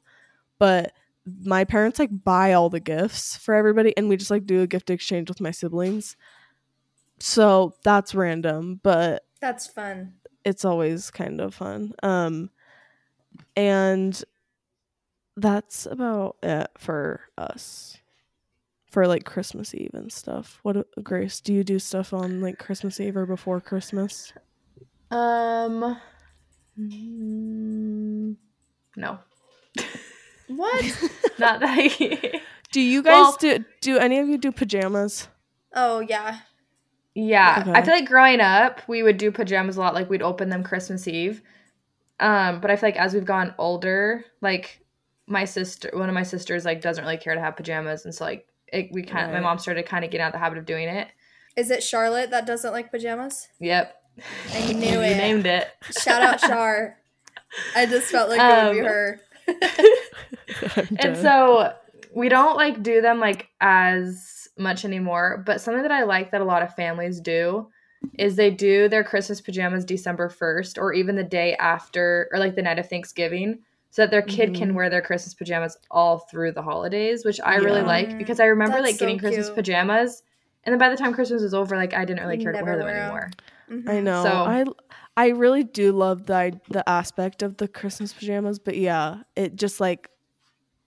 but 0.60 0.92
my 1.26 1.64
parents 1.64 1.98
like 1.98 2.10
buy 2.26 2.52
all 2.52 2.70
the 2.70 2.82
gifts 2.82 3.38
for 3.38 3.54
everybody 3.56 3.96
and 3.96 4.10
we 4.10 4.18
just 4.18 4.32
like 4.32 4.46
do 4.46 4.62
a 4.64 4.68
gift 4.68 4.90
exchange 4.90 5.30
with 5.30 5.40
my 5.40 5.52
siblings. 5.52 6.18
So 7.20 7.74
that's 7.86 8.14
random, 8.14 8.82
but 8.84 9.24
That's 9.40 9.66
fun. 9.66 10.16
it's 10.44 10.66
always 10.66 11.10
kind 11.10 11.40
of 11.40 11.56
fun. 11.56 11.94
Um 12.04 12.50
and 13.56 14.24
that's 15.38 15.86
about 15.86 16.38
it 16.44 16.70
for 16.78 17.22
us. 17.38 17.98
For 18.88 19.08
like 19.08 19.24
Christmas 19.24 19.74
Eve 19.74 19.92
and 19.94 20.12
stuff. 20.12 20.60
What 20.64 20.86
Grace, 21.02 21.40
do 21.40 21.54
you 21.54 21.64
do 21.64 21.80
stuff 21.80 22.12
on 22.14 22.42
like 22.42 22.60
Christmas 22.60 23.00
Eve 23.00 23.16
or 23.16 23.26
before 23.26 23.62
Christmas? 23.62 24.34
Um, 25.10 25.98
mm, 26.78 28.36
no, 28.98 29.20
What? 30.48 30.84
not 31.40 31.60
that. 31.62 31.64
I, 31.64 32.42
Do 32.72 32.82
you 32.82 33.02
guys 33.02 33.12
Well- 33.14 33.38
do 33.40 33.66
do 33.82 33.98
any 33.98 34.20
of 34.20 34.28
you 34.28 34.38
do 34.38 34.52
pajamas? 34.52 35.28
oh 35.74 36.02
yeah. 36.02 36.40
yeah, 37.16 37.60
Okay. 37.66 37.72
I 37.72 37.82
feel 37.84 37.94
like 37.94 38.08
growing 38.08 38.42
up, 38.42 38.82
we 38.90 39.04
would 39.04 39.18
do 39.18 39.32
pajamas 39.32 39.78
a 39.78 39.80
lot. 39.80 39.94
Like 39.94 40.10
we'd 40.10 40.22
open 40.22 40.50
them 40.50 40.64
Christmas 40.64 41.08
Eve. 41.08 41.42
Um, 42.22 42.62
but 42.62 42.72
I 42.72 42.76
feel 42.78 42.88
like 42.88 42.98
as 42.98 43.14
we've 43.14 43.26
gone 43.26 43.54
older, 43.58 44.24
like 44.42 44.86
my 45.28 45.44
sister, 45.46 45.90
one 45.94 46.08
of 46.08 46.16
my 46.16 46.24
sisters, 46.24 46.64
like 46.64 46.80
doesn't 46.82 47.04
really 47.04 47.18
care 47.18 47.34
to 47.36 47.42
have 47.42 47.58
pajamas, 47.58 48.06
and 48.06 48.14
so 48.16 48.24
like 48.26 48.48
it, 48.72 48.90
we 48.94 49.02
kind 49.04 49.26
of, 49.26 49.34
my 49.34 49.40
mom 49.42 49.58
started 49.60 49.86
kind 49.86 50.06
of 50.06 50.12
getting 50.12 50.24
out 50.24 50.28
of 50.28 50.34
the 50.34 50.40
habit 50.40 50.58
of 50.58 50.66
doing 50.66 50.88
it. 50.88 51.08
Is 51.58 51.70
it 51.72 51.84
Charlotte 51.84 52.30
that 52.32 52.46
doesn't 52.46 52.72
like 52.72 52.92
pajamas? 52.92 53.48
Yep, 53.60 53.94
I 54.54 54.72
knew 54.72 54.88
it. 54.88 54.94
you 54.94 55.00
it. 55.02 55.18
named 55.18 55.46
it. 55.46 55.68
Shout 56.02 56.22
out 56.22 56.40
Char. 56.48 56.98
I 57.76 57.86
just 57.86 58.08
felt 58.12 58.30
like 58.30 58.40
it 58.40 58.66
would 58.68 58.74
be 58.74 58.80
Um, 58.80 58.86
her. 58.86 59.20
And 61.00 61.18
so 61.18 61.74
we 62.14 62.30
don't 62.30 62.56
like 62.56 62.84
do 62.84 63.02
them 63.02 63.20
like 63.20 63.48
as 63.62 64.48
much 64.58 64.84
anymore 64.86 65.42
but 65.46 65.62
something 65.62 65.82
that 65.82 65.92
i 65.94 66.04
like 66.04 66.32
that 66.32 66.42
a 66.42 66.44
lot 66.46 66.62
of 66.62 66.74
families 66.76 67.20
do 67.22 67.68
is 68.18 68.36
they 68.36 68.50
do 68.52 68.88
their 68.90 69.04
christmas 69.04 69.42
pajamas 69.42 69.86
december 69.86 70.28
1st 70.30 70.78
or 70.78 70.94
even 70.94 71.16
the 71.16 71.24
day 71.24 71.56
after 71.56 72.30
or 72.32 72.40
like 72.40 72.56
the 72.56 72.62
night 72.62 72.80
of 72.80 72.88
thanksgiving 72.90 73.60
so 73.90 74.02
that 74.04 74.12
their 74.12 74.22
kid 74.22 74.54
can 74.54 74.72
Mhm. 74.72 74.76
wear 74.76 74.90
their 74.90 75.02
christmas 75.02 75.34
pajamas 75.34 75.78
all 75.90 76.20
through 76.20 76.52
the 76.52 76.62
holidays 76.62 77.24
which 77.26 77.40
i 77.42 77.56
really 77.56 77.82
like 77.84 78.18
because 78.18 78.40
i 78.40 78.46
remember 78.46 78.78
That's 78.78 78.92
like 78.92 79.00
getting 79.00 79.18
so 79.20 79.28
christmas 79.28 79.50
pajamas 79.52 80.24
and 80.64 80.74
then 80.74 80.80
by 80.80 80.90
the 80.90 80.98
time 80.98 81.14
christmas 81.14 81.42
was 81.42 81.54
over 81.54 81.76
like 81.76 81.94
i 81.94 82.04
didn't 82.06 82.24
really 82.24 82.38
You 82.38 82.44
care 82.44 82.52
to 82.54 82.64
wear 82.64 82.78
them 82.78 82.86
wear 82.86 82.96
'em. 82.96 83.02
anymore 83.02 83.32
Mhm. 83.70 83.90
I 83.90 84.00
know. 84.02 84.24
So- 84.24 84.30
I 84.30 84.66
I 85.16 85.28
really 85.30 85.64
do 85.64 85.92
love 85.94 86.26
the 86.26 86.60
the 86.70 86.88
aspect 86.90 87.42
of 87.42 87.56
the 87.58 87.68
Christmas 87.70 88.12
pajamas, 88.12 88.60
but 88.60 88.78
yeah, 88.78 89.24
it 89.38 89.56
just 89.56 89.80
like 89.80 90.10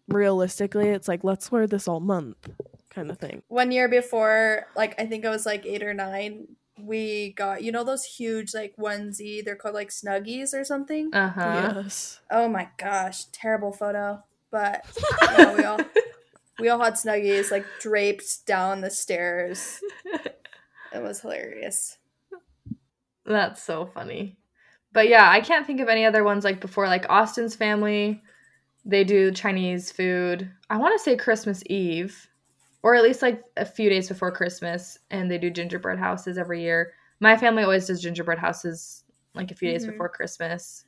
realistically, 0.09 0.89
it's 0.89 1.09
like 1.09 1.25
let's 1.25 1.51
wear 1.51 1.67
this 1.67 1.89
all 1.89 2.01
month 2.01 2.51
kind 2.91 3.11
of 3.11 3.19
thing. 3.19 3.43
One 3.49 3.73
year 3.73 3.89
before, 3.89 4.67
like 4.77 4.95
I 5.01 5.07
think 5.07 5.25
I 5.25 5.31
was 5.31 5.47
like 5.47 5.65
eight 5.67 5.83
or 5.83 5.95
nine, 5.95 6.47
we 6.79 7.33
got 7.37 7.63
you 7.63 7.73
know 7.73 7.85
those 7.85 8.05
huge 8.05 8.55
like 8.55 8.75
onesie. 8.77 9.45
They're 9.45 9.57
called 9.57 9.75
like 9.75 9.91
snuggies 9.91 10.55
or 10.55 10.65
something. 10.65 11.15
uh-huh 11.15 11.73
Yes. 11.77 12.21
Oh 12.31 12.49
my 12.49 12.69
gosh, 12.77 13.25
terrible 13.27 13.73
photo. 13.73 14.23
But 14.51 14.85
yeah, 15.23 15.55
we 15.57 15.65
all 15.65 15.81
we 16.59 16.69
all 16.69 16.81
had 16.81 16.95
snuggies 16.95 17.51
like 17.51 17.67
draped 17.81 18.47
down 18.47 18.81
the 18.81 18.91
stairs. 18.91 19.81
It 20.93 21.03
was 21.03 21.21
hilarious. 21.21 21.99
That's 23.27 23.63
so 23.63 23.87
funny. 23.87 24.39
But 24.93 25.09
yeah, 25.09 25.29
I 25.29 25.41
can't 25.41 25.67
think 25.67 25.81
of 25.81 25.89
any 25.89 26.05
other 26.05 26.23
ones 26.23 26.45
like 26.45 26.61
before. 26.61 26.87
Like 26.87 27.07
Austin's 27.09 27.57
family, 27.57 28.23
they 28.85 29.03
do 29.03 29.33
Chinese 29.33 29.91
food. 29.91 30.49
I 30.71 30.77
want 30.77 30.97
to 30.97 31.03
say 31.03 31.17
Christmas 31.17 31.65
Eve, 31.67 32.29
or 32.85 32.95
at 32.95 33.03
least 33.03 33.23
like 33.23 33.43
a 33.57 33.65
few 33.65 33.89
days 33.89 34.09
before 34.09 34.31
Christmas, 34.31 34.99
and 35.11 35.31
they 35.31 35.39
do 35.39 35.49
gingerbread 35.51 35.99
houses 35.99 36.37
every 36.37 36.61
year. 36.63 36.93
My 37.19 37.35
family 37.35 37.63
always 37.63 37.87
does 37.87 38.03
gingerbread 38.03 38.39
houses 38.39 39.05
like 39.35 39.51
a 39.51 39.55
few 39.55 39.71
days 39.71 39.85
Mhm. 39.87 39.93
before 39.93 40.11
Christmas. 40.11 40.85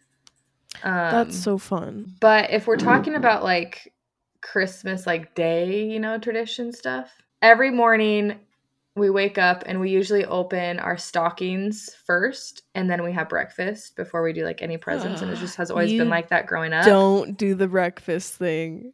Um, 0.85 0.93
That's 1.11 1.37
so 1.39 1.57
fun. 1.57 2.13
but 2.21 2.51
if 2.51 2.67
we're 2.67 2.77
talking 2.77 3.15
about 3.15 3.43
like 3.43 3.95
Christmas, 4.43 5.07
like 5.07 5.35
day, 5.35 5.85
you 5.87 5.99
know, 5.99 6.19
tradition 6.19 6.71
stuff, 6.71 7.11
every 7.41 7.71
morning 7.71 8.39
we 8.95 9.09
wake 9.09 9.39
up 9.39 9.63
and 9.67 9.81
we 9.81 9.91
usually 9.91 10.25
open 10.27 10.79
our 10.79 10.97
stockings 10.99 11.95
first 12.07 12.63
and 12.75 12.91
then 12.91 13.03
we 13.05 13.13
have 13.13 13.29
breakfast 13.31 13.97
before 13.97 14.23
we 14.23 14.33
do 14.35 14.45
like 14.45 14.61
any 14.61 14.77
presents. 14.77 15.23
and 15.23 15.31
it 15.31 15.37
just 15.37 15.57
has 15.57 15.71
always 15.71 15.93
been 15.99 16.09
like 16.11 16.29
that 16.29 16.47
growing 16.47 16.75
up. 16.75 16.85
Don't 16.85 17.39
do 17.39 17.55
the 17.55 17.69
breakfast 17.69 18.35
thing. 18.35 18.93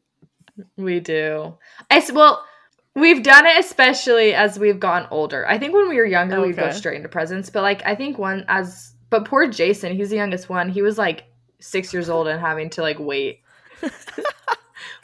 We 0.76 1.00
do. 1.00 1.56
I 1.90 1.96
s- 1.96 2.12
well, 2.12 2.44
we've 2.94 3.22
done 3.22 3.46
it 3.46 3.58
especially 3.58 4.34
as 4.34 4.58
we've 4.58 4.80
gotten 4.80 5.08
older. 5.10 5.46
I 5.48 5.58
think 5.58 5.74
when 5.74 5.88
we 5.88 5.96
were 5.96 6.04
younger, 6.04 6.40
we'd 6.40 6.56
go 6.56 6.70
straight 6.70 6.96
into 6.96 7.08
presents. 7.08 7.50
But 7.50 7.62
like, 7.62 7.84
I 7.86 7.94
think 7.94 8.18
one 8.18 8.44
as 8.48 8.92
but 9.10 9.26
poor 9.26 9.46
Jason, 9.46 9.94
he's 9.94 10.10
the 10.10 10.16
youngest 10.16 10.48
one. 10.48 10.70
He 10.70 10.82
was 10.82 10.98
like 10.98 11.24
six 11.60 11.92
years 11.92 12.08
old 12.08 12.28
and 12.28 12.40
having 12.40 12.70
to 12.70 12.82
like 12.82 12.98
wait. 12.98 13.40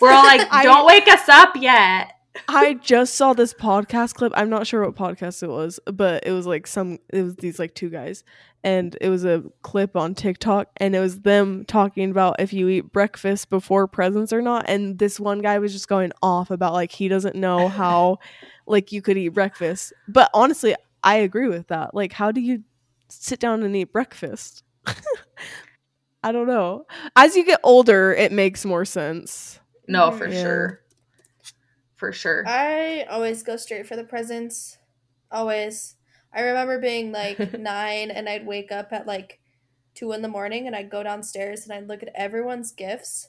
we're 0.01 0.11
all 0.11 0.25
like, 0.25 0.51
"Don't 0.63 0.87
wake 0.87 1.09
us 1.09 1.29
up 1.29 1.57
yet." 1.57 2.13
I 2.47 2.75
just 2.75 3.17
saw 3.17 3.33
this 3.33 3.53
podcast 3.53 4.15
clip. 4.15 4.33
I'm 4.35 4.49
not 4.49 4.67
sure 4.67 4.85
what 4.85 4.95
podcast 4.95 5.43
it 5.43 5.49
was, 5.49 5.81
but 5.93 6.27
it 6.27 6.33
was 6.33 6.47
like 6.47 6.67
some 6.67 6.99
it 7.11 7.23
was 7.23 7.37
these 7.37 7.59
like 7.59 7.75
two 7.75 7.91
guys 7.91 8.25
and 8.65 8.97
it 9.01 9.09
was 9.09 9.25
a 9.25 9.45
clip 9.63 9.97
on 9.97 10.15
TikTok 10.15 10.69
and 10.79 10.95
it 10.97 11.01
was 11.01 11.21
them 11.21 11.65
talking 11.65 12.11
about 12.11 12.37
if 12.41 12.53
you 12.53 12.69
eat 12.69 12.93
breakfast 12.93 13.51
before 13.51 13.87
presents 13.87 14.33
or 14.33 14.43
not 14.43 14.65
and 14.69 14.99
this 14.99 15.21
one 15.21 15.41
guy 15.41 15.59
was 15.59 15.73
just 15.73 15.89
going 15.89 16.13
off 16.23 16.51
about 16.51 16.73
like 16.73 16.91
he 16.93 17.09
doesn't 17.09 17.37
know 17.37 17.69
how 17.69 18.19
like 18.67 18.93
you 18.93 19.01
could 19.01 19.17
eat 19.17 19.29
breakfast. 19.29 19.93
But 20.09 20.31
honestly, 20.35 20.75
I 21.03 21.17
agree 21.17 21.49
with 21.49 21.69
that. 21.69 21.95
Like 21.95 22.13
how 22.13 22.33
do 22.33 22.41
you 22.41 22.65
sit 23.09 23.41
down 23.41 23.63
and 23.63 23.75
eat 23.77 23.93
breakfast? 23.93 24.63
I 26.25 26.33
don't 26.33 26.49
know. 26.49 26.85
As 27.15 27.37
you 27.37 27.45
get 27.45 27.61
older, 27.63 28.13
it 28.13 28.33
makes 28.33 28.65
more 28.65 28.85
sense. 28.85 29.61
No, 29.87 30.11
for 30.11 30.29
Yeah. 30.29 30.43
sure, 30.43 30.81
for 31.95 32.13
sure. 32.13 32.45
I 32.47 33.07
always 33.09 33.43
go 33.43 33.57
straight 33.57 33.87
for 33.87 33.97
the 33.97 34.05
presents. 34.05 34.79
Always. 35.31 35.95
I 36.33 36.43
remember 36.43 36.79
being 36.79 37.13
like 37.13 37.39
nine 37.59 38.11
and 38.11 38.29
I'd 38.29 38.47
wake 38.47 38.71
up 38.73 38.93
at 38.93 39.07
like 39.07 39.41
two 39.95 40.13
in 40.13 40.23
the 40.23 40.29
morning 40.29 40.67
and 40.67 40.77
I'd 40.77 40.91
go 40.91 41.03
downstairs 41.03 41.65
and 41.65 41.73
I'd 41.73 41.89
look 41.89 42.03
at 42.03 42.13
everyone's 42.15 42.73
gifts. 42.73 43.29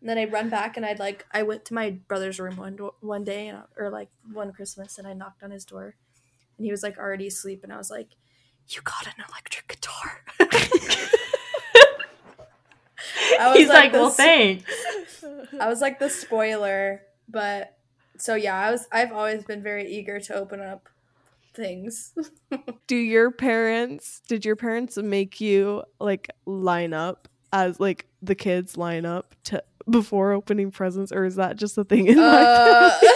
And 0.00 0.08
then 0.08 0.18
I'd 0.18 0.32
run 0.32 0.48
back 0.48 0.76
and 0.76 0.86
I'd 0.86 0.98
like 0.98 1.26
I 1.32 1.42
went 1.42 1.64
to 1.66 1.74
my 1.74 1.90
brother's 1.90 2.38
room 2.38 2.56
one 2.56 2.78
one 3.00 3.24
day 3.24 3.48
and, 3.48 3.58
uh, 3.58 3.62
or 3.76 3.90
like 3.90 4.08
one 4.32 4.52
Christmas 4.52 4.98
and 4.98 5.06
I 5.06 5.12
knocked 5.12 5.42
on 5.42 5.50
his 5.50 5.64
door 5.64 5.96
and 6.56 6.64
he 6.64 6.70
was 6.70 6.82
like 6.82 6.98
already 6.98 7.26
asleep 7.26 7.64
and 7.64 7.72
I 7.72 7.78
was 7.78 7.90
like, 7.90 8.08
"You 8.68 8.80
got 8.82 9.06
an 9.06 9.24
electric 9.28 9.68
guitar." 9.68 10.22
I 13.40 13.48
was 13.48 13.56
He's 13.56 13.68
like, 13.68 13.92
the 13.92 13.98
"Well, 13.98 14.10
thanks." 14.10 15.24
I 15.60 15.68
was 15.68 15.80
like 15.80 15.98
the 15.98 16.10
spoiler, 16.10 17.02
but 17.28 17.76
so 18.18 18.34
yeah, 18.34 18.56
I 18.56 18.70
was 18.70 18.86
I've 18.92 19.12
always 19.12 19.44
been 19.44 19.62
very 19.62 19.90
eager 19.90 20.20
to 20.20 20.34
open 20.34 20.60
up 20.60 20.88
things. 21.54 22.14
do 22.86 22.96
your 22.96 23.30
parents 23.30 24.20
did 24.28 24.44
your 24.44 24.56
parents 24.56 24.96
make 24.96 25.40
you 25.40 25.82
like 26.00 26.28
line 26.46 26.92
up 26.92 27.28
as 27.52 27.78
like 27.80 28.06
the 28.22 28.34
kids 28.34 28.76
line 28.76 29.04
up 29.06 29.34
to 29.44 29.62
before 29.90 30.32
opening 30.32 30.70
presents 30.70 31.10
or 31.12 31.24
is 31.24 31.36
that 31.36 31.56
just 31.56 31.78
a 31.78 31.84
thing 31.84 32.06
in 32.06 32.16
my 32.16 32.22
Uh, 32.42 32.90
family? 32.90 33.14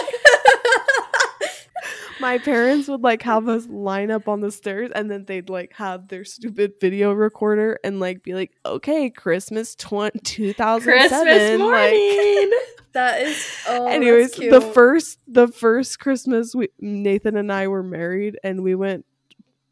My 2.23 2.37
parents 2.37 2.87
would 2.87 3.01
like 3.01 3.21
have 3.21 3.47
us 3.49 3.67
line 3.67 4.09
up 4.09 4.27
on 4.27 4.39
the 4.39 4.49
stairs 4.49 4.89
and 4.95 5.11
then 5.11 5.25
they'd 5.25 5.49
like 5.49 5.73
have 5.73 6.07
their 6.07 6.23
stupid 6.23 6.73
video 6.79 7.11
recorder 7.11 7.77
and 7.83 7.99
like 7.99 8.23
be 8.23 8.33
like 8.33 8.51
okay 8.65 9.09
christmas 9.09 9.75
tw- 9.75 10.09
2007 10.23 10.81
Christmas 10.81 11.59
like- 11.59 11.59
morning. 11.59 12.51
that 12.93 13.21
is 13.21 13.47
oh 13.67 13.87
anyways 13.87 14.31
the 14.31 14.61
first 14.73 15.19
the 15.27 15.47
first 15.47 15.99
christmas 15.99 16.55
we 16.55 16.69
nathan 16.79 17.35
and 17.35 17.51
i 17.51 17.67
were 17.67 17.83
married 17.83 18.37
and 18.43 18.63
we 18.63 18.73
went 18.73 19.05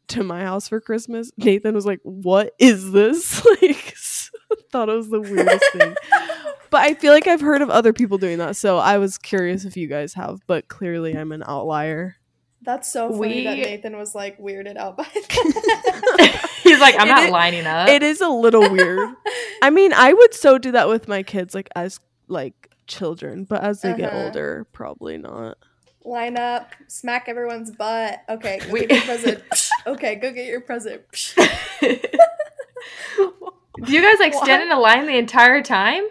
to 0.08 0.22
my 0.22 0.42
house 0.42 0.68
for 0.68 0.78
Christmas, 0.80 1.30
Nathan 1.38 1.74
was 1.74 1.86
like, 1.86 2.00
"What 2.02 2.52
is 2.58 2.92
this?" 2.92 3.42
Like, 3.62 3.94
thought 4.72 4.88
it 4.88 4.96
was 4.96 5.08
the 5.10 5.20
weirdest 5.20 5.64
thing. 5.72 5.94
But 6.70 6.80
I 6.80 6.94
feel 6.94 7.12
like 7.12 7.26
I've 7.26 7.40
heard 7.40 7.62
of 7.62 7.70
other 7.70 7.92
people 7.92 8.18
doing 8.18 8.38
that, 8.38 8.56
so 8.56 8.78
I 8.78 8.98
was 8.98 9.18
curious 9.18 9.64
if 9.64 9.76
you 9.76 9.86
guys 9.86 10.14
have. 10.14 10.40
But 10.46 10.68
clearly, 10.68 11.16
I'm 11.16 11.32
an 11.32 11.42
outlier. 11.46 12.16
That's 12.64 12.90
so 12.92 13.12
funny 13.12 13.44
that 13.44 13.56
Nathan 13.58 13.96
was 13.96 14.14
like 14.14 14.38
weirded 14.38 14.76
out 14.76 14.96
by 14.96 15.02
that. 15.14 16.50
He's 16.62 16.78
like, 16.80 16.94
I'm 16.96 17.08
It 17.08 17.10
not 17.10 17.22
is- 17.24 17.30
lining 17.30 17.66
up. 17.66 17.88
It 17.88 18.02
is 18.02 18.20
a 18.20 18.28
little 18.28 18.70
weird. 18.70 19.10
I 19.62 19.70
mean, 19.70 19.92
I 19.92 20.12
would 20.12 20.32
so 20.32 20.58
do 20.58 20.70
that 20.72 20.88
with 20.88 21.08
my 21.08 21.22
kids, 21.24 21.54
like 21.54 21.68
as 21.74 21.98
like 22.28 22.70
children, 22.86 23.44
but 23.44 23.62
as 23.62 23.82
they 23.82 23.94
get 23.96 24.12
Uh-huh. 24.12 24.24
older, 24.26 24.66
probably 24.72 25.18
not. 25.18 25.58
Line 26.04 26.36
up, 26.36 26.72
smack 26.88 27.28
everyone's 27.28 27.70
butt. 27.70 28.20
Okay, 28.28 28.58
go 28.60 28.70
We- 28.72 28.86
get 28.86 28.90
your 28.92 29.02
present. 29.02 29.48
Psh, 29.50 29.68
okay, 29.86 30.14
go 30.16 30.32
get 30.32 30.46
your 30.46 30.60
present. 30.60 31.02
Psh. 31.12 31.36
Do 33.84 33.92
you 33.92 34.02
guys 34.02 34.18
like 34.20 34.34
What? 34.34 34.44
stand 34.44 34.62
in 34.62 34.70
a 34.70 34.78
line 34.78 35.06
the 35.06 35.16
entire 35.16 35.62
time? 35.62 36.04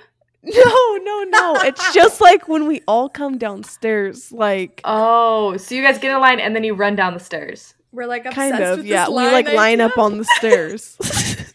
No, 0.43 0.97
no, 1.03 1.23
no. 1.23 1.55
It's 1.61 1.93
just 1.93 2.19
like 2.29 2.47
when 2.47 2.67
we 2.67 2.81
all 2.87 3.09
come 3.09 3.37
downstairs, 3.37 4.31
like 4.31 4.81
Oh, 4.83 5.55
so 5.57 5.75
you 5.75 5.83
guys 5.83 5.97
get 5.99 6.11
in 6.13 6.19
line 6.19 6.39
and 6.39 6.55
then 6.55 6.63
you 6.63 6.73
run 6.73 6.95
down 6.95 7.13
the 7.13 7.19
stairs. 7.19 7.75
We're 7.91 8.07
like 8.07 8.25
obsessed 8.25 8.35
kind 8.51 8.63
of, 8.63 8.77
with 8.79 8.87
yeah. 8.87 9.05
This 9.05 9.09
We 9.15 9.23
like 9.27 9.47
line 9.53 9.81
idea. 9.81 9.85
up 9.87 9.97
on 9.97 10.17
the 10.17 10.23
stairs. 10.37 10.95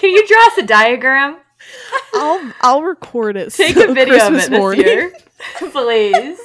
Can 0.00 0.10
you 0.10 0.26
draw 0.26 0.46
us 0.48 0.58
a 0.58 0.62
diagram? 0.66 1.36
I'll 2.14 2.52
I'll 2.62 2.82
record 2.82 3.36
it. 3.36 3.52
Take 3.54 3.74
so 3.76 3.90
a 3.90 3.94
video 3.94 4.14
Christmas 4.18 4.46
of 4.46 4.48
it 4.48 4.50
this 4.50 4.58
morning. 4.58 4.86
year, 4.86 5.12
please. 5.58 6.40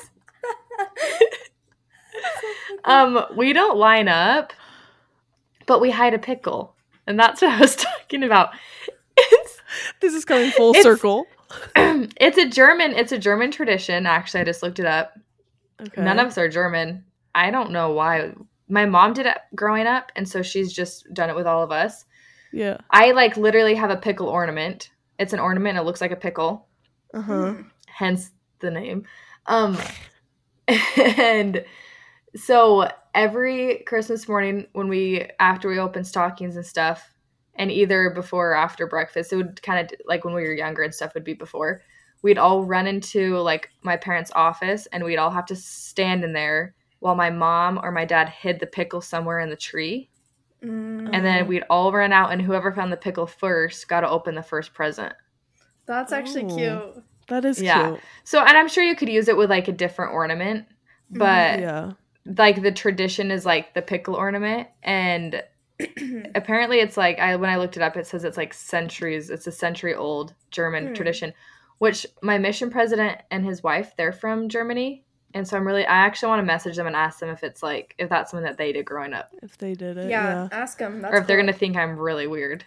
um, 2.84 3.26
we 3.36 3.53
don't 3.53 3.78
line 3.78 4.07
up, 4.07 4.53
but 5.66 5.82
we 5.82 5.91
hide 5.91 6.13
a 6.13 6.20
pickle, 6.20 6.76
and 7.07 7.20
that's 7.20 7.41
what 7.41 7.51
I 7.51 7.59
was 7.59 7.76
talking 7.76 8.24
about. 8.24 8.49
It's 9.18 9.57
This 10.01 10.13
is 10.13 10.26
coming 10.26 10.51
full 10.51 10.72
It's- 10.72 10.84
circle. 10.84 11.26
it's 11.76 12.38
a 12.38 12.48
German 12.50 12.93
it's 12.93 13.12
a 13.12 13.18
German 13.18 13.52
tradition. 13.52 14.06
Actually, 14.06 14.41
I 14.41 14.46
just 14.46 14.64
looked 14.64 14.80
it 14.80 14.86
up. 14.86 15.14
Okay. 15.82 16.02
None 16.02 16.20
of 16.20 16.28
us 16.28 16.38
are 16.38 16.50
German. 16.50 17.04
I 17.34 17.52
don't 17.52 17.72
know 17.72 17.91
why. 17.91 18.34
My 18.68 18.86
mom 18.86 19.14
did 19.14 19.26
it 19.26 19.38
growing 19.54 19.86
up, 19.88 20.12
and 20.16 20.28
so 20.28 20.41
she's 20.41 20.74
just 20.74 21.14
done 21.14 21.30
it 21.30 21.36
with 21.36 21.46
all 21.46 21.64
of 21.64 21.72
us. 21.72 22.06
yeah. 22.52 22.78
I 22.89 23.12
like 23.12 23.38
literally 23.38 23.76
have 23.76 23.91
a 23.91 23.98
pickle 23.98 24.28
ornament. 24.28 24.89
It's 25.20 25.34
an 25.34 25.39
ornament. 25.39 25.78
It 25.78 25.84
looks 25.84 26.02
like 26.02 26.12
a 26.12 26.16
pickle. 26.16 26.68
Uh 27.14 27.22
huh. 27.22 27.54
hence 27.88 28.32
the 28.60 28.72
name. 28.72 29.06
Um, 29.46 29.78
and 30.98 31.64
so 32.36 32.89
every 33.14 33.84
Christmas 33.88 34.28
morning 34.28 34.68
when 34.74 34.88
we 34.89 35.30
after 35.39 35.70
we 35.70 35.80
open 35.80 36.04
stockings 36.04 36.56
and 36.56 36.66
stuff, 36.66 37.14
and 37.56 37.72
either 37.72 38.10
before 38.10 38.51
or 38.51 38.56
after 38.56 38.88
breakfast, 38.88 39.32
it 39.34 39.38
would 39.38 39.62
kind 39.62 39.80
of 39.91 39.97
like 40.06 40.24
when 40.26 40.34
we 40.34 40.43
were 40.43 40.53
younger 40.53 40.84
and 40.84 40.93
stuff 40.93 41.14
would 41.14 41.24
be 41.24 41.34
before. 41.34 41.82
We'd 42.22 42.38
all 42.38 42.66
run 42.66 42.88
into 42.88 43.38
like 43.38 43.70
my 43.84 43.97
parents' 43.97 44.32
office, 44.36 44.88
and 44.88 45.03
we'd 45.03 45.18
all 45.18 45.32
have 45.32 45.45
to 45.47 45.56
stand 45.56 46.24
in 46.24 46.34
there 46.34 46.74
while 46.99 47.16
my 47.16 47.30
mom 47.30 47.80
or 47.84 47.91
my 47.91 48.06
dad 48.06 48.30
hid 48.30 48.60
the 48.60 48.66
pickle 48.68 49.01
somewhere 49.01 49.39
in 49.39 49.49
the 49.49 49.56
tree. 49.56 50.10
Mm, 50.64 51.10
And 51.14 51.26
then 51.26 51.43
Oh. 51.43 51.47
we'd 51.47 51.64
all 51.70 51.91
run 51.91 52.12
out, 52.12 52.32
and 52.32 52.41
whoever 52.41 52.72
found 52.74 52.91
the 52.91 52.97
pickle 52.97 53.28
first 53.28 53.88
got 53.88 54.01
to 54.01 54.10
open 54.10 54.34
the 54.36 54.41
first 54.43 54.74
present. 54.74 55.14
that's 55.88 56.12
actually 56.12 56.45
Oh. 56.45 56.56
cute. 56.95 57.03
That 57.28 57.45
is 57.45 57.62
Yeah. 57.62 57.89
cute. 57.89 57.99
So, 58.24 58.39
and 58.43 58.58
I'm 58.58 58.68
sure 58.68 58.84
you 58.84 58.95
could 58.95 59.10
use 59.10 59.28
it 59.28 59.38
with 59.38 59.51
like 59.51 59.68
a 59.68 59.72
different 59.72 60.14
ornament, 60.14 60.66
but 61.12 61.60
Yeah. 61.60 61.91
like 62.26 62.64
the 62.64 62.72
tradition 62.72 63.30
is 63.30 63.45
like 63.45 63.76
the 63.76 63.84
pickle 63.84 64.16
ornament, 64.16 64.68
and 64.82 65.43
apparently 66.36 66.80
it's 66.80 66.97
like 66.97 67.19
I 67.19 67.36
when 67.36 67.49
I 67.49 67.57
looked 67.57 67.78
it 67.78 67.84
up, 67.84 67.97
it 67.97 68.07
says 68.07 68.23
it's 68.23 68.38
like 68.38 68.53
centuries. 68.53 69.30
It's 69.30 69.47
a 69.47 69.51
century 69.51 69.93
old 69.95 70.34
German 70.51 70.88
Hmm. 70.88 70.93
tradition, 70.93 71.34
which 71.80 72.05
my 72.21 72.38
mission 72.38 72.69
president 72.69 73.21
and 73.32 73.45
his 73.45 73.63
wife 73.63 73.93
they're 73.97 74.11
from 74.13 74.49
Germany, 74.49 75.05
and 75.34 75.47
so 75.47 75.57
I'm 75.57 75.67
really 75.67 75.86
I 75.86 75.95
actually 75.97 76.30
want 76.30 76.39
to 76.39 76.45
message 76.45 76.76
them 76.78 76.88
and 76.88 76.95
ask 76.95 77.19
them 77.19 77.30
if 77.30 77.43
it's 77.43 77.61
like 77.61 77.93
if 77.97 78.09
that's 78.09 78.32
something 78.32 78.45
that 78.45 78.57
they 78.57 78.71
did 78.71 78.86
growing 78.86 79.13
up, 79.13 79.32
If 79.41 79.57
they 79.57 79.73
did 79.73 79.97
it. 79.97 80.09
yeah, 80.09 80.47
Yeah. 80.49 80.49
ask 80.51 80.78
them. 80.78 81.01
That's 81.01 81.13
or 81.13 81.17
if 81.17 81.28
they're 81.28 81.38
gonna 81.38 81.53
think 81.53 81.76
I'm 81.76 81.97
really 81.97 82.28
weird. 82.28 82.63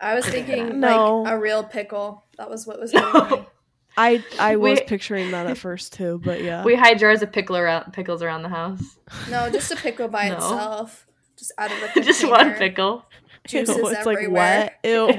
I 0.00 0.14
was 0.14 0.24
thinking 0.34 0.80
No. 0.80 1.22
like 1.22 1.32
a 1.32 1.38
real 1.38 1.64
pickle. 1.64 2.24
That 2.38 2.50
was 2.50 2.66
what 2.66 2.78
was 2.80 2.92
going 2.92 3.30
me. 3.30 3.46
I 3.96 4.24
I 4.40 4.56
was 4.56 4.80
We- 4.80 4.86
picturing 4.86 5.30
that 5.32 5.46
at 5.46 5.56
first 5.58 5.92
too, 5.92 6.20
but 6.24 6.42
yeah. 6.42 6.64
We 6.70 6.74
hide 6.74 6.98
jars 6.98 7.22
of 7.22 7.30
pickle 7.32 7.56
around 7.56 7.92
pickles 7.92 8.22
around 8.22 8.42
the 8.42 8.48
house, 8.48 8.82
No, 9.30 9.50
just 9.50 9.70
a 9.72 9.76
pickle 9.76 10.08
by 10.08 10.28
No. 10.28 10.34
itself. 10.36 11.06
Just 11.44 11.52
out 11.58 11.70
of 11.72 11.94
the 11.94 12.00
just 12.02 12.26
one 12.26 12.54
pickle. 12.54 13.04
Juices 13.46 13.76
Ew, 13.76 13.88
it's 13.88 14.06
like 14.06 14.16
everywhere. 14.16 14.70
wet. 14.82 14.90
Ew. 14.90 15.08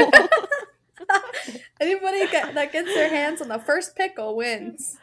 Anybody 1.79 2.27
get, 2.31 2.55
that 2.55 2.71
gets 2.71 2.91
their 2.93 3.09
hands 3.09 3.41
on 3.41 3.47
the 3.47 3.59
first 3.59 3.95
pickle 3.95 4.35
wins. 4.35 4.97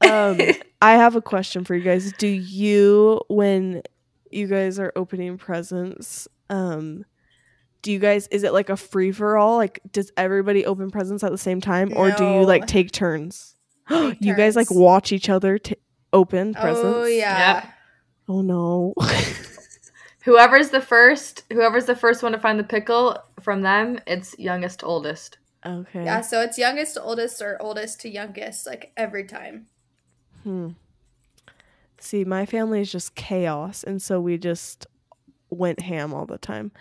um 0.00 0.38
I 0.80 0.92
have 0.92 1.16
a 1.16 1.20
question 1.20 1.64
for 1.64 1.74
you 1.74 1.82
guys. 1.82 2.12
Do 2.16 2.26
you 2.28 3.20
when 3.28 3.82
you 4.30 4.46
guys 4.46 4.78
are 4.78 4.92
opening 4.96 5.36
presents, 5.36 6.28
um 6.48 7.04
do 7.82 7.92
you 7.92 7.98
guys 7.98 8.26
is 8.28 8.42
it 8.42 8.54
like 8.54 8.70
a 8.70 8.76
free 8.76 9.12
for 9.12 9.36
all? 9.36 9.56
Like 9.56 9.80
does 9.92 10.10
everybody 10.16 10.64
open 10.64 10.90
presents 10.90 11.22
at 11.22 11.30
the 11.30 11.38
same 11.38 11.60
time 11.60 11.92
or 11.94 12.10
do 12.12 12.24
you 12.24 12.46
like 12.46 12.66
take 12.66 12.90
turns? 12.92 13.54
Take 13.88 14.18
you 14.20 14.34
guys 14.34 14.54
like 14.56 14.70
watch 14.70 15.12
each 15.12 15.28
other 15.30 15.58
t- 15.58 15.76
open 16.12 16.52
presents? 16.54 16.84
Oh 16.84 17.04
yeah. 17.06 17.54
Yep. 17.54 17.72
Oh 18.28 18.40
no. 18.42 18.94
Whoever's 20.24 20.70
the 20.70 20.80
first, 20.80 21.44
whoever's 21.50 21.86
the 21.86 21.96
first 21.96 22.22
one 22.22 22.32
to 22.32 22.38
find 22.38 22.58
the 22.58 22.64
pickle 22.64 23.18
from 23.40 23.62
them, 23.62 24.00
it's 24.06 24.38
youngest 24.38 24.80
to 24.80 24.86
oldest. 24.86 25.38
okay. 25.64 26.04
Yeah, 26.04 26.20
so 26.20 26.40
it's 26.42 26.58
youngest 26.58 26.94
to 26.94 27.02
oldest 27.02 27.40
or 27.40 27.56
oldest 27.60 28.00
to 28.00 28.08
youngest, 28.08 28.66
like 28.66 28.92
every 28.96 29.24
time. 29.24 29.66
Hmm. 30.42 30.70
See, 31.98 32.24
my 32.24 32.46
family 32.46 32.80
is 32.80 32.92
just 32.92 33.14
chaos, 33.14 33.82
and 33.82 34.00
so 34.00 34.20
we 34.20 34.38
just 34.38 34.86
went 35.50 35.80
ham 35.80 36.14
all 36.14 36.26
the 36.26 36.38
time, 36.38 36.72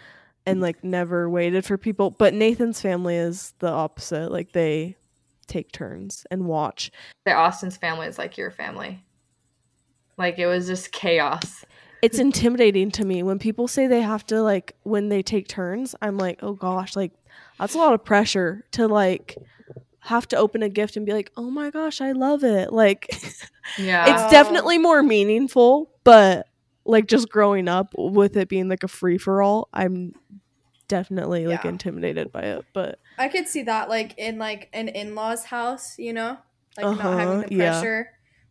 and 0.46 0.62
like 0.62 0.84
never 0.84 1.30
waited 1.30 1.66
for 1.66 1.78
people. 1.78 2.12
But 2.12 2.34
Nathan's 2.34 2.82
family 2.82 3.16
is 3.16 3.54
the 3.60 3.70
opposite; 3.70 4.32
like 4.32 4.52
they 4.52 4.96
take 5.48 5.72
turns 5.72 6.26
and 6.30 6.46
watch. 6.46 6.92
The 7.26 7.34
Austin's 7.34 7.78
family 7.78 8.08
is 8.08 8.18
like 8.18 8.38
your 8.38 8.52
family. 8.52 9.04
Like 10.18 10.38
it 10.40 10.48
was 10.48 10.68
just 10.68 10.92
chaos. 10.92 11.64
It's 12.02 12.20
intimidating 12.20 12.92
to 12.92 13.06
me 13.06 13.24
when 13.24 13.40
people 13.40 13.68
say 13.68 13.88
they 13.88 14.02
have 14.02 14.26
to 14.28 14.42
like 14.42 14.76
when 14.84 15.10
they 15.10 15.24
take 15.24 15.48
turns. 15.48 15.96
I'm 16.02 16.18
like, 16.18 16.40
oh 16.44 16.54
gosh, 16.54 16.96
like 16.96 17.12
that's 17.60 17.74
a 17.74 17.78
lot 17.78 17.94
of 17.94 18.04
pressure 18.06 18.66
to 18.72 18.88
like 18.88 19.38
have 20.02 20.28
to 20.30 20.38
open 20.38 20.64
a 20.64 20.70
gift 20.70 20.96
and 20.96 21.06
be 21.06 21.14
like, 21.14 21.32
oh 21.36 21.50
my 21.50 21.70
gosh, 21.70 22.00
I 22.02 22.12
love 22.14 22.44
it. 22.44 22.72
Like 22.72 23.08
Yeah. 23.78 24.06
it's 24.08 24.32
definitely 24.32 24.78
more 24.78 25.04
meaningful, 25.04 25.92
but 26.04 26.48
like 26.86 27.08
just 27.08 27.30
growing 27.30 27.68
up 27.68 27.94
with 27.98 28.38
it 28.38 28.48
being 28.48 28.70
like 28.70 28.84
a 28.84 28.88
free 28.88 29.18
for 29.18 29.42
all, 29.42 29.68
I'm 29.74 30.14
definitely 30.88 31.48
like 31.48 31.64
Yeah. 31.66 31.72
intimidated 31.72 32.32
by 32.32 32.42
it. 32.42 32.66
But 32.74 33.00
I 33.18 33.28
could 33.28 33.48
see 33.48 33.64
that 33.64 33.90
like 33.90 34.18
in 34.18 34.38
like 34.38 34.70
an 34.74 34.88
in-laws 34.88 35.46
house, 35.46 35.98
you 35.98 36.14
know? 36.14 36.38
Like 36.78 36.86
Uh-huh, 36.86 37.04
not 37.04 37.18
having 37.20 37.50
the 37.50 37.56
yeah. 37.56 37.82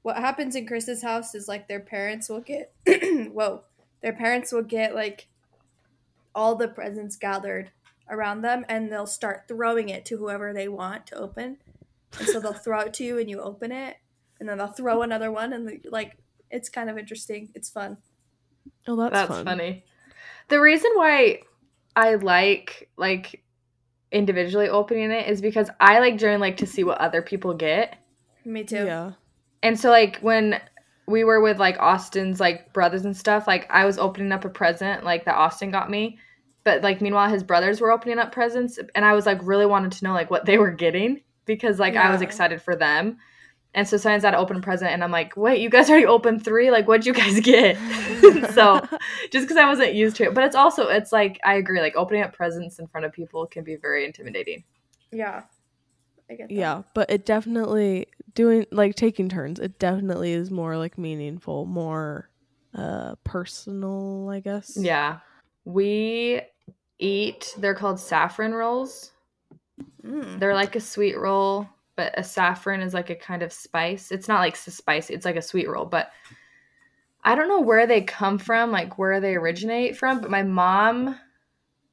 Pressure. 0.06 0.16
What 0.16 0.24
happens 0.24 0.56
in 0.56 0.66
Chris's 0.66 1.02
house 1.02 1.34
is 1.34 1.48
like 1.48 1.68
their 1.68 1.80
parents 1.80 2.28
will 2.28 2.40
get 2.40 2.72
whoa. 2.86 3.62
Their 4.02 4.12
parents 4.12 4.52
will 4.52 4.62
get 4.62 4.94
like 4.94 5.28
all 6.34 6.54
the 6.54 6.68
presents 6.68 7.16
gathered 7.16 7.70
around 8.08 8.42
them 8.42 8.64
and 8.68 8.92
they'll 8.92 9.06
start 9.06 9.44
throwing 9.48 9.88
it 9.88 10.04
to 10.06 10.16
whoever 10.16 10.52
they 10.52 10.68
want 10.68 11.06
to 11.08 11.16
open. 11.16 11.58
And 12.18 12.28
so 12.28 12.40
they'll 12.40 12.52
throw 12.52 12.80
it 12.80 12.94
to 12.94 13.04
you 13.04 13.18
and 13.18 13.28
you 13.28 13.40
open 13.40 13.72
it 13.72 13.96
and 14.38 14.48
then 14.48 14.58
they'll 14.58 14.68
throw 14.68 15.02
another 15.02 15.30
one 15.32 15.52
and 15.52 15.80
like 15.90 16.16
it's 16.50 16.68
kind 16.68 16.88
of 16.88 16.98
interesting. 16.98 17.50
It's 17.54 17.68
fun. 17.68 17.96
oh, 18.86 18.96
that's, 18.96 19.12
That's 19.12 19.28
fun. 19.28 19.44
funny. 19.44 19.84
The 20.48 20.60
reason 20.60 20.90
why 20.94 21.40
I 21.96 22.14
like 22.14 22.88
like 22.96 23.42
individually 24.12 24.68
opening 24.68 25.10
it 25.10 25.28
is 25.28 25.40
because 25.40 25.68
I 25.80 25.98
like 25.98 26.18
generally 26.18 26.40
like 26.40 26.58
to 26.58 26.66
see 26.66 26.84
what 26.84 26.98
other 26.98 27.22
people 27.22 27.54
get. 27.54 27.98
Me 28.44 28.62
too. 28.62 28.84
Yeah. 28.84 29.12
And 29.62 29.78
so 29.78 29.90
like 29.90 30.18
when 30.20 30.60
we 31.06 31.24
were 31.24 31.40
with 31.40 31.58
like 31.58 31.78
Austin's 31.78 32.40
like 32.40 32.72
brothers 32.72 33.04
and 33.04 33.16
stuff, 33.16 33.46
like 33.46 33.66
I 33.70 33.84
was 33.84 33.98
opening 33.98 34.32
up 34.32 34.44
a 34.44 34.48
present 34.48 35.04
like 35.04 35.24
that 35.24 35.36
Austin 35.36 35.70
got 35.70 35.90
me. 35.90 36.18
But 36.64 36.82
like 36.82 37.00
meanwhile 37.00 37.30
his 37.30 37.44
brothers 37.44 37.80
were 37.80 37.92
opening 37.92 38.18
up 38.18 38.32
presents 38.32 38.78
and 38.94 39.04
I 39.04 39.14
was 39.14 39.26
like 39.26 39.38
really 39.42 39.66
wanted 39.66 39.92
to 39.92 40.04
know 40.04 40.12
like 40.12 40.30
what 40.30 40.46
they 40.46 40.58
were 40.58 40.72
getting 40.72 41.22
because 41.44 41.78
like 41.78 41.94
I 41.94 42.10
was 42.10 42.22
excited 42.22 42.60
for 42.60 42.74
them. 42.74 43.18
And 43.72 43.86
so 43.86 43.98
sometimes 43.98 44.24
I'd 44.24 44.34
open 44.34 44.56
a 44.56 44.60
present 44.60 44.90
and 44.90 45.04
I'm 45.04 45.10
like, 45.10 45.36
wait, 45.36 45.60
you 45.60 45.68
guys 45.68 45.88
already 45.90 46.06
opened 46.06 46.44
three? 46.44 46.70
Like 46.70 46.88
what'd 46.88 47.06
you 47.06 47.12
guys 47.12 47.40
get? 47.40 47.76
so 48.52 48.80
just 49.30 49.44
because 49.46 49.56
I 49.56 49.66
wasn't 49.66 49.94
used 49.94 50.16
to 50.16 50.24
it. 50.24 50.34
But 50.34 50.44
it's 50.44 50.56
also 50.56 50.88
it's 50.88 51.12
like 51.12 51.38
I 51.44 51.54
agree, 51.54 51.80
like 51.80 51.94
opening 51.94 52.22
up 52.22 52.32
presents 52.32 52.78
in 52.78 52.88
front 52.88 53.06
of 53.06 53.12
people 53.12 53.46
can 53.46 53.62
be 53.62 53.76
very 53.76 54.04
intimidating. 54.04 54.64
Yeah. 55.12 55.42
I 56.30 56.34
get 56.34 56.48
that. 56.48 56.54
yeah, 56.54 56.82
but 56.94 57.10
it 57.10 57.24
definitely 57.24 58.06
doing 58.34 58.66
like 58.70 58.94
taking 58.96 59.28
turns. 59.28 59.58
It 59.58 59.78
definitely 59.78 60.32
is 60.32 60.50
more 60.50 60.76
like 60.76 60.98
meaningful, 60.98 61.66
more 61.66 62.28
uh 62.74 63.14
personal, 63.24 64.28
I 64.30 64.40
guess. 64.40 64.76
Yeah. 64.78 65.18
we 65.64 66.40
eat. 66.98 67.54
They're 67.58 67.74
called 67.74 68.00
saffron 68.00 68.52
rolls. 68.52 69.12
Mm. 70.04 70.38
They're 70.38 70.54
like 70.54 70.76
a 70.76 70.80
sweet 70.80 71.18
roll, 71.18 71.68
but 71.96 72.18
a 72.18 72.24
saffron 72.24 72.80
is 72.80 72.94
like 72.94 73.10
a 73.10 73.14
kind 73.14 73.42
of 73.42 73.52
spice. 73.52 74.10
It's 74.12 74.28
not 74.28 74.40
like 74.40 74.56
spicy. 74.56 75.14
It's 75.14 75.24
like 75.26 75.36
a 75.36 75.42
sweet 75.42 75.68
roll, 75.68 75.84
but 75.84 76.10
I 77.24 77.34
don't 77.34 77.48
know 77.48 77.60
where 77.60 77.86
they 77.86 78.02
come 78.02 78.38
from, 78.38 78.70
like 78.70 78.98
where 78.98 79.20
they 79.20 79.34
originate 79.34 79.96
from. 79.96 80.20
But 80.20 80.30
my 80.30 80.42
mom, 80.42 81.18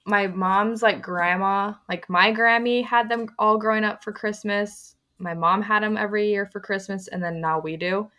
my 0.06 0.28
mom's 0.28 0.82
like 0.82 1.02
grandma, 1.02 1.74
like 1.88 2.10
my 2.10 2.34
Grammy 2.34 2.84
had 2.84 3.10
them 3.10 3.28
all 3.40 3.58
growing 3.58 3.84
up 3.84 4.04
for 4.04 4.12
Christmas. 4.12 4.96
My 5.18 5.34
mom 5.34 5.62
had 5.62 5.84
them 5.84 5.96
every 5.98 6.28
year 6.28 6.46
for 6.46 6.60
Christmas, 6.60 7.08
and 7.08 7.24
then 7.24 7.40
now 7.40 7.60
we 7.60 7.78
do. 7.78 8.10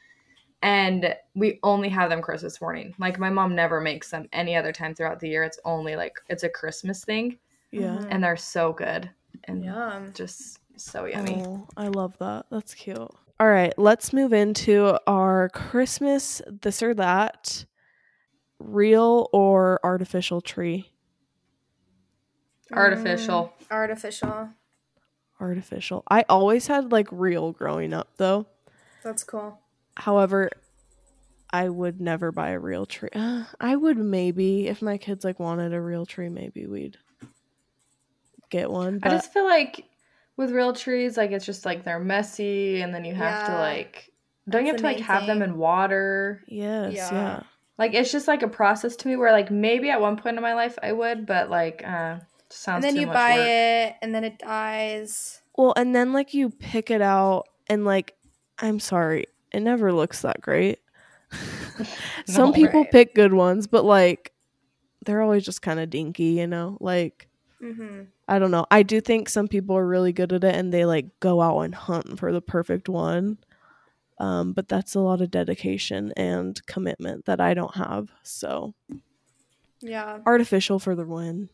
And 0.63 1.15
we 1.35 1.59
only 1.63 1.91
have 1.91 2.09
them 2.09 2.23
Christmas 2.23 2.59
morning. 2.61 2.95
Like 2.99 3.19
my 3.19 3.29
mom 3.29 3.55
never 3.55 3.83
makes 3.83 4.11
them 4.11 4.29
any 4.33 4.57
other 4.57 4.73
time 4.73 4.95
throughout 4.95 5.21
the 5.21 5.29
year. 5.29 5.43
It's 5.45 5.61
only 5.67 5.95
like 5.95 6.15
it's 6.29 6.43
a 6.43 6.49
Christmas 6.49 7.05
thing, 7.05 7.39
Yeah. 7.71 7.99
Mhm. 7.99 8.07
and 8.11 8.25
they're 8.25 8.37
so 8.37 8.73
good 8.73 9.11
and 9.45 9.63
Yum. 9.65 10.13
just 10.15 10.61
so 10.77 11.05
yummy. 11.05 11.43
Oh, 11.45 11.69
I 11.77 11.89
love 11.89 12.17
that. 12.19 12.47
That's 12.51 12.75
cute. 12.75 12.97
All 13.41 13.49
right, 13.49 13.77
let's 13.77 14.13
move 14.13 14.33
into 14.33 14.99
our 15.07 15.51
Christmas 15.51 16.41
this 16.63 16.83
or 16.83 16.95
that 16.95 17.67
real 18.59 19.29
or 19.33 19.81
artificial 19.85 20.41
tree. 20.41 20.94
Artificial. 22.73 23.53
Mm, 23.61 23.71
artificial. 23.71 24.49
Artificial. 25.41 26.03
I 26.09 26.25
always 26.29 26.67
had 26.67 26.93
like 26.93 27.09
real 27.11 27.53
growing 27.53 27.93
up 27.93 28.09
though. 28.17 28.47
That's 29.03 29.25
cool. 29.25 29.59
However, 29.97 30.51
I 31.51 31.69
would 31.69 32.01
never 32.01 32.33
buy 32.33 32.51
a 32.51 32.59
real 32.59 32.87
tree. 32.87 33.11
Uh, 33.15 33.45
I 33.61 33.77
would 33.77 33.99
maybe 33.99 34.67
if 34.69 34.83
my 34.83 34.99
kids 34.99 35.25
like 35.25 35.39
wanted 35.39 35.73
a 35.73 35.81
real 35.81 36.07
tree, 36.07 36.29
maybe 36.29 36.67
we'd 36.67 36.97
get 38.51 38.71
one. 38.71 39.01
I 39.03 39.11
just 39.11 39.33
feel 39.33 39.45
like 39.45 39.85
with 40.37 40.51
real 40.51 40.73
trees, 40.73 41.17
like 41.17 41.31
it's 41.31 41.47
just 41.47 41.65
like 41.65 41.85
they're 41.85 42.01
messy, 42.01 42.81
and 42.81 42.95
then 42.95 43.05
you 43.05 43.15
have 43.15 43.47
to 43.47 43.53
like 43.53 44.11
don't 44.49 44.63
you 44.63 44.73
have 44.73 44.77
to 44.77 44.83
the 44.83 44.89
like 44.89 45.01
have 45.01 45.27
them 45.27 45.43
in 45.43 45.57
water? 45.57 46.43
yes, 46.47 46.95
Yeah. 46.95 47.13
yeah. 47.13 47.43
Like 47.79 47.95
it's 47.95 48.13
just 48.13 48.29
like 48.29 48.43
a 48.43 48.49
process 48.49 48.95
to 48.97 49.09
me 49.09 49.17
where 49.17 49.33
like 49.33 49.51
maybe 49.51 49.91
at 49.91 50.01
one 50.01 50.17
point 50.17 50.37
in 50.37 50.43
my 50.43 50.55
life 50.55 50.79
I 50.83 50.93
would, 50.93 51.27
but 51.27 51.51
like 51.51 51.83
uh 51.87 52.19
sounds 52.55 52.77
and 52.77 52.85
then 52.85 52.95
too 52.95 53.01
you 53.01 53.07
much 53.07 53.15
buy 53.15 53.35
work. 53.37 53.47
it, 53.49 53.97
and 54.03 54.15
then 54.15 54.25
it 54.25 54.39
dies. 54.39 55.41
Well, 55.57 55.73
and 55.77 55.95
then 55.95 56.13
like 56.13 56.35
you 56.35 56.51
pick 56.51 56.91
it 56.91 57.03
out 57.03 57.45
and 57.69 57.85
like 57.85 58.15
I'm 58.59 58.81
sorry, 58.81 59.27
it 59.53 59.61
never 59.61 59.93
looks 59.93 60.23
that 60.23 60.41
great. 60.41 60.79
Some 62.27 62.51
No. 62.51 62.55
people 62.55 62.83
Right. 62.83 62.91
pick 62.93 63.15
good 63.15 63.33
ones, 63.35 63.67
but 63.67 63.85
like 63.85 64.33
they're 65.05 65.21
always 65.23 65.45
just 65.45 65.61
kind 65.63 65.81
of 65.81 65.91
dinky, 65.91 66.25
you 66.25 66.47
know? 66.47 66.79
Like 66.81 67.29
Mm-hmm. 67.63 68.03
I 68.29 68.39
don't 68.39 68.51
know. 68.51 68.67
I 68.71 68.83
do 68.83 69.01
think 69.01 69.29
some 69.29 69.49
people 69.49 69.77
are 69.77 69.87
really 69.87 70.13
good 70.13 70.33
at 70.33 70.45
it 70.45 70.55
and 70.55 70.73
they 70.73 70.85
like 70.85 71.07
go 71.21 71.41
out 71.41 71.61
and 71.61 71.75
hunt 71.75 72.19
for 72.19 72.33
the 72.33 72.41
perfect 72.43 72.89
one. 72.89 73.39
Um, 74.19 74.53
but 74.53 74.69
that's 74.69 74.95
a 74.95 75.01
lot 75.01 75.21
of 75.21 75.31
dedication 75.31 76.13
and 76.17 76.65
commitment 76.67 77.25
that 77.27 77.41
I 77.41 77.55
don't 77.55 77.75
have. 77.75 78.11
So 78.23 78.75
Yeah. 79.81 80.19
artificial 80.27 80.79
for 80.79 80.95
the 80.95 81.05
win. 81.05 81.49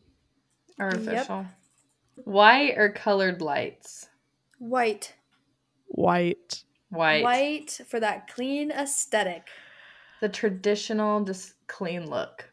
Artificial. 0.81 1.45
White 2.23 2.77
or 2.77 2.89
colored 2.89 3.41
lights? 3.41 4.09
White. 4.57 5.13
White. 5.87 6.63
White. 6.89 7.23
White 7.23 7.79
for 7.87 7.99
that 7.99 8.27
clean 8.27 8.71
aesthetic. 8.71 9.47
The 10.21 10.29
traditional, 10.29 11.23
just 11.23 11.53
clean 11.67 12.09
look. 12.09 12.49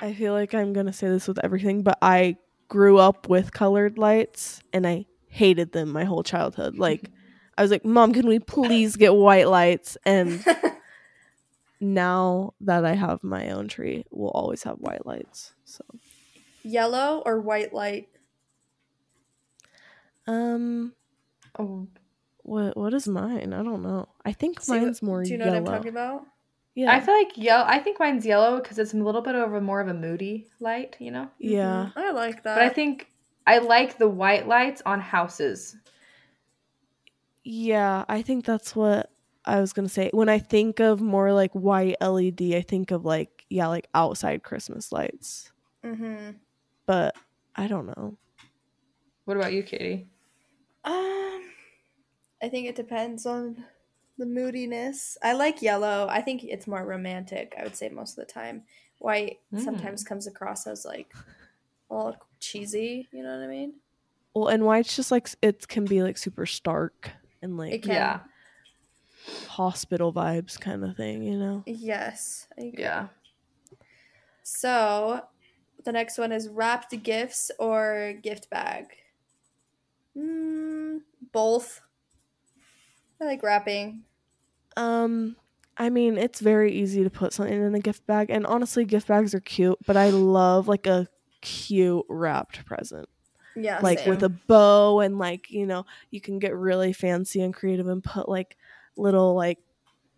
I 0.00 0.12
feel 0.14 0.32
like 0.32 0.54
I'm 0.54 0.72
gonna 0.72 0.92
say 0.92 1.08
this 1.08 1.28
with 1.28 1.42
everything, 1.44 1.82
but 1.82 1.98
I 2.00 2.36
grew 2.68 2.98
up 2.98 3.28
with 3.28 3.52
colored 3.52 3.98
lights 3.98 4.60
and 4.72 4.86
I 4.86 5.06
hated 5.28 5.72
them 5.72 5.90
my 5.90 6.04
whole 6.04 6.22
childhood. 6.22 6.76
Like 6.86 7.10
I 7.58 7.62
was 7.62 7.70
like, 7.70 7.84
Mom, 7.84 8.12
can 8.12 8.26
we 8.26 8.38
please 8.38 8.96
get 8.96 9.14
white 9.14 9.48
lights? 9.48 9.96
And 10.04 10.44
now 11.80 12.54
that 12.60 12.84
I 12.84 12.94
have 12.94 13.24
my 13.24 13.50
own 13.50 13.68
tree, 13.68 14.04
we'll 14.10 14.30
always 14.30 14.62
have 14.64 14.76
white 14.76 15.06
lights. 15.06 15.54
So 15.64 15.82
Yellow 16.66 17.22
or 17.24 17.40
white 17.40 17.72
light? 17.72 18.08
um 20.26 20.92
Oh, 21.58 21.86
what 22.42 22.76
what 22.76 22.92
is 22.94 23.08
mine? 23.08 23.52
I 23.52 23.62
don't 23.62 23.82
know. 23.82 24.08
I 24.24 24.32
think 24.32 24.60
See 24.60 24.72
mine's 24.78 25.00
more 25.02 25.22
Do 25.22 25.30
you 25.30 25.38
know 25.38 25.46
yellow. 25.46 25.60
what 25.60 25.70
I'm 25.72 25.76
talking 25.78 25.90
about? 25.90 26.26
Yeah. 26.74 26.92
I 26.92 27.00
feel 27.00 27.14
like 27.14 27.32
yellow. 27.38 27.64
I 27.66 27.78
think 27.78 27.98
mine's 27.98 28.26
yellow 28.26 28.60
because 28.60 28.78
it's 28.78 28.92
a 28.92 28.96
little 28.98 29.22
bit 29.22 29.34
of 29.34 29.54
a 29.54 29.60
more 29.60 29.80
of 29.80 29.88
a 29.88 29.94
moody 29.94 30.46
light, 30.60 30.96
you 31.00 31.10
know. 31.10 31.30
yeah. 31.38 31.90
Mhm. 31.96 31.96
I 31.96 32.10
like 32.10 32.42
that. 32.42 32.56
But 32.56 32.62
I 32.64 32.68
think 32.68 33.10
I 33.46 33.58
like 33.58 33.96
the 33.98 34.08
white 34.08 34.46
lights 34.46 34.82
on 34.84 35.00
houses. 35.00 35.76
Yeah, 37.44 38.04
I 38.08 38.22
think 38.22 38.44
that's 38.44 38.74
what 38.76 39.10
I 39.44 39.60
was 39.60 39.72
gonna 39.72 39.88
say. 39.88 40.10
When 40.12 40.28
I 40.28 40.38
think 40.38 40.80
of 40.80 41.00
more 41.00 41.32
like 41.32 41.52
white 41.52 41.96
LED, 42.00 42.54
I 42.56 42.60
think 42.60 42.90
of 42.90 43.04
like 43.04 43.46
yeah, 43.48 43.68
like 43.68 43.88
outside 43.94 44.42
Christmas 44.42 44.92
lights. 44.92 45.52
Mm-hmm. 45.84 46.30
But 46.86 47.16
I 47.54 47.66
don't 47.66 47.86
know. 47.86 48.16
What 49.24 49.36
about 49.36 49.52
you, 49.52 49.62
Katy? 49.62 50.06
Um, 50.84 51.42
I 52.42 52.48
think 52.48 52.68
it 52.68 52.76
depends 52.76 53.26
on 53.26 53.64
the 54.18 54.26
moodiness. 54.26 55.18
I 55.22 55.32
like 55.32 55.62
yellow. 55.62 56.06
I 56.08 56.20
think 56.22 56.44
it's 56.44 56.66
more 56.66 56.84
romantic. 56.86 57.54
I 57.58 57.64
would 57.64 57.76
say 57.76 57.88
most 57.88 58.16
of 58.18 58.26
the 58.26 58.32
time. 58.32 58.62
White 58.98 59.40
Mm. 59.52 59.60
sometimes 59.62 60.04
comes 60.04 60.26
across 60.26 60.66
as 60.66 60.84
like 60.86 61.12
all 61.90 62.16
cheesy. 62.40 63.08
You 63.12 63.22
know 63.22 63.36
what 63.36 63.44
I 63.44 63.48
mean? 63.48 63.74
Well, 64.34 64.48
and 64.48 64.64
white's 64.64 64.94
just 64.96 65.10
like 65.10 65.28
it 65.42 65.66
can 65.68 65.84
be 65.84 66.02
like 66.02 66.16
super 66.18 66.46
stark 66.46 67.10
and 67.42 67.52
It 67.54 67.56
like 67.56 67.82
can. 67.82 67.92
Yeah, 67.92 68.20
hospital 69.48 70.12
vibes 70.12 70.58
kind 70.58 70.84
of 70.84 70.96
thing, 70.96 71.22
you 71.24 71.38
know. 71.38 71.62
Yes. 71.66 72.46
I 72.58 72.62
agree. 72.62 72.84
yeah. 72.84 73.08
So 74.42 75.22
the 75.86 75.92
next 75.92 76.18
one 76.18 76.32
is 76.32 76.48
wrapped 76.48 77.02
gifts 77.02 77.50
or 77.58 78.12
gift 78.22 78.50
bag. 78.50 78.88
Mm, 80.16 81.00
both. 81.32 81.80
I 83.20 83.24
like 83.24 83.42
wrapping. 83.42 84.02
Um 84.76 85.36
I 85.78 85.90
mean, 85.90 86.18
it's 86.18 86.40
very 86.40 86.72
easy 86.72 87.04
to 87.04 87.10
put 87.10 87.32
something 87.32 87.54
in 87.54 87.74
a 87.74 87.80
gift 87.80 88.06
bag 88.06 88.30
and 88.30 88.46
honestly 88.46 88.84
gift 88.84 89.08
bags 89.08 89.34
are 89.34 89.40
cute, 89.40 89.78
but 89.86 89.96
I 89.96 90.10
love 90.10 90.68
like 90.68 90.86
a 90.86 91.06
cute 91.40 92.04
wrapped 92.08 92.66
present. 92.66 93.08
Yeah. 93.54 93.78
like 93.80 94.00
same. 94.00 94.10
with 94.10 94.22
a 94.22 94.28
bow 94.28 95.00
and 95.00 95.18
like 95.18 95.50
you 95.50 95.64
know 95.64 95.86
you 96.10 96.20
can 96.20 96.38
get 96.38 96.54
really 96.54 96.92
fancy 96.92 97.40
and 97.40 97.54
creative 97.54 97.88
and 97.88 98.04
put 98.04 98.28
like 98.28 98.54
little 98.98 99.34
like 99.34 99.58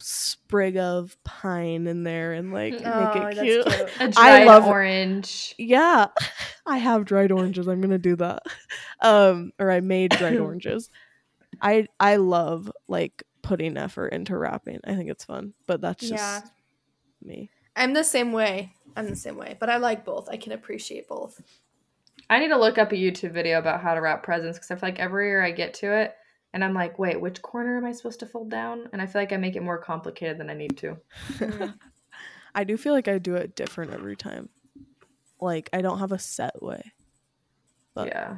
sprig 0.00 0.76
of 0.76 1.16
pine 1.24 1.86
in 1.86 2.02
there 2.04 2.32
and 2.32 2.52
like 2.52 2.74
Oh, 2.84 3.14
make 3.14 3.16
it 3.38 3.42
cute. 3.42 3.66
cute. 3.66 3.88
A 4.00 4.04
I 4.04 4.10
dried 4.10 4.46
love- 4.46 4.66
orange. 4.66 5.54
yeah, 5.58 6.06
I 6.66 6.78
have 6.78 7.04
dried 7.04 7.32
oranges. 7.32 7.66
I'm 7.66 7.80
gonna 7.80 7.98
do 7.98 8.16
that. 8.16 8.42
Um, 9.02 9.52
or 9.58 9.70
I 9.70 9.80
made 9.80 10.10
dried 10.12 10.38
oranges. 10.40 10.90
I 11.60 11.86
I 11.98 12.16
love 12.16 12.70
like 12.88 13.22
putting 13.42 13.76
effort 13.76 14.08
into 14.08 14.36
wrapping. 14.36 14.80
I 14.84 14.94
think 14.94 15.10
it's 15.10 15.24
fun, 15.24 15.54
but 15.66 15.80
that's 15.80 16.00
just 16.00 16.12
Yeah. 16.12 16.40
me. 17.22 17.50
I'm 17.74 17.94
the 17.94 18.04
same 18.04 18.32
way. 18.32 18.74
I'm 18.96 19.08
the 19.08 19.16
same 19.16 19.36
way, 19.36 19.56
but 19.58 19.70
I 19.70 19.76
like 19.76 20.04
both. 20.04 20.28
I 20.28 20.36
can 20.36 20.52
appreciate 20.52 21.08
both. 21.08 21.40
I 22.28 22.40
need 22.40 22.48
to 22.48 22.58
look 22.58 22.78
up 22.78 22.92
a 22.92 22.96
YouTube 22.96 23.30
video 23.32 23.58
about 23.58 23.80
how 23.80 23.94
to 23.94 24.00
wrap 24.00 24.22
presents 24.24 24.58
because 24.58 24.70
I 24.70 24.74
feel 24.74 24.88
like 24.88 24.98
every 24.98 25.28
year 25.28 25.42
I 25.42 25.52
get 25.52 25.74
to 25.74 25.92
it 25.92 26.14
and 26.52 26.64
I'm 26.64 26.74
like, 26.74 26.98
wait, 26.98 27.20
which 27.20 27.42
corner 27.42 27.76
am 27.76 27.84
I 27.84 27.92
supposed 27.92 28.20
to 28.20 28.26
fold 28.26 28.50
down? 28.50 28.88
And 28.92 29.02
I 29.02 29.06
feel 29.06 29.20
like 29.20 29.32
I 29.32 29.36
make 29.36 29.56
it 29.56 29.62
more 29.62 29.78
complicated 29.78 30.38
than 30.38 30.50
I 30.50 30.54
need 30.54 30.76
to. 30.78 30.96
Mm. 31.38 31.74
I 32.54 32.64
do 32.64 32.76
feel 32.76 32.92
like 32.94 33.08
I 33.08 33.18
do 33.18 33.34
it 33.34 33.54
different 33.54 33.92
every 33.92 34.16
time. 34.16 34.48
Like 35.40 35.68
I 35.72 35.82
don't 35.82 35.98
have 35.98 36.12
a 36.12 36.18
set 36.18 36.62
way. 36.62 36.92
But- 37.94 38.08
yeah. 38.08 38.36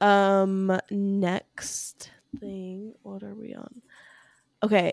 Um 0.00 0.78
next 0.90 2.10
thing, 2.40 2.92
what 3.02 3.22
are 3.22 3.34
we 3.34 3.54
on? 3.54 3.82
Okay. 4.62 4.92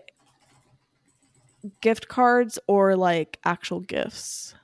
Gift 1.80 2.08
cards 2.08 2.58
or 2.66 2.96
like 2.96 3.38
actual 3.44 3.80
gifts. 3.80 4.54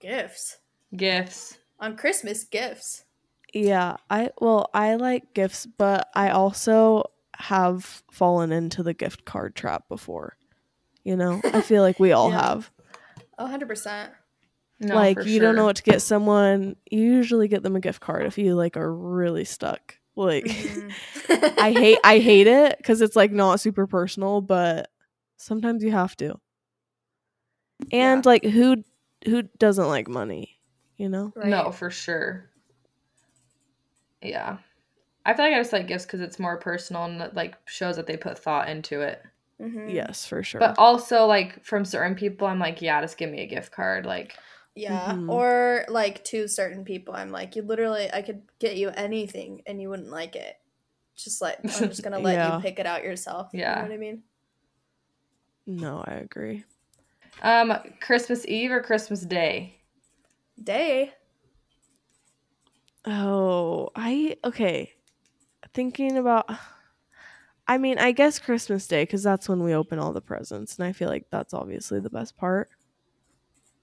Gifts 0.00 0.58
Gifts. 0.96 1.58
on 1.78 1.96
Christmas. 1.96 2.44
Gifts. 2.44 3.04
Yeah, 3.52 3.96
I 4.08 4.30
well, 4.40 4.70
I 4.72 4.94
like 4.94 5.34
gifts, 5.34 5.66
but 5.66 6.08
I 6.14 6.30
also 6.30 7.10
have 7.36 8.02
fallen 8.12 8.52
into 8.52 8.82
the 8.82 8.94
gift 8.94 9.24
card 9.24 9.54
trap 9.56 9.88
before. 9.88 10.36
You 11.04 11.16
know, 11.16 11.40
I 11.52 11.60
feel 11.62 11.82
like 11.82 11.98
we 11.98 12.12
all 12.12 12.30
Yeah. 12.30 12.40
have. 12.40 12.70
Oh, 13.38 13.46
100%. 13.46 14.10
No, 14.82 14.94
like 14.94 15.16
for 15.16 15.24
you 15.24 15.40
don't 15.40 15.56
know 15.56 15.64
what 15.64 15.76
to 15.76 15.82
get 15.82 16.00
someone. 16.00 16.76
You 16.90 17.00
usually 17.00 17.48
get 17.48 17.62
them 17.62 17.76
a 17.76 17.80
gift 17.80 18.00
card 18.00 18.26
if 18.26 18.38
you 18.38 18.54
like 18.54 18.76
are 18.76 18.92
really 18.94 19.44
stuck. 19.44 19.96
Like 20.16 20.46
Mhm. 20.46 20.94
I 21.58 21.72
hate 21.72 21.98
I 22.04 22.18
hate 22.18 22.46
it 22.46 22.78
because 22.78 23.00
it's 23.00 23.16
like 23.16 23.30
not 23.32 23.60
super 23.60 23.86
personal, 23.86 24.40
but 24.40 24.90
sometimes 25.36 25.82
you 25.82 25.90
have 25.92 26.16
to. 26.16 26.38
And 27.92 28.24
like 28.24 28.44
who 28.44 28.84
who 29.26 29.42
doesn't 29.42 29.88
like 29.88 30.08
money, 30.08 30.58
you 30.96 31.08
know? 31.08 31.32
Right. 31.36 31.50
No, 31.50 31.72
for 31.72 31.90
sure. 31.90 32.49
Yeah. 34.22 34.58
I 35.24 35.34
feel 35.34 35.44
like 35.46 35.54
I 35.54 35.58
just 35.60 35.72
like 35.72 35.86
gifts 35.86 36.04
because 36.06 36.20
it's 36.20 36.38
more 36.38 36.56
personal 36.56 37.04
and 37.04 37.20
it, 37.20 37.34
like 37.34 37.56
shows 37.66 37.96
that 37.96 38.06
they 38.06 38.16
put 38.16 38.38
thought 38.38 38.68
into 38.68 39.00
it. 39.02 39.22
Mhm. 39.60 39.94
Yes, 39.94 40.26
for 40.26 40.42
sure. 40.42 40.60
But 40.60 40.78
also 40.78 41.26
like 41.26 41.64
from 41.64 41.84
certain 41.84 42.14
people, 42.14 42.46
I'm 42.46 42.58
like, 42.58 42.80
yeah, 42.82 43.00
just 43.00 43.18
give 43.18 43.30
me 43.30 43.42
a 43.42 43.46
gift 43.46 43.72
card. 43.72 44.06
Like, 44.06 44.36
Yeah. 44.74 45.12
Mhm. 45.14 45.30
Or 45.30 45.84
like 45.88 46.24
to 46.26 46.48
certain 46.48 46.84
people, 46.84 47.14
I'm 47.14 47.30
like, 47.30 47.56
you 47.56 47.62
literally, 47.62 48.10
I 48.12 48.22
could 48.22 48.42
get 48.58 48.76
you 48.76 48.90
anything 48.90 49.62
and 49.66 49.80
you 49.80 49.90
wouldn't 49.90 50.10
like 50.10 50.36
it. 50.36 50.56
Just 51.16 51.42
like, 51.42 51.58
I'm 51.74 51.90
just 51.90 52.02
gonna 52.02 52.18
let 52.20 52.34
Yeah. 52.34 52.56
you 52.56 52.62
pick 52.62 52.78
it 52.78 52.86
out 52.86 53.04
yourself. 53.04 53.50
You 53.52 53.60
Yeah. 53.60 53.74
know 53.74 53.82
what 53.82 53.92
I 53.92 53.96
mean? 53.98 54.22
no, 55.66 56.02
I 56.06 56.14
agree. 56.14 56.64
um, 57.42 57.74
Christmas 58.00 58.46
Eve 58.46 58.72
or 58.72 58.82
Christmas 58.82 59.22
Day? 59.22 59.76
Day. 60.62 61.14
Oh, 63.06 63.90
I 63.96 64.36
okay. 64.44 64.92
Thinking 65.74 66.16
about 66.18 66.50
I 67.66 67.78
mean, 67.78 67.98
I 67.98 68.12
guess 68.12 68.38
Christmas 68.38 68.86
Day 68.86 69.06
cuz 69.06 69.22
that's 69.22 69.48
when 69.48 69.62
we 69.62 69.74
open 69.74 69.98
all 69.98 70.12
the 70.12 70.20
presents 70.20 70.78
and 70.78 70.86
I 70.86 70.92
feel 70.92 71.08
like 71.08 71.26
that's 71.30 71.54
obviously 71.54 72.00
the 72.00 72.10
best 72.10 72.36
part. 72.36 72.68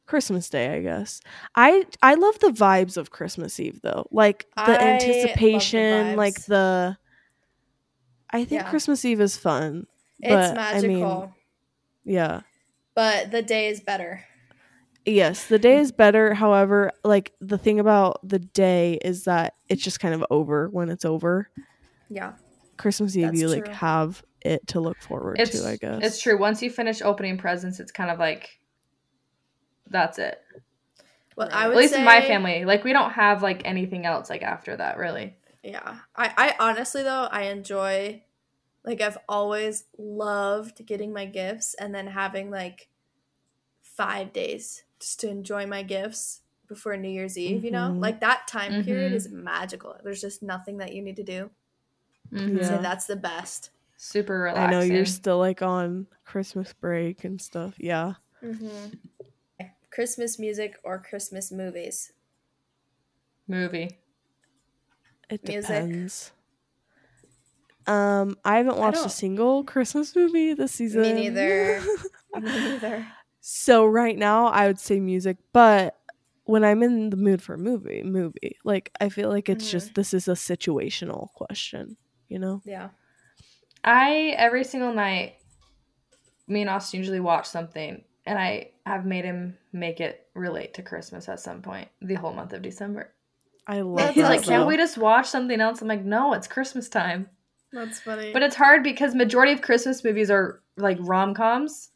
Christmas 0.06 0.50
Day, 0.50 0.74
I 0.76 0.82
guess. 0.82 1.20
I 1.56 1.86
I 2.02 2.16
love 2.16 2.40
the 2.40 2.50
vibes 2.52 2.98
of 2.98 3.12
Christmas 3.12 3.60
Eve 3.60 3.82
though. 3.84 4.08
Like 4.12 4.46
I 4.56 4.66
the 4.66 4.72
the 4.74 4.82
anticipation, 4.84 6.16
like 6.16 6.46
the 6.46 6.98
I 8.30 8.46
think 8.46 8.62
Yeah. 8.64 8.70
Christmas 8.70 9.04
Eve 9.06 9.22
is 9.22 9.38
fun. 9.38 9.88
It's 10.20 10.52
but, 10.52 10.58
I 10.58 10.82
mean, 10.82 11.00
magical. 11.00 11.34
Yeah. 12.04 12.42
but 12.96 13.32
the 13.32 13.42
day 13.42 13.68
is 13.70 13.80
better. 13.82 14.24
Yes, 15.08 15.46
the 15.46 15.58
day 15.58 15.78
is 15.78 15.94
better. 15.94 16.34
However, 16.34 16.92
like 17.06 17.32
the 17.40 17.58
thing 17.58 17.80
about 17.80 18.20
the 18.28 18.40
day 18.40 19.00
is 19.02 19.24
that 19.24 19.56
it's 19.70 19.82
just 19.82 20.02
kind 20.02 20.14
of 20.14 20.26
over 20.30 20.68
when 20.68 20.90
it's 20.90 21.06
over. 21.06 21.50
Yeah. 22.10 22.34
Christmas 22.76 23.16
Eve, 23.16 23.28
That's 23.28 23.40
you 23.42 23.48
like 23.48 23.66
true. 23.66 23.74
have 23.74 24.22
it 24.42 24.68
to 24.68 24.82
look 24.82 25.02
forward 25.02 25.40
It's 25.40 25.62
to. 25.62 25.68
I 25.68 25.78
guess 25.78 26.00
it's 26.04 26.22
true. 26.22 26.38
Once 26.38 26.62
you 26.62 26.70
finish 26.70 27.02
opening 27.02 27.38
presents, 27.38 27.80
it's 27.80 27.92
kind 27.92 28.12
of 28.12 28.20
like 28.20 28.60
that's 29.90 30.20
it. 30.20 30.42
Well, 31.38 31.48
Right. 31.48 31.56
I 31.56 31.64
At 31.64 31.68
would 31.70 31.78
least 31.78 31.94
in 31.96 32.04
my 32.04 32.20
family, 32.20 32.66
like 32.66 32.84
we 32.84 32.92
don't 32.92 33.12
have 33.12 33.42
like 33.42 33.62
anything 33.64 34.06
else 34.06 34.30
like 34.30 34.44
after 34.44 34.76
that, 34.76 34.98
really. 34.98 35.38
Yeah. 35.64 36.00
I, 36.18 36.34
I 36.38 36.56
honestly 36.60 37.04
though, 37.04 37.30
I 37.32 37.44
enjoy 37.44 38.24
like 38.84 39.00
I've 39.00 39.18
always 39.30 39.86
loved 39.98 40.86
getting 40.86 41.14
my 41.14 41.26
gifts 41.26 41.76
and 41.76 41.96
then 41.96 42.08
having 42.08 42.52
like 42.52 42.90
five 43.82 44.34
days 44.34 44.84
just 45.00 45.20
to 45.22 45.30
enjoy 45.30 45.66
my 45.68 45.84
gifts 45.84 46.42
before 46.68 46.98
New 46.98 47.10
Year's 47.10 47.38
Eve, 47.38 47.64
you 47.64 47.72
know? 47.72 47.92
Mhm. 47.94 48.00
Like 48.02 48.20
that 48.22 48.48
time 48.48 48.84
period 48.84 49.12
Mhm. 49.14 49.16
is 49.16 49.30
magical. 49.30 49.96
There's 50.04 50.22
just 50.22 50.44
nothing 50.44 50.78
that 50.78 50.94
you 50.94 51.02
need 51.02 51.16
to 51.18 51.24
do. 51.24 51.50
Mhm. 52.32 52.58
Yeah. 52.60 52.68
So 52.68 52.82
that's 52.82 53.06
the 53.06 53.16
best. 53.16 53.72
Super 53.96 54.50
I 54.50 54.70
know 54.70 54.82
you're 54.82 55.06
still 55.06 55.40
like 55.40 55.62
on 55.62 56.08
Christmas 56.26 56.74
break 56.74 57.24
and 57.24 57.42
stuff. 57.42 57.76
Yeah, 57.80 58.14
Mm-hmm. 58.44 59.66
Christmas 59.90 60.38
music 60.38 60.78
or 60.84 61.00
Christmas 61.00 61.52
movies? 61.52 62.12
movie. 63.48 63.98
it 65.30 65.44
Music. 65.48 65.68
depends. 65.68 66.32
Um, 67.88 68.38
I 68.44 68.58
haven't 68.58 68.78
watched 68.78 68.98
a 69.06 69.10
single 69.10 69.64
Christmas 69.64 70.14
movie 70.16 70.54
this 70.54 70.74
season. 70.74 71.02
Me 71.02 71.14
neither. 71.14 71.82
Me 72.36 72.42
neither. 72.42 73.08
So 73.50 73.86
right 73.86 74.18
now, 74.18 74.48
I 74.48 74.68
would 74.68 74.78
say 74.78 75.00
music, 75.00 75.38
but 75.54 75.98
when 76.44 76.66
I'm 76.66 76.84
in 76.84 77.12
the 77.12 77.16
mood 77.16 77.42
for 77.42 77.54
a 77.54 77.58
movie, 77.58 78.04
movie, 78.04 78.58
like 78.66 78.92
I 79.00 79.08
feel 79.08 79.30
like 79.30 79.48
it's 79.48 79.70
Mhm. 79.70 79.72
just 79.72 79.96
this 79.96 80.14
is 80.14 80.28
a 80.28 80.34
situational 80.34 81.32
question, 81.32 81.96
you 82.28 82.40
know? 82.40 82.62
Yeah. 82.66 82.90
I 83.86 84.36
every 84.38 84.66
single 84.66 84.94
night, 84.94 85.38
me 86.50 86.60
and 86.60 86.70
Austin 86.70 86.98
usually 86.98 87.22
watch 87.22 87.46
something, 87.48 88.04
and 88.26 88.38
I 88.38 88.72
have 88.86 89.06
made 89.06 89.24
him 89.24 89.58
make 89.72 90.02
it 90.02 90.28
relate 90.34 90.74
to 90.74 90.82
Christmas 90.84 91.30
at 91.30 91.40
some 91.40 91.62
point 91.62 91.88
the 92.02 92.16
whole 92.16 92.34
month 92.34 92.52
of 92.52 92.62
December. 92.62 93.14
I 93.66 93.80
love. 93.80 93.96
That's 94.08 94.16
He's 94.16 94.24
that, 94.26 94.30
like, 94.30 94.44
"Can't 94.44 94.68
we 94.68 94.76
just 94.76 94.98
watch 94.98 95.28
something 95.28 95.62
else?" 95.62 95.82
I'm 95.82 95.88
like, 95.88 96.04
"No, 96.04 96.34
it's 96.34 96.48
Christmas 96.50 96.90
time." 96.90 97.30
That's 97.72 98.02
funny. 98.02 98.34
But 98.34 98.44
it's 98.44 98.58
hard 98.58 98.84
because 98.84 99.16
majority 99.16 99.54
of 99.54 99.62
Christmas 99.62 100.04
movies 100.04 100.30
are 100.30 100.62
like 100.76 100.98
rom 101.00 101.34
coms, 101.34 101.92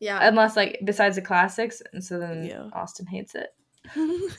yeah. 0.00 0.18
unless 0.26 0.56
like 0.56 0.80
besides 0.84 1.16
the 1.16 1.22
classics, 1.22 1.82
and 1.92 2.02
so 2.02 2.18
then 2.18 2.44
Yeah. 2.44 2.68
Austin 2.72 3.06
hates 3.06 3.34
it. 3.34 3.50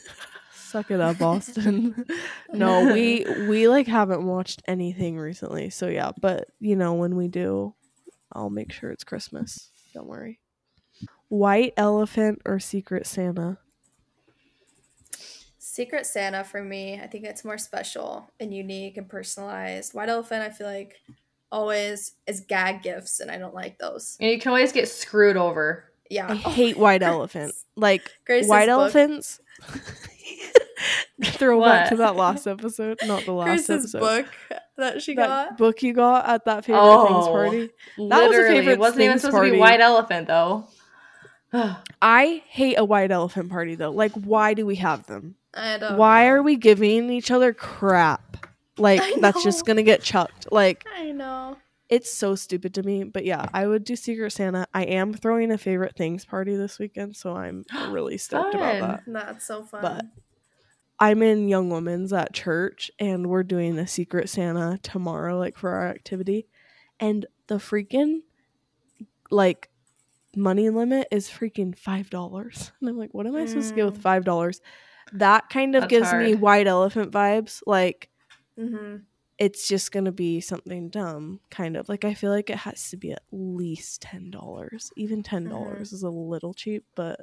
Suck 0.52 0.90
it 0.90 1.00
up, 1.00 1.20
Austin. 1.20 2.06
no, 2.52 2.92
we 2.92 3.24
we 3.48 3.68
like 3.68 3.86
haven't 3.86 4.26
watched 4.26 4.62
anything 4.66 5.18
recently. 5.18 5.70
So 5.70 5.88
yeah, 5.88 6.12
but 6.20 6.48
you 6.60 6.76
know, 6.76 6.94
when 6.94 7.16
we 7.16 7.28
do, 7.28 7.74
I'll 8.32 8.50
make 8.50 8.72
sure 8.72 8.90
it's 8.90 9.04
Christmas. 9.04 9.70
Don't 9.94 10.06
worry. 10.06 10.40
White 11.28 11.74
elephant 11.76 12.42
or 12.44 12.58
secret 12.58 13.06
Santa? 13.06 13.58
Secret 15.58 16.04
Santa 16.04 16.44
for 16.44 16.62
me, 16.62 17.00
I 17.02 17.06
think 17.06 17.24
it's 17.24 17.46
more 17.46 17.56
special 17.56 18.30
and 18.38 18.52
unique 18.52 18.98
and 18.98 19.08
personalized. 19.08 19.94
White 19.94 20.10
Elephant, 20.10 20.42
I 20.42 20.50
feel 20.50 20.66
like 20.66 20.96
always 21.52 22.12
is 22.26 22.40
gag 22.40 22.82
gifts, 22.82 23.20
and 23.20 23.30
I 23.30 23.38
don't 23.38 23.54
like 23.54 23.78
those. 23.78 24.16
And 24.20 24.30
you 24.30 24.40
can 24.40 24.48
always 24.48 24.72
get 24.72 24.88
screwed 24.88 25.36
over. 25.36 25.84
Yeah, 26.10 26.26
I 26.28 26.32
Oh, 26.32 26.50
hate 26.50 26.76
white 26.76 26.98
Grace. 27.02 27.08
elephant. 27.08 27.54
Like 27.76 28.10
Grace's 28.26 28.48
white 28.48 28.66
book. 28.66 28.72
elephants. 28.94 29.38
Throwback 31.24 31.90
to 31.90 31.96
that 31.96 32.16
last 32.16 32.46
episode, 32.48 32.98
not 33.04 33.24
the 33.24 33.32
last 33.32 33.46
Grace's 33.68 33.94
episode. 33.94 34.00
book 34.00 34.26
that 34.76 35.00
she 35.02 35.14
that 35.14 35.26
got. 35.28 35.58
book 35.58 35.82
you 35.82 35.92
got 35.92 36.28
at 36.28 36.44
that 36.46 36.64
favorite 36.64 36.80
things 37.06 37.26
Oh. 37.26 37.30
party. 37.30 37.60
was 37.60 37.70
a 37.98 38.02
Literally, 38.02 38.48
favorite 38.58 38.72
it 38.72 38.78
wasn't 38.80 39.02
even 39.02 39.12
things 39.18 39.22
supposed 39.22 39.44
to 39.44 39.52
be 39.52 39.58
white 39.58 39.80
elephant 39.80 40.26
though. 40.26 40.66
I 42.02 42.42
hate 42.48 42.74
a 42.78 42.84
white 42.84 43.12
elephant 43.12 43.50
party 43.50 43.74
though. 43.76 43.90
Like, 43.90 44.12
why 44.12 44.54
do 44.54 44.66
we 44.66 44.76
have 44.76 45.06
them? 45.06 45.36
I 45.54 45.78
don't. 45.78 45.96
why 45.98 46.24
know. 46.24 46.30
are 46.32 46.42
we 46.42 46.56
giving 46.56 47.10
each 47.10 47.30
other 47.30 47.52
crap? 47.52 48.46
Like 48.78 49.02
that's 49.20 49.44
just 49.44 49.64
gonna 49.66 49.82
get 49.82 50.02
chucked. 50.02 50.50
Like 50.50 50.84
I 50.91 50.91
know. 50.91 50.91
It's 51.92 52.10
so 52.12 52.34
stupid 52.34 52.74
to 52.74 52.82
me. 52.82 53.04
But 53.04 53.24
yeah, 53.24 53.46
I 53.52 53.66
would 53.66 53.84
do 53.84 53.96
Secret 53.96 54.30
Santa. 54.32 54.66
I 54.72 54.84
am 54.84 55.12
throwing 55.12 55.50
a 55.52 55.58
favorite 55.58 55.94
things 55.94 56.24
party 56.24 56.56
this 56.56 56.78
weekend, 56.78 57.16
so 57.16 57.36
I'm 57.36 57.64
really 57.90 58.16
stoked 58.18 58.54
about 58.54 58.80
that. 58.80 59.00
That's 59.06 59.46
so 59.46 59.62
fun. 59.64 59.82
But- 59.82 60.04
I'm 60.98 61.20
in 61.22 61.48
Young 61.48 61.68
Women's 61.68 62.12
at 62.12 62.32
church, 62.32 62.88
and 63.00 63.26
we're 63.28 63.42
doing 63.42 63.76
a 63.78 63.88
Secret 63.88 64.28
Santa 64.28 64.78
tomorrow, 64.82 65.36
like 65.36 65.56
for 65.56 65.70
our 65.70 65.88
activity, 65.88 66.46
and 67.00 67.26
the 67.48 67.56
freaking 67.56 68.20
like 69.30 69.68
money 70.36 70.70
limit 70.70 71.08
is 71.10 71.28
freaking 71.28 71.76
five 71.76 72.08
dollars, 72.08 72.70
and 72.80 72.88
I'm 72.88 72.96
like, 72.98 73.12
what 73.12 73.26
am 73.26 73.34
I 73.34 73.46
supposed 73.46 73.70
to 73.70 73.74
get 73.74 73.84
with 73.86 73.98
Mm. 73.98 74.02
five 74.02 74.24
dollars? 74.24 74.60
That 75.14 75.50
kind 75.50 75.74
of 75.74 75.82
That's 75.82 75.90
gives 75.90 76.12
me 76.14 76.34
white 76.34 76.66
elephant 76.68 77.10
vibes, 77.10 77.62
like 77.66 78.08
hmm 78.56 78.96
it's 79.42 79.66
just 79.66 79.90
gonna 79.90 80.12
be 80.12 80.40
something 80.40 80.88
dumb 80.88 81.40
kind 81.50 81.76
of 81.76 81.88
like 81.88 82.04
i 82.04 82.14
feel 82.14 82.30
like 82.30 82.48
it 82.48 82.58
has 82.58 82.90
to 82.90 82.96
be 82.96 83.10
at 83.10 83.22
least 83.32 84.00
ten 84.00 84.30
dollars 84.30 84.92
even 84.96 85.20
ten 85.20 85.42
mm-hmm. 85.42 85.52
dollars 85.52 85.92
is 85.92 86.04
a 86.04 86.08
little 86.08 86.54
cheap 86.54 86.84
but 86.94 87.20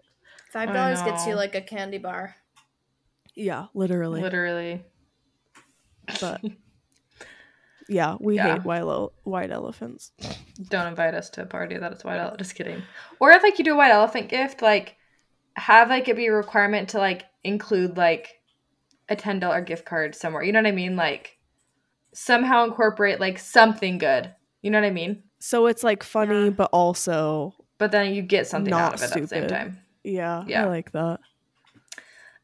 $5 0.53 1.05
gets 1.05 1.25
you 1.25 1.35
like 1.35 1.55
a 1.55 1.61
candy 1.61 1.97
bar. 1.97 2.35
yeah 3.35 3.67
literally 3.73 4.21
Literally. 4.21 4.83
but 6.19 6.41
yeah 7.87 8.17
we 8.19 8.35
Yeah. 8.35 8.55
hate 8.55 8.65
white, 8.65 8.81
ele- 8.81 9.13
white 9.23 9.51
elephants 9.51 10.11
Don't 10.69 10.87
invite 10.87 11.13
us 11.13 11.29
to 11.31 11.43
a 11.43 11.45
party 11.45 11.77
that 11.77 11.93
is 11.93 12.03
white 12.03 12.17
elephant. 12.19 12.39
Just 12.39 12.55
kidding. 12.55 12.81
Or 13.21 13.31
if 13.31 13.43
like 13.43 13.57
you 13.57 13.63
do 13.63 13.73
a 13.75 13.77
white 13.77 13.91
elephant 13.91 14.27
gift, 14.27 14.61
like 14.61 14.97
have 15.55 15.87
like 15.89 16.09
it 16.09 16.17
be 16.17 16.27
a 16.27 16.33
requirement 16.33 16.89
to 16.89 16.97
like 16.97 17.23
include 17.45 17.95
like 17.95 18.27
a 19.07 19.15
ten 19.15 19.39
dollar 19.39 19.61
gift 19.61 19.85
card 19.85 20.15
somewhere. 20.15 20.43
You 20.43 20.51
know 20.51 20.59
what 20.59 20.67
I 20.67 20.73
mean? 20.73 20.97
Like 20.97 21.38
somehow 22.21 22.65
incorporate 22.65 23.19
like 23.19 23.39
something 23.39 23.97
good. 23.97 24.33
You 24.61 24.71
know 24.71 24.79
what 24.81 24.87
I 24.87 24.91
mean? 24.91 25.23
so 25.41 25.67
it's 25.67 25.83
like 25.83 26.03
funny 26.03 26.45
Yeah. 26.45 26.49
but 26.49 26.69
also 26.73 27.53
But 27.77 27.91
then 27.91 28.13
you 28.13 28.21
get 28.21 28.45
something 28.45 28.71
Not 28.71 28.81
out 28.81 28.93
of 28.95 29.01
it 29.03 29.15
at 29.15 29.21
the 29.21 29.27
same 29.27 29.47
time. 29.47 29.77
yeah, 30.03 30.43
Yeah. 30.47 30.65
i 30.65 30.67
like 30.67 30.91
that 30.91 31.21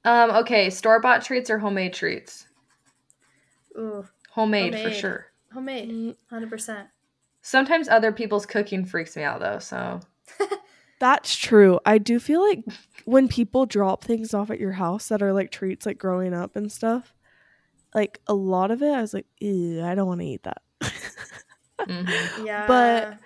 Um, 0.06 0.32
okay, 0.32 0.70
store 0.70 1.02
bought 1.02 1.24
treats 1.26 1.50
or 1.50 1.58
homemade 1.60 1.94
treats? 1.94 2.48
Ooh, 3.78 4.06
Homemade, 4.32 4.78
for 4.80 4.92
sure. 4.92 5.26
homemade, 5.54 5.90
Mm, 5.90 6.16
hundred 6.30 6.50
percent. 6.50 6.88
Sometimes 7.42 7.90
other 7.90 8.12
people's 8.14 8.46
cooking 8.46 8.86
freaks 8.86 9.16
me 9.18 9.24
out 9.24 9.40
though, 9.42 9.60
so 9.60 10.00
that's 11.00 11.36
true 11.36 11.78
i 11.86 11.98
do 11.98 12.20
feel 12.20 12.42
like 12.42 12.64
when 13.04 13.28
people 13.28 13.66
drop 13.66 14.04
things 14.04 14.34
off 14.34 14.50
at 14.50 14.60
your 14.62 14.72
house 14.72 15.10
that 15.10 15.22
are 15.22 15.34
like 15.34 15.52
treats 15.52 15.86
like 15.86 15.98
growing 15.98 16.34
up 16.34 16.56
and 16.56 16.72
stuff 16.72 17.14
like 17.96 18.20
a 18.28 18.34
lot 18.36 18.70
of 18.70 18.84
it 18.84 18.92
i 18.94 19.02
was 19.02 19.14
like 19.14 19.26
Ew, 19.40 19.82
i 19.84 19.96
don't 19.96 20.08
want 20.08 20.22
to 20.22 20.28
eat 20.28 20.44
that 20.44 20.62
mhm. 21.82 22.46
Yeah, 22.46 22.68
But- 22.68 23.18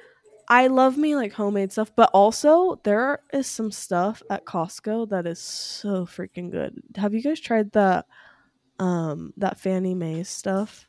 I 0.51 0.65
love 0.65 0.97
me 0.97 1.15
like 1.15 1.31
homemade 1.33 1.71
stuff, 1.71 1.91
but 1.95 2.09
also 2.11 2.79
there 2.83 3.19
is 3.31 3.45
some 3.45 3.71
stuff 3.71 4.23
at 4.31 4.45
Costco 4.45 5.09
that 5.09 5.27
is 5.27 5.37
so 5.39 6.07
freaking 6.07 6.49
good. 6.49 6.81
Have 6.95 7.13
you 7.13 7.21
guys 7.21 7.39
tried 7.39 7.71
that 7.73 8.07
um 8.79 9.31
that 9.37 9.59
Fannie 9.59 9.93
May 9.93 10.23
stuff? 10.23 10.87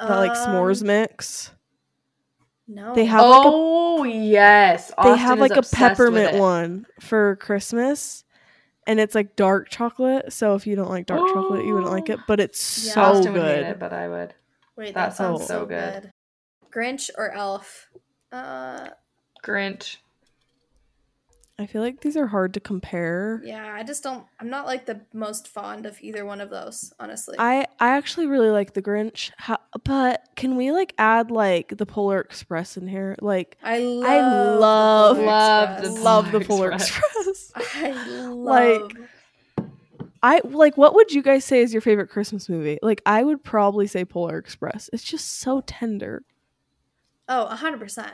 That 0.00 0.16
like 0.16 0.32
s'mores 0.32 0.80
Um, 0.80 0.88
mix? 0.88 1.52
No. 2.66 2.92
They 2.96 3.04
have 3.04 3.20
like 3.24 3.46
a 3.46 3.50
oh 3.52 4.02
yes, 4.02 4.90
they 5.00 5.16
have 5.16 5.38
like 5.38 5.52
a 5.52 5.62
peppermint 5.62 6.38
one 6.38 6.86
for 7.00 7.36
Christmas. 7.36 8.23
And 8.86 9.00
it's 9.00 9.14
like 9.14 9.34
dark 9.36 9.70
chocolate, 9.70 10.32
so 10.32 10.54
if 10.54 10.66
you 10.66 10.76
don't 10.76 10.90
like 10.90 11.06
dark 11.06 11.26
chocolate, 11.28 11.64
you 11.64 11.72
wouldn't 11.74 11.92
like 11.92 12.10
it. 12.10 12.20
But 12.26 12.40
it's 12.40 12.84
Yeah. 12.86 12.92
so 12.92 13.00
Austin 13.02 13.32
would 13.32 13.42
hate 13.42 13.62
it, 13.66 13.78
but 13.78 13.92
I 13.92 14.08
would. 14.08 14.34
Wait, 14.76 14.94
that 14.94 15.10
that, 15.10 15.16
sounds 15.16 15.40
sounds 15.40 15.48
so 15.48 15.60
so 15.60 15.66
good. 15.66 16.02
good. 16.02 16.12
Grinch 16.70 17.10
or 17.16 17.30
Elf? 17.32 17.88
Uh, 18.32 18.88
Grinch. 19.42 19.96
I 21.56 21.66
feel 21.66 21.82
like 21.82 22.00
these 22.00 22.16
are 22.16 22.26
hard 22.26 22.52
to 22.54 22.60
compare. 22.60 23.40
yeah, 23.44 23.72
I 23.72 23.84
just 23.84 24.02
don't. 24.02 24.26
I'm 24.40 24.50
not 24.50 24.66
like 24.66 24.86
the 24.86 25.00
most 25.12 25.46
fond 25.46 25.86
of 25.86 25.96
either 26.02 26.24
one 26.24 26.40
of 26.40 26.50
those, 26.50 26.92
honestly. 26.98 27.36
I 27.38 27.66
I 27.78 27.90
actually 27.90 28.26
really 28.26 28.50
like 28.50 28.74
the 28.74 28.82
Grinch, 28.82 29.30
How, 29.36 29.58
but 29.84 30.26
can 30.34 30.56
we 30.56 30.72
like 30.72 30.94
add 30.98 31.30
like 31.30 31.76
the 31.76 31.86
Polar 31.86 32.18
Express 32.20 32.76
in 32.76 32.88
here? 32.88 33.14
Like 33.20 33.56
I 33.62 33.78
love, 33.78 35.18
I 35.20 35.22
love- 35.22 35.82
the 35.82 35.90
Polar 35.90 35.92
love 35.92 35.92
Express. 35.92 35.94
the 35.94 36.00
love 36.00 36.32
the 36.32 36.40
Polar 36.40 36.46
Polar 36.46 36.72
Express. 36.72 37.26
Express. 37.26 37.52
I 37.76 37.90
love. 38.18 38.82
Like- 38.92 39.08
I 40.22 40.40
like 40.42 40.76
what 40.78 40.94
would 40.94 41.12
you 41.12 41.22
guys 41.22 41.44
say 41.44 41.60
is 41.60 41.72
your 41.72 41.82
favorite 41.82 42.08
Christmas 42.08 42.48
movie? 42.48 42.78
Like 42.82 43.02
I 43.06 43.22
would 43.22 43.44
probably 43.44 43.86
say 43.86 44.04
Polar 44.04 44.38
Express. 44.38 44.88
It's 44.92 45.04
just 45.04 45.38
so 45.38 45.60
tender. 45.66 46.22
oh, 47.28 47.46
hundred 47.46 47.78
percent. 47.78 48.12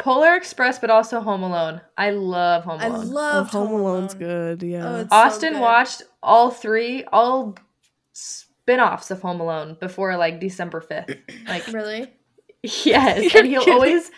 Polar 0.00 0.34
Express, 0.34 0.78
but 0.78 0.90
also 0.90 1.20
Home 1.20 1.42
Alone. 1.42 1.80
I 1.96 2.10
love 2.10 2.64
Home 2.64 2.80
I 2.80 2.86
Alone. 2.86 3.06
Oh, 3.06 3.10
love 3.10 3.50
Home 3.50 3.72
Alone's 3.72 4.14
Alone. 4.14 4.28
good. 4.58 4.62
Yeah. 4.62 4.84
Oh, 4.88 4.92
it's- 5.00 5.08
so 5.10 5.14
Austin 5.16 5.52
good. 5.54 5.60
watched 5.62 6.02
all 6.22 6.50
three, 6.50 7.04
all 7.12 7.56
spin-offs 8.12 9.10
of 9.10 9.22
Home 9.22 9.40
Alone 9.40 9.76
before 9.80 10.16
like 10.16 10.40
December 10.40 10.80
5th. 10.80 11.18
Like 11.48 11.66
Really? 11.68 12.08
yes, 12.62 13.32
You're 13.32 13.42
and 13.42 13.50
he'll 13.50 13.60
kidding. 13.60 13.74
always 13.74 14.10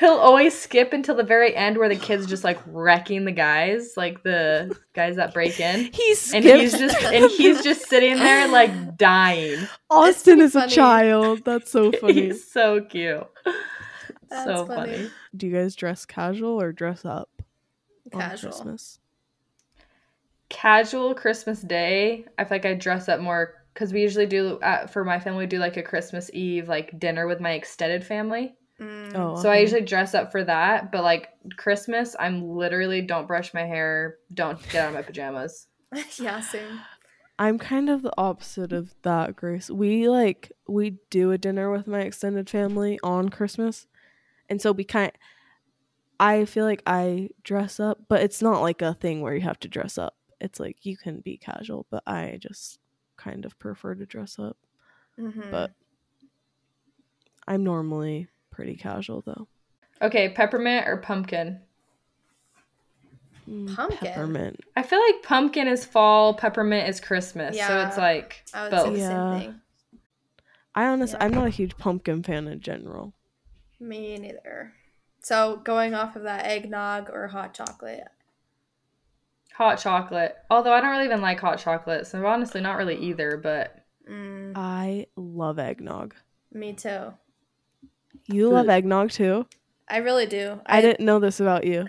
he'll 0.00 0.10
always 0.14 0.58
skip 0.58 0.92
until 0.92 1.14
the 1.14 1.22
very 1.22 1.54
end 1.54 1.78
where 1.78 1.88
the 1.88 1.94
kids 1.96 2.26
just 2.26 2.42
like 2.42 2.58
wrecking 2.66 3.24
the 3.24 3.32
guys, 3.32 3.92
like 3.96 4.22
the 4.24 4.76
guys 4.94 5.16
that 5.16 5.32
break 5.32 5.60
in. 5.60 5.90
he's 5.92 6.32
And 6.34 6.44
he's 6.44 6.72
just 6.76 7.00
and 7.02 7.30
he's 7.30 7.62
just 7.62 7.88
sitting 7.88 8.16
there 8.16 8.48
like 8.48 8.96
dying. 8.96 9.66
Austin 9.90 10.38
pretty 10.38 10.42
is 10.46 10.56
a 10.56 10.68
child. 10.68 11.44
That's 11.44 11.70
so 11.70 11.92
funny. 11.92 12.14
He's 12.26 12.50
so 12.50 12.80
cute. 12.82 13.26
That's 14.34 14.44
so 14.44 14.66
funny. 14.66 14.92
funny. 14.92 15.10
Do 15.36 15.46
you 15.46 15.54
guys 15.54 15.74
dress 15.74 16.04
casual 16.04 16.60
or 16.60 16.72
dress 16.72 17.04
up 17.04 17.30
on 18.12 18.20
Casual. 18.20 18.50
Christmas? 18.50 18.98
casual 20.48 21.14
Christmas 21.14 21.60
Day, 21.62 22.26
I 22.38 22.44
feel 22.44 22.54
like 22.56 22.66
I 22.66 22.74
dress 22.74 23.08
up 23.08 23.20
more 23.20 23.64
because 23.72 23.92
we 23.92 24.02
usually 24.02 24.26
do 24.26 24.58
uh, 24.60 24.86
for 24.86 25.04
my 25.04 25.18
family 25.18 25.40
we 25.40 25.46
do 25.46 25.58
like 25.58 25.76
a 25.76 25.82
Christmas 25.82 26.30
Eve 26.32 26.68
like 26.68 26.98
dinner 26.98 27.26
with 27.26 27.40
my 27.40 27.52
extended 27.52 28.04
family. 28.04 28.54
Mm. 28.80 29.14
Oh, 29.14 29.42
So 29.42 29.50
I 29.50 29.58
usually 29.58 29.82
dress 29.82 30.14
up 30.14 30.30
for 30.30 30.44
that, 30.44 30.92
but 30.92 31.02
like 31.02 31.30
Christmas, 31.56 32.14
I'm 32.18 32.48
literally 32.48 33.02
don't 33.02 33.26
brush 33.26 33.52
my 33.52 33.62
hair, 33.62 34.16
don't 34.32 34.60
get 34.70 34.76
out 34.76 34.88
of 34.88 34.94
my 34.94 35.02
pajamas. 35.02 35.66
yeah, 36.18 36.40
same. 36.40 36.80
I'm 37.36 37.58
kind 37.58 37.90
of 37.90 38.02
the 38.02 38.14
opposite 38.16 38.72
of 38.72 38.94
that, 39.02 39.34
Grace. 39.34 39.68
We 39.70 40.08
like 40.08 40.52
we 40.68 40.98
do 41.10 41.32
a 41.32 41.38
dinner 41.38 41.70
with 41.70 41.88
my 41.88 42.00
extended 42.00 42.48
family 42.48 43.00
on 43.02 43.28
Christmas. 43.28 43.88
And 44.48 44.60
so 44.60 44.72
we 44.72 44.84
kind 44.84 45.12
I 46.20 46.44
feel 46.44 46.64
like 46.64 46.82
I 46.86 47.30
dress 47.42 47.80
up, 47.80 47.98
but 48.08 48.22
it's 48.22 48.40
not 48.40 48.60
like 48.62 48.82
a 48.82 48.94
thing 48.94 49.20
where 49.20 49.34
you 49.34 49.40
have 49.42 49.58
to 49.60 49.68
dress 49.68 49.98
up. 49.98 50.16
It's 50.40 50.60
like 50.60 50.84
you 50.86 50.96
can 50.96 51.20
be 51.20 51.36
casual, 51.36 51.86
but 51.90 52.02
I 52.06 52.38
just 52.40 52.78
kind 53.16 53.44
of 53.44 53.58
prefer 53.58 53.94
to 53.96 54.06
dress 54.06 54.38
up. 54.38 54.56
Mhm. 55.18 55.50
But 55.50 55.72
I'm 57.46 57.64
normally 57.64 58.28
pretty 58.50 58.76
casual 58.76 59.22
though. 59.22 59.48
Okay, 60.02 60.28
peppermint 60.30 60.86
or 60.88 60.96
pumpkin? 60.98 61.60
Mm, 63.48 63.74
Pumpkin? 63.74 63.98
Peppermint. 64.08 64.60
I 64.76 64.82
feel 64.82 64.98
like 65.00 65.22
pumpkin 65.22 65.68
is 65.68 65.84
fall, 65.84 66.34
peppermint 66.34 66.88
is 66.88 66.98
Christmas. 67.00 67.54
Yeah. 67.56 67.68
So 67.68 67.86
it's 67.88 67.98
like 67.98 68.42
I 68.54 68.62
would 68.62 68.70
say 68.72 68.76
both. 68.84 68.92
the 68.94 68.98
Yeah. 69.00 69.08
same 69.40 69.40
thing. 69.52 69.60
I 70.74 70.86
honestly 70.86 71.18
Yeah. 71.20 71.24
I'm 71.26 71.32
not 71.34 71.46
a 71.46 71.50
huge 71.50 71.76
pumpkin 71.76 72.22
fan 72.22 72.48
in 72.48 72.60
general. 72.60 73.12
Me 73.80 74.16
neither. 74.18 74.72
So 75.22 75.56
going 75.64 75.94
off 75.94 76.16
of 76.16 76.22
that 76.22 76.46
eggnog 76.46 77.10
or 77.10 77.28
hot 77.28 77.54
chocolate. 77.54 78.04
Hot 79.54 79.78
chocolate. 79.78 80.36
Although 80.50 80.72
I 80.72 80.80
don't 80.80 80.90
really 80.90 81.04
even 81.06 81.20
like 81.22 81.40
hot 81.40 81.58
chocolate, 81.58 82.06
so 82.06 82.24
honestly 82.26 82.60
not 82.60 82.76
really 82.76 82.96
either, 82.96 83.36
but 83.36 83.80
Mm, 84.10 84.52
I 84.54 85.06
love 85.16 85.58
eggnog. 85.58 86.14
me 86.52 86.74
too. 86.74 87.14
You 88.26 88.50
love 88.50 88.68
eggnog 88.68 89.10
too? 89.10 89.46
I 89.88 89.98
really 89.98 90.26
do. 90.26 90.60
I 90.66 90.80
didn't 90.82 91.04
know 91.04 91.18
this 91.18 91.40
about 91.40 91.64
you. 91.66 91.88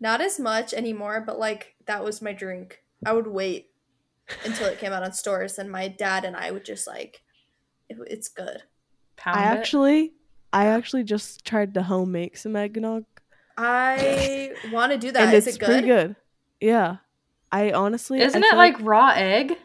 Not 0.00 0.20
as 0.20 0.40
much 0.40 0.74
anymore, 0.74 1.22
but 1.24 1.38
like 1.38 1.76
that 1.86 2.02
was 2.02 2.20
my 2.20 2.32
drink. 2.32 2.82
I 3.06 3.12
would 3.12 3.28
wait 3.28 3.70
until 4.44 4.66
it 4.66 4.78
came 4.80 4.92
out 4.92 5.02
on 5.04 5.12
stores, 5.12 5.58
and 5.58 5.70
my 5.70 5.86
dad 5.86 6.24
and 6.24 6.34
I 6.36 6.50
would 6.50 6.64
just 6.64 6.86
like, 6.88 7.22
it, 7.88 7.98
it's 8.08 8.28
good. 8.28 8.62
pound 9.16 9.38
I 9.38 9.44
it. 9.54 9.58
actually 9.58 10.12
I 10.54 10.66
actually 10.66 11.04
just 11.04 11.44
tried 11.44 11.74
to 11.74 11.82
home 11.82 12.12
make 12.12 12.36
some 12.36 12.54
eggnog. 12.56 13.04
I 13.58 14.52
want 14.72 14.92
to 14.92 14.98
do 14.98 15.12
that. 15.12 15.24
and 15.24 15.34
Is 15.34 15.46
it's 15.46 15.56
it 15.56 15.60
good? 15.60 15.66
pretty 15.66 15.86
good. 15.86 16.16
Yeah. 16.60 16.96
I 17.52 17.72
honestly 17.72 18.20
Isn't 18.20 18.42
feel 18.42 18.52
it 18.52 18.56
like 18.56 18.76
raw 18.80 19.12
egg? 19.14 19.56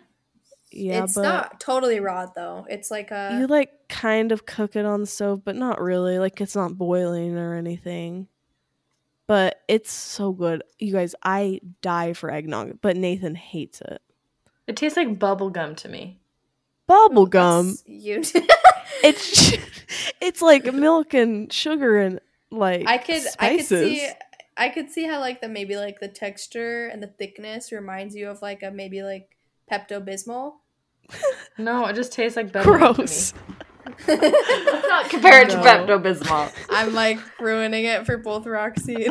yeah, 0.72 1.04
it's 1.04 1.16
but 1.16 1.24
not 1.24 1.60
totally 1.60 2.00
raw 2.00 2.28
though. 2.36 2.66
It's 2.70 2.92
like 2.92 3.10
a 3.12 3.38
you 3.40 3.48
like 3.48 3.72
kind 3.88 4.32
of 4.32 4.46
cook 4.46 4.76
it 4.76 4.86
on 4.86 5.02
the 5.02 5.08
stove, 5.08 5.44
but 5.44 5.56
not 5.56 5.82
really. 5.82 6.20
Like 6.20 6.40
it's 6.42 6.56
not 6.56 6.78
boiling 6.78 7.38
or 7.38 7.56
anything. 7.56 8.28
But 9.28 9.62
it's 9.68 9.92
so 9.92 10.32
good. 10.32 10.64
You 10.80 10.92
guys, 10.92 11.14
I 11.24 11.62
die 11.82 12.14
for 12.14 12.32
eggnog, 12.32 12.80
but 12.82 12.98
Nathan 12.98 13.36
hates 13.36 13.80
it. 13.82 14.02
It 14.66 14.76
tastes 14.76 14.98
like 14.98 15.20
bubble 15.20 15.52
gum 15.52 15.76
to 15.76 15.90
me. 15.90 16.20
Bubble 16.90 17.28
gum. 17.28 17.68
That's 17.68 17.84
You. 17.88 18.24
It's 19.04 19.54
it's 20.22 20.42
like 20.42 20.74
milk 20.74 21.14
and 21.14 21.54
sugar 21.54 22.00
and 22.00 22.20
like 22.52 22.86
I 22.88 22.98
could 22.98 23.22
I 23.40 23.56
could 23.58 23.66
spices. 23.66 23.70
see 23.70 24.10
I 24.58 24.70
could 24.70 24.90
see 24.90 25.06
how 25.06 25.20
like 25.22 25.40
the 25.40 25.48
maybe 25.48 25.78
like 25.78 26.00
the 26.02 26.10
texture 26.10 26.88
and 26.88 27.02
the 27.02 27.08
thickness 27.08 27.72
reminds 27.72 28.16
you 28.16 28.28
of 28.30 28.42
like 28.42 28.62
a 28.64 28.72
maybe 28.72 29.04
like 29.04 29.38
Pepto 29.72 30.06
Bismol. 30.06 30.54
No, 31.58 31.86
it 31.86 31.94
just 31.96 32.12
tastes 32.14 32.36
like 32.38 32.52
bubble 32.52 32.78
gum 32.78 32.96
to 32.96 33.02
me. 33.02 33.06
Gross. 33.06 33.34
Let's 34.08 34.88
not 34.88 35.10
compare 35.10 35.42
it 35.42 35.50
to 35.52 35.58
Pepto 35.58 36.02
Bismol. 36.02 36.52
I'm 36.70 36.94
like 36.94 37.20
ruining 37.40 37.86
it 37.86 38.06
for 38.06 38.18
both 38.18 38.46
Roxy. 38.48 39.08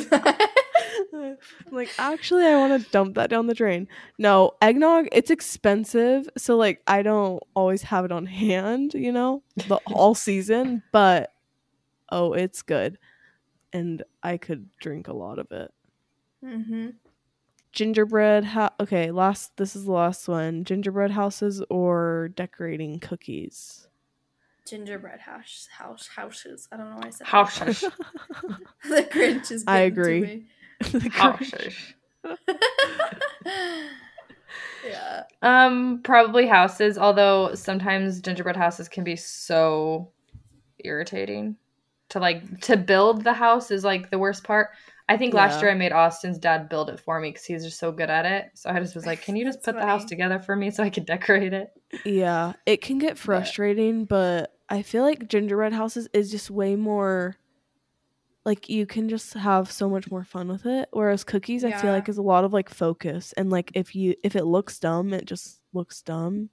I'm 1.13 1.37
like, 1.71 1.91
actually, 1.99 2.45
I 2.45 2.57
want 2.57 2.83
to 2.83 2.91
dump 2.91 3.15
that 3.15 3.31
down 3.31 3.47
the 3.47 3.55
drain. 3.55 3.89
No, 4.19 4.53
eggnog, 4.61 5.09
it's 5.13 5.31
expensive. 5.31 6.29
So, 6.37 6.57
like, 6.57 6.83
I 6.87 7.03
don't 7.03 7.43
always 7.55 7.83
have 7.83 8.05
it 8.05 8.13
on 8.13 8.27
hand, 8.27 8.95
you 8.95 9.13
know, 9.13 9.43
the 9.69 9.77
all 9.87 10.15
season, 10.15 10.83
but 10.93 11.33
oh, 12.11 12.33
it's 12.33 12.63
good. 12.63 12.99
And 13.73 14.03
I 14.23 14.37
could 14.37 14.69
drink 14.81 15.09
a 15.09 15.13
lot 15.13 15.39
of 15.39 15.51
it. 15.53 15.73
mm-hmm. 16.45 16.89
Gingerbread, 17.71 18.45
ha- 18.45 18.73
okay, 18.81 19.11
last, 19.11 19.57
this 19.57 19.77
is 19.77 19.85
the 19.85 19.93
last 19.93 20.27
one. 20.27 20.65
Gingerbread 20.65 21.11
houses 21.11 21.63
or 21.69 22.31
decorating 22.35 22.99
cookies? 22.99 23.89
Gingerbread 24.69 25.21
house 25.21 25.69
house 25.71 26.09
houses. 26.09 26.69
I 26.71 26.77
don't 26.77 26.91
know 26.91 26.97
why 26.97 27.07
I 27.07 27.11
said 27.11 27.27
that. 27.27 27.31
Houses. 27.31 27.81
the 28.85 29.03
Grinch 29.11 29.51
is. 29.51 29.65
I 29.67 29.89
getting 29.89 29.95
to 29.95 30.01
agree. 30.01 30.47
Me. 30.81 30.91
The 31.01 31.11
Grinch. 31.11 31.13
Houses. 31.13 31.95
yeah. 34.87 35.25
Um, 35.43 36.01
probably 36.03 36.47
houses, 36.47 36.99
although 36.99 37.55
sometimes 37.55 38.21
gingerbread 38.21 38.57
houses 38.57 38.89
can 38.89 39.05
be 39.05 39.17
so 39.17 40.11
irritating. 40.79 41.57
To 42.11 42.21
like 42.21 42.63
to 42.63 42.79
build 42.79 43.23
the 43.23 43.35
house 43.35 43.71
is 43.71 43.85
like 43.85 44.11
the 44.11 44.19
worst 44.19 44.43
part. 44.43 44.71
I 45.11 45.19
think 45.19 45.35
last 45.35 45.61
year 45.61 45.71
I 45.71 45.75
made 45.75 45.93
Austin's 45.93 46.39
dad 46.39 46.69
build 46.71 46.89
it 46.89 47.01
for 47.01 47.21
me 47.21 47.31
because 47.31 47.45
he's 47.45 47.65
just 47.65 47.79
so 47.79 47.93
good 47.93 48.09
at 48.09 48.25
it. 48.25 48.51
So 48.55 48.71
I 48.71 48.79
just 48.81 48.95
was 48.95 49.05
like, 49.05 49.21
"Can 49.25 49.37
you 49.37 49.45
just 49.45 49.59
That's 49.59 49.77
put 49.77 49.81
the 49.81 49.87
house 49.87 50.07
together 50.07 50.39
for 50.39 50.57
me 50.57 50.71
so 50.71 50.83
I 50.83 50.89
can 50.89 51.05
decorate 51.05 51.53
it?" 51.53 51.71
Yeah, 52.07 52.55
it 52.65 52.81
can 52.81 52.97
get 52.99 53.19
frustrating, 53.19 54.07
but 54.07 54.55
I 54.71 54.81
feel 54.81 55.03
like 55.03 55.29
gingerbread 55.29 55.75
houses 55.75 56.09
is 56.15 56.31
just 56.31 56.51
way 56.51 56.77
more 56.77 57.37
like 58.45 58.69
you 58.69 58.87
can 58.87 59.09
just 59.09 59.35
have 59.35 59.71
so 59.71 59.89
much 59.91 60.11
more 60.11 60.25
fun 60.25 60.49
with 60.49 60.65
it. 60.67 60.89
Whereas 60.93 61.25
cookies 61.25 61.65
I 61.65 61.73
feel 61.73 61.93
like 61.93 62.09
is 62.09 62.19
a 62.19 62.23
lot 62.23 62.45
of 62.45 62.53
like 62.53 62.69
focus 62.71 63.33
and 63.37 63.51
like 63.51 63.71
if 63.75 63.95
you 63.95 64.15
if 64.25 64.37
it 64.37 64.45
looks 64.47 64.79
dumb, 64.79 65.13
it 65.13 65.25
just 65.27 65.61
looks 65.73 66.01
dumb. 66.03 66.49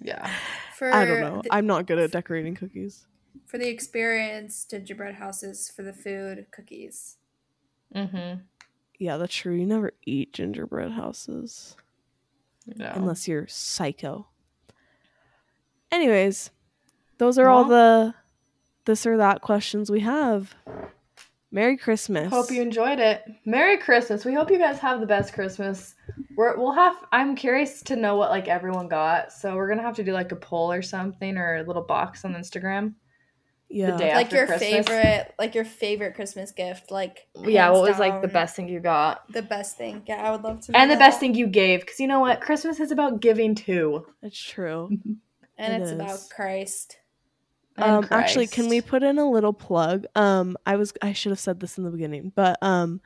Yeah. 0.00 0.28
For 0.76 0.92
I 0.92 1.04
don't 1.04 1.20
know. 1.20 1.42
the- 1.42 1.52
I'm 1.52 1.66
not 1.66 1.86
good 1.86 1.98
at 1.98 2.10
decorating 2.12 2.54
cookies. 2.54 3.06
For 3.46 3.58
the 3.58 3.68
experience, 3.68 4.64
gingerbread 4.64 5.14
houses. 5.16 5.70
For 5.74 5.82
the 5.82 5.92
food, 5.92 6.46
cookies. 6.50 7.18
Mm-hmm. 7.94 8.40
Yeah, 8.98 9.16
that's 9.18 9.34
true. 9.34 9.54
You 9.54 9.66
never 9.66 9.92
eat 10.06 10.32
gingerbread 10.32 10.92
houses 10.92 11.76
No. 12.66 12.90
unless 12.94 13.28
you're 13.28 13.46
psycho. 13.48 14.28
Anyways, 15.90 16.50
those 17.18 17.38
are 17.38 17.48
all 17.48 17.64
the 17.64 18.14
this 18.84 19.06
or 19.06 19.16
that 19.16 19.40
questions 19.42 19.90
we 19.90 20.00
have. 20.00 20.54
Merry 21.54 21.76
Christmas. 21.76 22.30
Hope 22.30 22.50
you 22.50 22.62
enjoyed 22.62 22.98
it. 22.98 23.22
Merry 23.44 23.76
Christmas. 23.76 24.24
We 24.24 24.32
hope 24.32 24.50
you 24.50 24.58
guys 24.58 24.78
have 24.78 25.00
the 25.00 25.06
best 25.06 25.34
Christmas. 25.34 25.94
We're, 26.34 26.56
we'll 26.56 26.72
have. 26.72 26.96
I'm 27.12 27.36
curious 27.36 27.82
to 27.82 27.96
know 27.96 28.16
what 28.16 28.30
like 28.30 28.48
everyone 28.48 28.88
got. 28.88 29.32
So 29.32 29.54
we're 29.56 29.68
gonna 29.68 29.82
have 29.82 29.96
to 29.96 30.04
do 30.04 30.12
like 30.12 30.32
a 30.32 30.36
poll 30.36 30.72
or 30.72 30.80
something 30.80 31.36
or 31.36 31.56
a 31.56 31.62
little 31.62 31.82
box 31.82 32.24
on 32.24 32.32
Instagram. 32.34 32.94
yeah. 33.68 33.98
day 33.98 34.14
like 34.14 34.26
after 34.26 34.36
your 34.36 34.46
Christmas. 34.46 34.86
favorite, 34.88 35.34
like 35.38 35.54
your 35.54 35.66
favorite 35.66 36.14
Christmas 36.14 36.52
gift. 36.52 36.90
Like 36.90 37.26
yeah, 37.44 37.68
what 37.68 37.82
was 37.82 37.98
like 37.98 38.22
the 38.22 38.28
best 38.28 38.56
thing 38.56 38.66
you 38.68 38.80
got, 38.80 39.30
The 39.30 39.42
best 39.42 39.76
thing. 39.76 40.02
Yeah, 40.06 40.22
I 40.26 40.30
would 40.30 40.42
love 40.42 40.60
to. 40.62 40.72
know 40.72 40.78
and 40.78 40.90
the 40.90 40.94
that. 40.94 41.00
best 41.10 41.20
thing 41.20 41.34
you 41.34 41.48
gave. 41.48 41.80
Because 41.80 42.00
you 42.00 42.06
know 42.06 42.20
what, 42.20 42.40
Christmas 42.40 42.80
is 42.80 42.92
about 42.92 43.20
giving 43.20 43.54
too. 43.54 44.06
It's 44.22 44.42
true. 44.42 44.88
and 45.58 45.74
It 45.74 45.82
it's 45.82 45.90
about. 45.92 46.18
Christ. 46.34 46.96
Um 47.82 48.08
actually 48.10 48.46
can 48.46 48.68
we 48.68 48.80
put 48.80 49.02
in 49.02 49.18
a 49.18 49.30
little 49.30 49.52
plug 49.52 50.06
um 50.14 50.56
i 50.66 50.76
was 50.76 50.92
i 51.02 51.12
should 51.12 51.30
have 51.30 51.40
said 51.40 51.60
this 51.60 51.78
in 51.78 51.84
the 51.84 51.90
beginning 51.90 52.32
but 52.34 52.56
um 52.62 53.00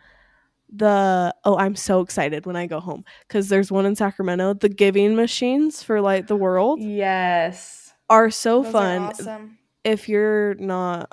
the 0.72 1.34
oh 1.44 1.56
i'm 1.58 1.76
so 1.76 2.00
excited 2.00 2.44
when 2.44 2.56
i 2.56 2.66
go 2.66 2.80
home 2.80 3.04
because 3.28 3.48
there's 3.48 3.70
one 3.70 3.86
in 3.86 3.94
sacramento 3.94 4.52
the 4.54 4.68
giving 4.68 5.14
machines 5.14 5.82
for 5.82 6.00
light 6.00 6.26
the 6.26 6.34
world 6.36 6.80
Yes. 6.80 7.92
are 8.10 8.30
so 8.30 8.62
Those 8.62 8.68
are 8.70 8.72
fun 8.72 9.02
awesome. 9.02 9.58
if 9.84 10.08
you're 10.08 10.54
not 10.56 11.12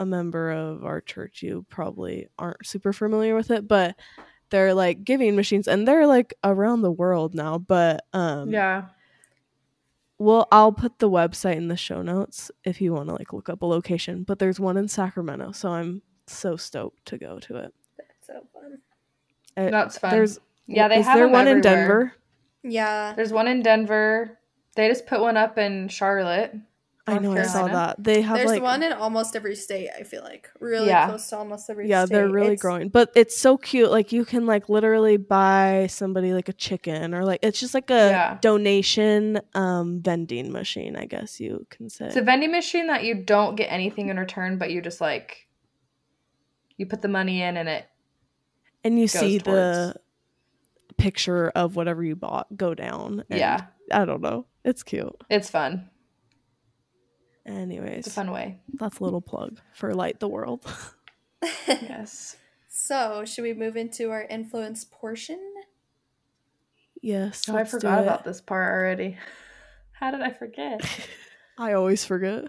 a 0.00 0.06
member 0.06 0.50
of 0.50 0.84
our 0.84 1.00
church 1.00 1.42
you 1.42 1.64
probably 1.68 2.26
aren't 2.38 2.66
super 2.66 2.92
familiar 2.92 3.34
with 3.36 3.50
it 3.52 3.68
but 3.68 3.94
they're 4.50 4.74
like 4.74 5.04
giving 5.04 5.36
machines 5.36 5.68
and 5.68 5.86
they're 5.86 6.06
like 6.06 6.34
around 6.42 6.82
the 6.82 6.90
world 6.90 7.34
now 7.34 7.58
but 7.58 8.04
um 8.12 8.50
yeah. 8.50 8.86
Well 10.18 10.46
i'll 10.52 10.72
put 10.72 10.98
the 10.98 11.10
website 11.10 11.56
in 11.56 11.68
the 11.68 11.76
show 11.76 12.02
notes 12.02 12.50
if 12.64 12.80
you 12.80 12.92
want 12.92 13.08
to 13.08 13.14
like 13.14 13.32
look 13.32 13.48
up 13.48 13.62
a 13.62 13.66
location 13.66 14.24
but 14.24 14.38
there's 14.38 14.60
one 14.60 14.76
in 14.76 14.88
sacramento 14.88 15.52
so 15.52 15.70
i'm 15.70 16.02
so 16.26 16.56
stoked 16.56 17.04
to 17.06 17.16
go 17.18 17.38
to 17.38 17.56
it 17.56 17.74
So 18.26 18.34
fun. 18.52 18.78
Uh, 19.56 19.70
That's 19.70 19.98
fun. 19.98 20.10
there's 20.10 20.38
yeah, 20.66 20.88
they 20.88 20.98
is 21.00 21.06
have 21.06 21.16
there 21.16 21.24
them 21.26 21.32
one 21.32 21.48
in 21.48 21.60
denver 21.60 22.12
Yeah. 22.62 23.14
There's 23.14 23.32
one 23.32 23.48
in 23.48 23.62
Denver. 23.62 24.38
They 24.76 24.88
just 24.88 25.06
put 25.06 25.20
one 25.20 25.36
up 25.36 25.56
in 25.58 25.88
Charlotte. 25.88 26.54
I 27.08 27.18
know 27.18 27.32
i 27.36 27.42
saw 27.44 27.66
that 27.66 28.02
they 28.02 28.20
have 28.22 28.36
There's 28.36 28.50
like 28.50 28.62
one 28.62 28.82
in 28.82 28.92
almost 28.92 29.34
every 29.36 29.54
state. 29.56 29.88
I 29.98 30.02
feel 30.02 30.22
like 30.22 30.48
really 30.60 30.88
Yeah. 30.88 31.06
close 31.08 31.28
to 31.30 31.38
almost 31.38 31.68
every. 31.70 31.88
yeah 31.88 32.04
state. 32.04 32.14
they're 32.14 32.28
really 32.28 32.46
It's- 32.54 32.60
growing 32.62 32.88
but 32.88 33.10
it's 33.14 33.36
so 33.36 33.56
cute 33.56 33.90
like 33.90 34.12
you 34.12 34.24
can 34.24 34.46
like 34.46 34.68
literally 34.68 35.16
buy 35.16 35.86
somebody 35.90 36.32
like 36.32 36.48
a 36.48 36.52
chicken 36.52 37.14
or 37.14 37.24
like 37.24 37.40
it's 37.42 37.58
just 37.60 37.74
like 37.74 37.90
a 37.90 38.08
Yeah. 38.10 38.38
donation 38.40 39.40
um 39.54 40.00
vending 40.02 40.52
machine 40.52 40.96
i 40.96 41.04
guess 41.06 41.40
you 41.40 41.66
can 41.70 41.88
say 41.90 42.06
It's 42.06 42.16
a 42.16 42.22
vending 42.22 42.52
machine 42.52 42.86
that 42.88 43.04
you 43.04 43.14
don't 43.14 43.56
get 43.56 43.66
anything 43.72 44.08
in 44.08 44.18
return, 44.18 44.58
but 44.58 44.70
you 44.70 44.80
just 44.82 45.00
like 45.00 45.46
you 46.76 46.86
put 46.86 47.02
the 47.02 47.08
money 47.08 47.42
in 47.42 47.56
and 47.56 47.68
it 47.68 47.86
and 48.84 48.98
you 48.98 49.08
see 49.08 49.38
towards- 49.38 49.44
the 49.44 50.00
picture 50.96 51.50
of 51.50 51.76
whatever 51.76 52.02
you 52.02 52.16
bought 52.16 52.46
go 52.56 52.74
down 52.74 53.22
yeah, 53.28 53.66
i 53.92 54.04
don't 54.04 54.20
know 54.20 54.46
it's 54.64 54.82
cute 54.82 55.14
it's 55.30 55.48
fun. 55.50 55.88
Anyways 57.48 57.98
It's 57.98 58.08
a 58.08 58.10
fun 58.10 58.30
way. 58.30 58.60
that's 58.74 59.00
a 59.00 59.04
little 59.04 59.20
plug 59.20 59.58
for 59.74 59.94
light 59.94 60.20
the 60.20 60.28
world 60.28 60.64
Yes. 61.68 62.36
so, 62.68 63.24
should 63.24 63.42
we 63.42 63.54
move 63.54 63.76
into 63.76 64.10
our 64.10 64.22
influence 64.22 64.84
portion? 64.84 65.38
yes 67.00 67.48
Oh, 67.48 67.56
I 67.56 67.64
forgot 67.64 68.02
about 68.02 68.24
this 68.24 68.40
part 68.40 68.72
already. 68.72 69.16
How 69.92 70.10
did 70.10 70.20
I 70.20 70.30
forget? 70.30 70.80
i 71.58 71.72
always 71.72 72.04
forget 72.04 72.44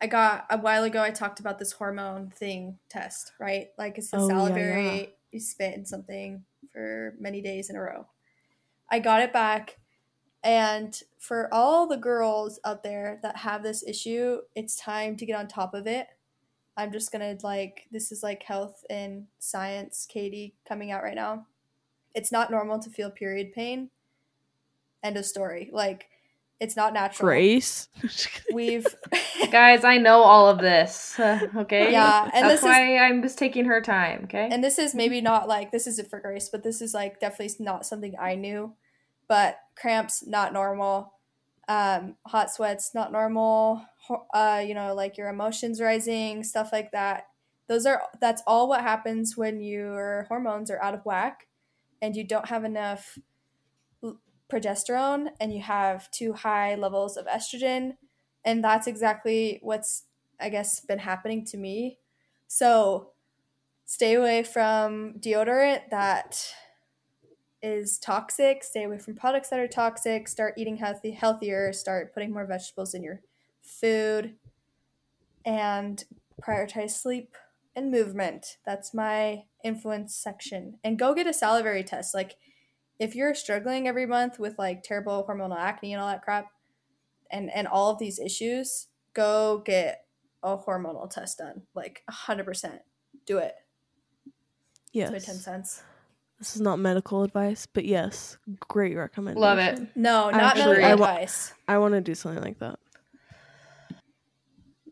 I 0.00 0.06
got 0.06 0.44
a 0.50 0.58
while 0.58 0.84
ago. 0.84 1.00
I 1.02 1.10
talked 1.10 1.40
about 1.40 1.58
this 1.58 1.72
hormone 1.72 2.28
thing 2.30 2.78
test, 2.90 3.32
right? 3.40 3.68
Like 3.78 3.96
it's 3.96 4.10
the 4.10 4.18
Oh, 4.18 4.28
yeah, 4.28 4.28
salivary. 4.28 4.98
yeah. 5.00 5.06
You 5.32 5.40
spit 5.40 5.74
in 5.74 5.86
something 5.86 6.44
for 6.72 7.14
many 7.18 7.40
days 7.40 7.70
in 7.70 7.76
a 7.76 7.80
row. 7.80 8.06
I 8.90 8.98
got 8.98 9.22
it 9.22 9.32
back, 9.32 9.78
and 10.44 11.02
for 11.18 11.48
all 11.52 11.86
the 11.86 11.96
girls 11.96 12.60
out 12.64 12.82
there 12.84 13.18
that 13.22 13.38
have 13.38 13.62
this 13.62 13.82
issue, 13.82 14.38
it's 14.54 14.76
time 14.76 15.16
to 15.16 15.24
get 15.26 15.36
on 15.38 15.48
top 15.48 15.72
of 15.74 15.86
it. 15.86 16.06
I'm 16.76 16.92
just 16.92 17.10
gonna 17.10 17.36
like 17.42 17.86
this 17.90 18.12
is 18.12 18.22
like 18.22 18.42
health 18.42 18.84
and 18.90 19.26
science, 19.38 20.06
Katy 20.08 20.54
coming 20.68 20.90
out 20.90 21.02
right 21.02 21.14
now. 21.14 21.46
It's 22.14 22.30
not 22.30 22.50
normal 22.50 22.78
to 22.80 22.90
feel 22.90 23.10
period 23.10 23.52
pain. 23.52 23.90
End 25.02 25.16
of 25.16 25.24
story. 25.24 25.70
Like 25.72 26.06
it's 26.60 26.76
not 26.76 26.92
natural. 26.94 27.26
grace 27.26 27.88
We've 28.52 28.86
Guys, 29.50 29.82
I 29.82 29.98
know 29.98 30.22
all 30.22 30.48
of 30.48 30.58
this. 30.58 31.18
uh, 31.18 31.40
okay. 31.56 31.90
Yeah, 31.90 32.30
and 32.32 32.44
that's 32.44 32.54
this 32.54 32.60
is- 32.60 32.64
why 32.64 32.98
I'm 32.98 33.22
just 33.22 33.38
taking 33.38 33.64
her 33.64 33.80
time. 33.80 34.24
Okay. 34.24 34.48
and 34.50 34.62
this 34.62 34.78
is 34.78 34.94
maybe 34.94 35.20
not 35.20 35.48
like 35.48 35.72
this 35.72 35.86
isn't 35.86 36.08
for 36.10 36.20
grace 36.20 36.48
but 36.48 36.62
this 36.62 36.80
is 36.82 36.92
like 36.94 37.18
definitely 37.18 37.54
not 37.64 37.84
something 37.86 38.14
i 38.20 38.34
knew 38.34 38.72
but 39.28 39.58
cramps 39.76 40.26
not 40.26 40.52
normal. 40.52 41.14
Um 41.68 42.16
hot 42.26 42.50
sweats 42.50 42.94
not 42.94 43.12
normal. 43.12 43.84
Uh 44.34 44.62
you 44.66 44.74
know 44.74 44.94
like 44.94 45.16
your 45.16 45.28
emotions 45.28 45.80
rising 45.80 46.44
stuff 46.44 46.70
like 46.72 46.92
that. 46.92 47.28
Those 47.68 47.86
are 47.86 48.02
that's 48.20 48.42
all 48.46 48.68
what 48.68 48.82
happens 48.82 49.36
when 49.36 49.60
your 49.60 50.26
hormones 50.28 50.70
are 50.70 50.82
out 50.82 50.94
of 50.94 51.04
whack 51.04 51.48
and 52.02 52.14
you 52.16 52.24
don't 52.24 52.48
have 52.48 52.64
enough 52.64 53.18
progesterone 54.52 55.28
and 55.40 55.52
you 55.52 55.60
have 55.60 56.10
too 56.10 56.32
high 56.32 56.74
levels 56.74 57.16
of 57.16 57.26
estrogen. 57.26 57.96
And 58.44 58.62
that's 58.62 58.86
exactly 58.86 59.58
what's 59.62 60.04
i 60.40 60.48
guess 60.48 60.80
been 60.80 60.98
happening 60.98 61.44
to 61.46 61.56
me. 61.56 61.98
So 62.48 63.12
stay 63.86 64.14
away 64.14 64.42
from 64.42 65.14
deodorant 65.20 65.90
that 65.90 66.52
is 67.66 67.98
toxic 67.98 68.62
stay 68.62 68.84
away 68.84 68.98
from 68.98 69.14
products 69.14 69.48
that 69.48 69.58
are 69.58 69.66
toxic 69.66 70.28
start 70.28 70.52
eating 70.58 70.76
healthy 70.76 71.12
healthier 71.12 71.72
start 71.72 72.12
putting 72.12 72.30
more 72.30 72.46
vegetables 72.46 72.92
in 72.92 73.02
your 73.02 73.22
food 73.62 74.34
and 75.44 76.04
prioritize 76.42 76.90
sleep 76.90 77.36
and 77.76 77.90
movement. 77.90 78.58
That's 78.64 78.94
my 78.94 79.44
influence 79.62 80.14
section. 80.14 80.78
And 80.84 80.98
go 80.98 81.14
get 81.14 81.26
a 81.26 81.32
salivary 81.32 81.84
test. 81.84 82.14
Like 82.14 82.36
if 82.98 83.14
you're 83.14 83.34
struggling 83.34 83.88
every 83.88 84.06
month 84.06 84.38
with 84.38 84.58
like 84.58 84.82
terrible 84.82 85.26
hormonal 85.28 85.58
acne 85.58 85.92
and 85.92 86.00
all 86.00 86.08
that 86.08 86.22
crap 86.22 86.46
and 87.30 87.50
and 87.50 87.66
all 87.66 87.90
of 87.90 87.98
these 87.98 88.18
issues 88.18 88.88
go 89.12 89.62
get 89.64 90.04
a 90.42 90.56
hormonal 90.56 91.10
test 91.10 91.38
done. 91.38 91.62
Like 91.74 92.02
100% 92.10 92.80
do 93.26 93.38
it. 93.38 93.54
Yes 94.92 95.10
That's 95.10 95.26
my 95.26 95.32
10 95.32 95.40
cents. 95.42 95.82
This 96.44 96.56
is 96.56 96.60
not 96.60 96.78
medical 96.78 97.22
advice 97.22 97.66
but 97.66 97.84
yes 97.84 98.36
great 98.60 98.96
recommendation 98.96 99.40
Love 99.40 99.58
it. 99.58 99.80
No, 99.96 100.26
I 100.26 100.36
not 100.36 100.58
agree. 100.58 100.72
medical 100.72 100.90
I 100.90 100.94
wa- 100.94 101.06
advice. 101.06 101.52
i 101.66 101.78
want 101.78 101.94
to 101.94 102.00
do 102.00 102.14
something 102.14 102.42
like 102.42 102.58
that 102.58 102.78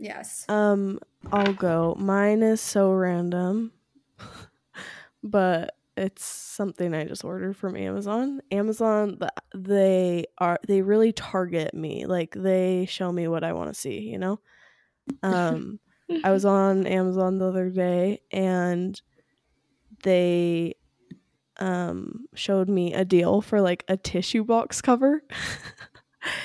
Yes. 0.03 0.45
Um, 0.49 0.99
I'll 1.31 1.53
go. 1.53 1.95
Mine 1.97 2.43
is 2.43 2.61
so 2.61 2.91
random, 2.93 3.71
but 5.23 5.77
it's 5.97 6.25
something 6.25 6.93
I 6.93 7.05
just 7.05 7.25
ordered 7.25 7.57
from 7.57 7.77
Amazon. 7.77 8.41
Amazon, 8.51 9.21
they 9.55 10.25
are 10.39 10.59
they 10.67 10.83
really 10.83 11.13
target 11.13 11.73
me. 11.73 12.05
Like 12.07 12.35
they 12.35 12.87
show 12.87 13.13
me 13.13 13.29
what 13.29 13.45
I 13.45 13.53
want 13.53 13.73
to 13.73 13.79
see. 13.79 14.01
You 14.01 14.19
know. 14.19 14.41
Um, 15.23 15.79
I 16.25 16.33
was 16.33 16.45
on 16.45 16.85
Amazon 16.89 17.39
the 17.39 17.47
other 17.47 17.71
day 17.71 18.23
and 18.33 19.01
they 20.03 20.75
um 21.63 22.27
showed 22.35 22.69
me 22.69 22.93
a 22.93 23.05
deal 23.05 23.41
for 23.41 23.61
like 23.61 23.85
a 23.87 23.97
tissue 23.97 24.45
box 24.45 24.83
cover. 24.83 25.23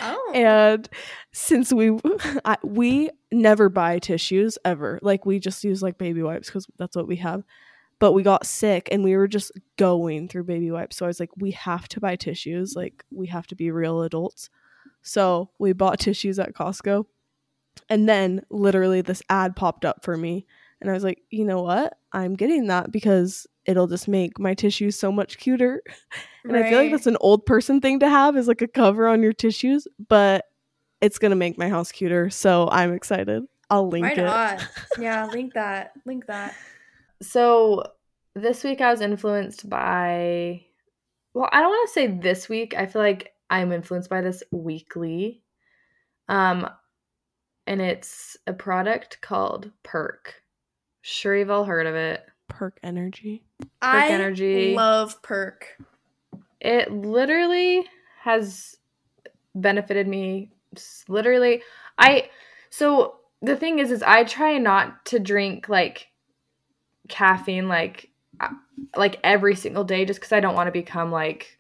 Oh. 0.02 0.32
and 0.34 0.90
since 1.34 1.72
we 1.72 2.00
I, 2.46 2.58
we 2.64 3.12
never 3.32 3.70
buy 3.70 4.00
tissues 4.00 4.58
ever. 4.66 5.00
Like 5.02 5.26
we 5.26 5.40
just 5.40 5.64
use 5.64 5.84
like 5.84 5.98
baby 5.98 6.24
wipes 6.24 6.50
because 6.50 6.68
that's 6.78 6.96
what 6.96 7.08
we 7.08 7.18
have. 7.18 7.44
But 8.00 8.14
we 8.14 8.22
got 8.22 8.46
sick 8.46 8.90
and 8.92 9.04
we 9.04 9.16
were 9.16 9.28
just 9.28 9.52
going 9.78 10.28
through 10.28 10.46
baby 10.46 10.72
wipes. 10.72 10.98
So 10.98 11.06
i 11.06 11.08
was 11.08 11.20
like 11.20 11.30
we 11.38 11.52
have 11.52 11.88
to 11.90 12.00
buy 12.00 12.16
tissues. 12.16 12.76
Like 12.76 13.04
we 13.12 13.28
have 13.28 13.48
to 13.48 13.56
be 13.56 13.72
real 13.72 14.02
adults. 14.02 14.50
So 15.02 15.52
we 15.60 15.74
bought 15.74 16.00
tissues 16.00 16.40
at 16.40 16.54
costco. 16.54 17.06
And 17.90 18.10
then 18.10 18.42
literally 18.50 19.02
this 19.02 19.22
ad 19.30 19.56
popped 19.56 19.86
up 19.86 20.04
for 20.04 20.18
me. 20.18 20.48
And 20.82 20.90
i 20.90 20.94
was 20.94 21.04
like 21.04 21.22
you 21.30 21.46
know 21.46 21.62
what? 21.62 21.98
I'm 22.14 22.36
getting 22.36 22.68
that 22.68 22.92
because 22.92 23.48
it'll 23.68 23.88
just 23.88 24.08
make 24.08 24.40
my 24.40 24.54
tissues 24.54 24.98
so 24.98 25.12
much 25.12 25.38
cuter 25.38 25.84
and 26.44 26.56
I 26.56 26.70
feel 26.70 26.80
like 26.80 26.92
that's 26.92 27.08
an 27.08 27.18
old 27.20 27.46
person 27.46 27.82
thing 27.82 28.00
to 28.00 28.10
have 28.10 28.38
is 28.38 28.48
like 28.48 28.62
a 28.62 28.68
cover 28.68 29.08
on 29.08 29.22
your 29.22 29.34
tissues, 29.34 29.88
but 30.08 30.46
it's 31.02 31.20
gonna 31.20 31.36
make 31.36 31.58
my 31.58 31.70
house 31.70 31.92
cuter. 31.92 32.30
So 32.30 32.70
I'm 32.72 32.94
excited. 32.94 33.44
I'll 33.70 33.88
link 33.90 34.06
Right 34.06 34.18
it. 34.18 34.26
on. 34.28 34.58
Yeah, 35.00 35.26
link 35.28 35.54
that. 35.54 35.92
Link 36.06 36.26
that. 36.28 36.56
So 37.22 37.84
this 38.36 38.64
week 38.64 38.82
I 38.82 38.92
was 38.92 39.02
influenced 39.02 39.70
by 39.70 40.64
well, 41.34 41.50
I 41.52 41.62
don't 41.62 41.70
want 41.70 41.90
to 41.90 41.94
say 41.94 42.08
this 42.08 42.50
week. 42.50 42.74
I 42.76 42.86
feel 42.88 43.02
like 43.02 43.34
I'm 43.50 43.72
influenced 43.72 44.10
by 44.10 44.22
this 44.22 44.42
weekly. 44.52 45.44
Um 46.30 46.70
and 47.68 47.82
it's 47.82 48.38
a 48.48 48.54
product 48.54 49.20
called 49.22 49.72
Perk. 49.84 50.36
Sure 51.02 51.36
you've 51.36 51.50
all 51.52 51.66
heard 51.66 51.86
of 51.86 51.96
it. 51.96 52.26
Perk 52.48 52.80
energy. 52.84 53.44
I 53.82 54.08
Energy. 54.10 54.74
love 54.76 55.22
perk. 55.22 55.78
It 56.60 56.92
literally 56.92 57.86
has 58.22 58.78
benefited 59.56 60.08
me 60.08 60.52
s- 60.76 61.04
literally 61.08 61.62
I 61.98 62.30
so 62.70 63.18
the 63.42 63.56
thing 63.56 63.80
is 63.80 63.92
is 63.92 64.04
I 64.04 64.24
try 64.24 64.58
not 64.58 65.06
to 65.08 65.20
drink 65.20 65.70
like 65.70 66.08
caffeine 67.10 67.68
like 67.68 68.10
uh, 68.40 68.50
like 68.96 69.20
every 69.24 69.56
single 69.56 69.84
day 69.84 70.06
just 70.06 70.22
cuz 70.22 70.32
I 70.32 70.40
don't 70.40 70.56
want 70.56 70.68
to 70.68 70.72
become 70.72 71.12
like 71.12 71.60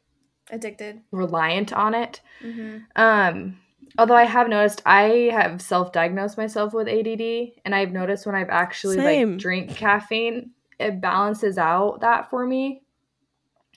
Addicted. 0.49 1.01
reliant 1.11 1.73
on 1.73 1.93
it. 1.95 2.21
hmm 2.41 2.77
Um 2.95 3.59
although 3.97 4.15
I 4.15 4.25
have 4.25 4.47
noticed 4.49 4.81
I 4.85 5.29
have 5.31 5.61
self-diagnosed 5.61 6.37
myself 6.37 6.73
with 6.73 6.87
ADD 6.87 7.59
and 7.65 7.73
I've 7.73 7.91
noticed 7.91 8.25
when 8.25 8.35
I've 8.35 8.49
actually 8.49 8.97
Same. 8.97 9.31
like 9.33 9.39
drink 9.39 9.75
caffeine 9.75 10.51
it 10.79 11.01
balances 11.01 11.57
out 11.57 12.01
that 12.01 12.29
for 12.29 12.45
me. 12.45 12.81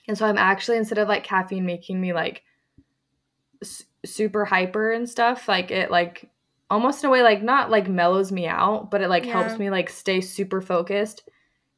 And 0.07 0.17
so 0.17 0.25
I'm 0.25 0.37
actually 0.37 0.77
instead 0.77 0.97
of 0.97 1.07
like 1.07 1.23
caffeine 1.23 1.65
making 1.65 1.99
me 1.99 2.13
like 2.13 2.43
s- 3.61 3.83
super 4.05 4.45
hyper 4.45 4.91
and 4.91 5.09
stuff, 5.09 5.47
like 5.47 5.71
it 5.71 5.91
like 5.91 6.29
almost 6.69 7.03
in 7.03 7.07
a 7.07 7.11
way 7.11 7.21
like 7.21 7.43
not 7.43 7.69
like 7.69 7.87
mellows 7.89 8.31
me 8.31 8.47
out, 8.47 8.89
but 8.91 9.01
it 9.01 9.09
like 9.09 9.25
helps 9.25 9.59
me 9.59 9.69
like 9.69 9.89
stay 9.89 10.21
super 10.21 10.61
focused 10.61 11.29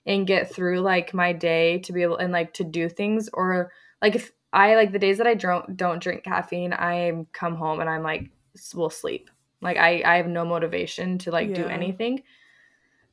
and 0.06 0.28
get 0.28 0.54
through 0.54 0.80
like 0.82 1.14
my 1.14 1.34
day 1.34 1.80
to 1.80 1.94
be 1.94 2.02
able 2.02 2.18
and 2.18 2.32
like 2.34 2.54
to 2.54 2.64
do 2.64 2.90
things 2.90 3.30
or 3.34 3.72
like 4.02 4.16
if 4.16 4.32
I 4.52 4.76
like 4.76 4.92
the 4.92 5.00
days 5.00 5.18
that 5.18 5.28
I 5.28 5.34
don't 5.34 5.76
don't 5.76 6.02
drink 6.02 6.24
caffeine, 6.24 6.74
I 6.74 7.26
come 7.32 7.56
home 7.56 7.80
and 7.80 7.90
I'm 7.90 8.04
like 8.04 8.30
will 8.76 8.90
sleep. 8.90 9.30
Like 9.62 9.78
I 9.78 10.04
I 10.06 10.18
have 10.18 10.28
no 10.28 10.46
motivation 10.46 11.18
to 11.20 11.32
like 11.32 11.54
do 11.56 11.64
anything. 11.68 12.24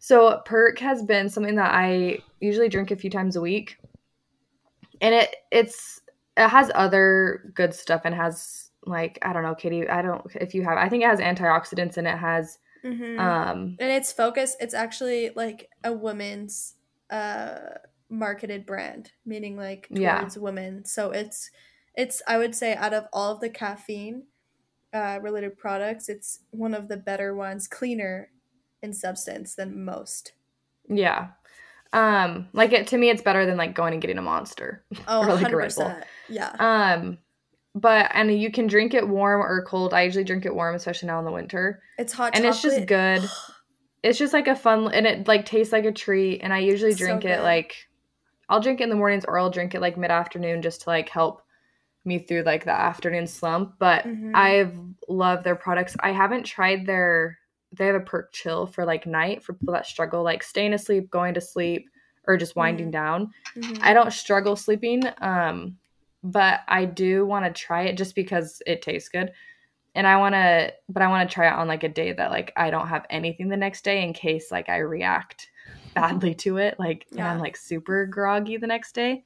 So 0.00 0.40
perk 0.46 0.78
has 0.78 1.02
been 1.02 1.28
something 1.28 1.56
that 1.56 1.72
I 1.74 2.18
usually 2.40 2.70
drink 2.70 2.90
a 2.90 2.96
few 2.96 3.10
times 3.10 3.36
a 3.36 3.40
week. 3.40 3.76
And 5.00 5.14
it 5.14 5.36
it's 5.50 6.00
it 6.36 6.48
has 6.48 6.70
other 6.74 7.52
good 7.54 7.74
stuff 7.74 8.02
and 8.04 8.14
has 8.14 8.70
like 8.86 9.18
I 9.22 9.32
don't 9.32 9.42
know, 9.42 9.54
Katy, 9.54 9.88
I 9.88 10.02
don't 10.02 10.22
if 10.34 10.54
you 10.54 10.64
have 10.64 10.78
I 10.78 10.88
think 10.88 11.04
it 11.04 11.06
has 11.06 11.20
antioxidants 11.20 11.98
and 11.98 12.08
it 12.08 12.18
has 12.18 12.58
hmm 12.82 13.18
um 13.18 13.76
and 13.78 13.90
it's 13.92 14.10
focused. 14.10 14.56
It's 14.60 14.74
actually 14.74 15.30
like 15.36 15.68
a 15.84 15.92
women's 15.92 16.74
uh 17.10 17.58
marketed 18.08 18.64
brand, 18.64 19.12
meaning 19.26 19.56
like 19.56 19.86
Yeah. 19.90 20.18
towards 20.20 20.38
women. 20.38 20.84
So 20.86 21.10
it's 21.10 21.50
it's 21.94 22.22
I 22.26 22.38
would 22.38 22.54
say 22.54 22.74
out 22.74 22.94
of 22.94 23.04
all 23.12 23.34
of 23.34 23.40
the 23.40 23.50
caffeine 23.50 24.24
uh, 24.94 25.18
related 25.22 25.58
products, 25.58 26.08
it's 26.08 26.40
one 26.50 26.72
of 26.74 26.88
the 26.88 26.96
better 26.96 27.34
ones, 27.34 27.68
cleaner 27.68 28.30
in 28.82 28.92
substance 28.92 29.54
than 29.54 29.84
most. 29.84 30.32
yeah. 30.88 31.28
Um 31.92 32.48
like 32.52 32.72
it 32.72 32.86
to 32.88 32.98
me 32.98 33.10
it's 33.10 33.22
better 33.22 33.44
than 33.46 33.56
like 33.56 33.74
going 33.74 33.92
and 33.92 34.00
getting 34.00 34.18
a 34.18 34.22
monster. 34.22 34.84
Oh, 35.08 35.22
Or, 35.22 35.34
like, 35.34 35.46
100%. 35.48 35.52
Red 35.56 35.74
Bull. 35.74 35.94
Yeah. 36.28 36.54
Um 36.58 37.18
but 37.74 38.10
and 38.14 38.32
you 38.40 38.50
can 38.50 38.66
drink 38.66 38.94
it 38.94 39.06
warm 39.08 39.40
or 39.40 39.64
cold. 39.64 39.92
I 39.94 40.02
usually 40.02 40.24
drink 40.24 40.44
it 40.46 40.54
warm, 40.54 40.74
especially 40.74 41.08
now 41.08 41.18
in 41.18 41.24
the 41.24 41.32
winter. 41.32 41.82
It's 41.98 42.12
hot 42.12 42.34
and 42.36 42.44
it's 42.44 42.62
just 42.62 42.86
good. 42.86 43.22
It's 44.02 44.18
just 44.18 44.32
like 44.32 44.48
a 44.48 44.56
fun 44.56 44.90
and 44.94 45.06
it 45.06 45.28
like 45.28 45.44
tastes 45.44 45.74
like 45.74 45.84
a 45.84 45.92
treat. 45.92 46.40
And 46.40 46.54
I 46.54 46.60
usually 46.60 46.92
So 46.92 46.98
drink 47.04 47.26
it 47.26 47.42
like 47.42 47.86
I'll 48.48 48.60
drink 48.62 48.80
it 48.80 48.84
in 48.84 48.88
the 48.90 48.96
mornings 48.96 49.26
or 49.26 49.38
I'll 49.38 49.50
drink 49.50 49.74
it 49.74 49.80
like 49.82 49.98
mid 49.98 50.10
afternoon 50.10 50.62
just 50.62 50.82
to 50.82 50.88
like 50.90 51.10
help 51.10 51.42
me 52.06 52.18
through 52.18 52.44
like 52.44 52.64
the 52.64 52.70
afternoon 52.72 53.26
slump. 53.26 53.74
But 53.78 54.04
Mhm. 54.06 54.34
I've 54.34 54.78
loved 55.08 55.44
their 55.44 55.54
products. 55.54 55.96
I 56.00 56.12
haven't 56.12 56.44
tried 56.44 56.86
their 56.86 57.38
they 57.72 57.86
have 57.86 57.94
a 57.94 58.00
perk 58.00 58.32
chill 58.32 58.66
for 58.66 58.84
like 58.84 59.06
night 59.06 59.42
for 59.42 59.52
people 59.54 59.74
that 59.74 59.86
struggle 59.86 60.22
like 60.22 60.42
staying 60.42 60.74
asleep, 60.74 61.10
going 61.10 61.34
to 61.34 61.40
sleep, 61.40 61.88
or 62.26 62.36
just 62.36 62.56
winding 62.56 62.90
down. 62.90 63.30
Mhm. 63.56 63.78
I 63.80 63.94
don't 63.94 64.12
struggle 64.12 64.56
sleeping, 64.56 65.02
um, 65.20 65.76
but 66.22 66.60
I 66.68 66.84
do 66.84 67.24
want 67.24 67.44
to 67.46 67.52
try 67.52 67.82
it 67.84 67.96
just 67.96 68.14
because 68.14 68.60
it 68.66 68.82
tastes 68.82 69.08
good. 69.08 69.32
And 69.94 70.06
I 70.06 70.16
want 70.18 70.34
to, 70.34 70.72
but 70.88 71.02
I 71.02 71.08
want 71.08 71.28
to 71.28 71.34
try 71.34 71.48
it 71.48 71.54
on 71.54 71.66
like 71.66 71.82
a 71.82 71.88
day 71.88 72.12
that 72.12 72.30
like 72.30 72.52
I 72.56 72.70
don't 72.70 72.88
have 72.88 73.06
anything 73.10 73.48
the 73.48 73.56
next 73.56 73.82
day 73.82 74.02
in 74.04 74.12
case 74.12 74.50
like 74.50 74.68
I 74.68 74.78
react 74.78 75.50
badly 75.94 76.34
to 76.36 76.58
it, 76.58 76.78
like 76.78 77.06
and 77.12 77.22
I'm 77.22 77.38
like 77.38 77.56
super 77.56 78.06
groggy 78.06 78.56
the 78.56 78.66
next 78.66 78.94
day. 78.94 79.24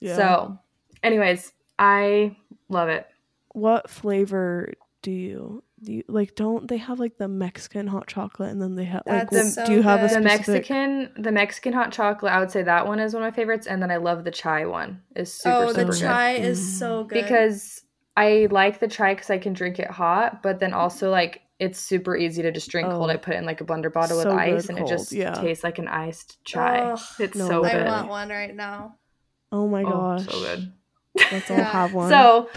Yeah. 0.00 0.16
So, 0.16 0.58
anyways, 1.02 1.52
I 1.78 2.36
love 2.68 2.88
it. 2.88 3.06
what 3.52 3.88
flavor 3.88 4.72
do 5.02 5.10
you 5.10 5.62
you 5.82 6.02
like 6.08 6.34
don't 6.34 6.68
they 6.68 6.78
have 6.78 6.98
like 6.98 7.18
the 7.18 7.28
Mexican 7.28 7.86
hot 7.86 8.06
chocolate 8.06 8.50
and 8.50 8.62
then 8.62 8.76
they 8.76 8.84
have 8.84 9.02
like 9.06 9.28
That's 9.30 9.54
so 9.54 9.66
do 9.66 9.72
you 9.72 9.82
have 9.82 10.02
a 10.02 10.08
good. 10.08 10.16
The 10.16 10.20
Mexican, 10.22 11.10
the 11.18 11.32
Mexican 11.32 11.72
hot 11.74 11.92
chocolate, 11.92 12.32
I 12.32 12.40
would 12.40 12.50
say 12.50 12.62
that 12.62 12.86
one 12.86 12.98
is 12.98 13.12
one 13.12 13.22
of 13.22 13.26
my 13.30 13.36
favorites, 13.36 13.66
and 13.66 13.82
then 13.82 13.90
I 13.90 13.98
love 13.98 14.24
the 14.24 14.30
chai 14.30 14.64
one. 14.64 15.02
is 15.14 15.32
super 15.32 15.54
oh, 15.54 15.68
super 15.68 15.84
the 15.84 15.92
good. 15.92 16.00
chai 16.00 16.30
is 16.36 16.58
mm-hmm. 16.58 16.78
so 16.78 17.04
good. 17.04 17.22
because 17.22 17.82
I 18.16 18.48
like 18.50 18.80
the 18.80 18.88
chai 18.88 19.14
because 19.14 19.28
I 19.28 19.36
can 19.38 19.52
drink 19.52 19.78
it 19.78 19.90
hot, 19.90 20.42
but 20.42 20.60
then 20.60 20.72
also 20.72 21.10
like 21.10 21.42
it's 21.58 21.78
super 21.78 22.16
easy 22.16 22.42
to 22.42 22.52
just 22.52 22.70
drink 22.70 22.88
cold. 22.88 23.10
Oh. 23.10 23.12
I 23.12 23.16
put 23.16 23.34
it 23.34 23.38
in 23.38 23.44
like 23.44 23.60
a 23.60 23.64
blender 23.64 23.92
bottle 23.92 24.20
So 24.20 24.28
with 24.30 24.38
ice, 24.38 24.62
good 24.62 24.70
and 24.70 24.78
cold, 24.78 24.90
it 24.90 24.94
just 24.94 25.12
yeah. 25.12 25.34
tastes 25.34 25.62
like 25.64 25.78
an 25.78 25.88
iced 25.88 26.42
chai. 26.44 26.80
Ugh, 26.92 27.00
it's 27.18 27.36
No 27.36 27.48
so 27.48 27.62
way. 27.62 27.70
I 27.70 27.78
good. 27.78 27.86
want 27.86 28.08
one 28.08 28.28
right 28.30 28.54
now. 28.54 28.96
Oh 29.52 29.68
my 29.68 29.82
Oh, 29.82 29.90
gosh. 29.90 30.24
so 30.26 30.40
good. 30.40 30.72
Let's 31.32 31.50
all 31.50 31.56
Yeah. 31.56 31.64
have 31.64 31.94
one. 31.94 32.10
So, 32.10 32.50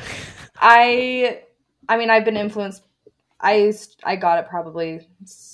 I, 0.58 1.42
I 1.88 1.98
mean, 1.98 2.10
I've 2.10 2.26
been 2.26 2.36
influenced. 2.38 2.84
I 3.42 3.74
I 4.04 4.16
got 4.16 4.40
it 4.40 4.50
probably 4.50 5.08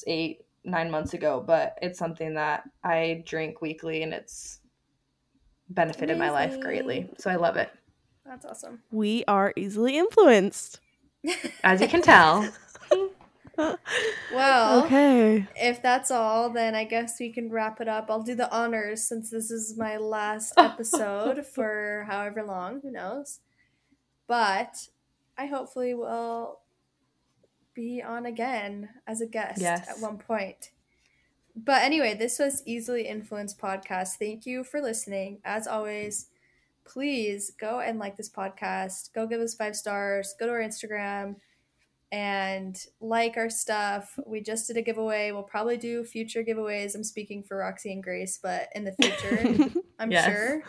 eight 0.07 0.45
nine 0.63 0.89
months 0.89 1.13
ago, 1.13 1.43
but 1.45 1.77
it's 1.81 1.99
something 1.99 2.33
that 2.35 2.63
I 2.83 3.23
drink 3.25 3.61
weekly, 3.61 4.03
and 4.03 4.13
it's 4.13 4.59
benefited 5.69 6.17
my 6.17 6.29
life 6.31 6.59
greatly. 6.59 7.09
So 7.17 7.29
I 7.29 7.35
love 7.35 7.57
it, 7.57 7.69
That's 8.25 8.45
awesome. 8.45 8.81
we 8.91 9.23
are 9.27 9.53
easily 9.55 9.97
influenced. 9.97 10.79
as 11.63 11.81
you 11.81 11.87
can 11.87 12.01
tell. 12.01 12.47
Well, 14.33 14.83
okay. 14.83 15.47
if 15.55 15.81
that's 15.81 16.11
all, 16.11 16.49
then 16.49 16.75
I 16.75 16.83
guess 16.83 17.19
we 17.21 17.31
can 17.31 17.49
wrap 17.49 17.79
it 17.79 17.87
up. 17.87 18.07
I'll 18.09 18.21
do 18.21 18.35
the 18.35 18.53
honors 18.53 19.03
since 19.03 19.29
this 19.29 19.49
is 19.49 19.77
my 19.77 19.95
last 19.95 20.53
episode 20.57 21.45
for 21.45 22.05
however 22.09 22.43
long, 22.43 22.81
who 22.81 22.91
knows. 22.91 23.39
But 24.27 24.89
I 25.37 25.45
hopefully 25.45 25.93
will 25.93 26.59
be 27.75 28.01
on 28.01 28.25
again 28.25 28.89
as 29.05 29.21
a 29.21 29.25
guest 29.27 29.61
Yes. 29.61 29.87
at 29.89 29.99
one 29.99 30.17
point. 30.17 30.71
But 31.55 31.83
anyway, 31.83 32.15
this 32.15 32.39
was 32.39 32.63
Easily 32.65 33.07
Influenced 33.07 33.59
Podcast. 33.59 34.15
Thank 34.19 34.45
you 34.45 34.63
for 34.63 34.81
listening. 34.81 35.39
As 35.45 35.67
always, 35.67 36.27
please 36.85 37.51
go 37.59 37.79
and 37.79 37.99
like 37.99 38.17
this 38.17 38.29
podcast. 38.29 39.13
Go 39.13 39.25
give 39.27 39.39
us 39.41 39.53
five 39.55 39.75
stars. 39.75 40.35
Go 40.39 40.47
to 40.47 40.51
our 40.51 40.59
Instagram 40.59 41.35
and 42.11 42.77
like 42.99 43.37
our 43.37 43.49
stuff. 43.49 44.17
We 44.25 44.41
just 44.41 44.67
did 44.67 44.77
a 44.77 44.81
giveaway. 44.81 45.31
We'll 45.31 45.43
probably 45.43 45.77
do 45.77 46.03
future 46.03 46.43
giveaways. 46.43 46.93
I'm 46.95 47.03
speaking 47.03 47.41
for 47.43 47.57
Roxy 47.57 47.91
and 47.91 48.03
Grace, 48.03 48.37
but 48.41 48.67
in 48.75 48.83
the 48.83 48.91
future, 48.93 49.69
I'm 49.99 50.11
Yes. 50.11 50.25
sure. 50.25 50.63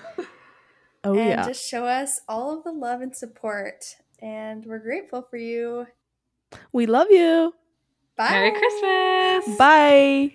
oh 1.04 1.18
and 1.18 1.28
yeah. 1.30 1.46
just 1.46 1.68
show 1.68 1.84
us 1.84 2.20
all 2.28 2.56
of 2.56 2.64
the 2.64 2.72
love 2.72 3.00
and 3.00 3.14
support. 3.14 3.96
And 4.20 4.64
we're 4.64 4.78
grateful 4.78 5.22
for 5.22 5.36
you. 5.36 5.86
We 6.72 6.86
love 6.86 7.08
you. 7.10 7.52
Bye. 8.16 8.30
Merry 8.30 8.52
Christmas. 8.52 9.58
Bye. 9.58 10.32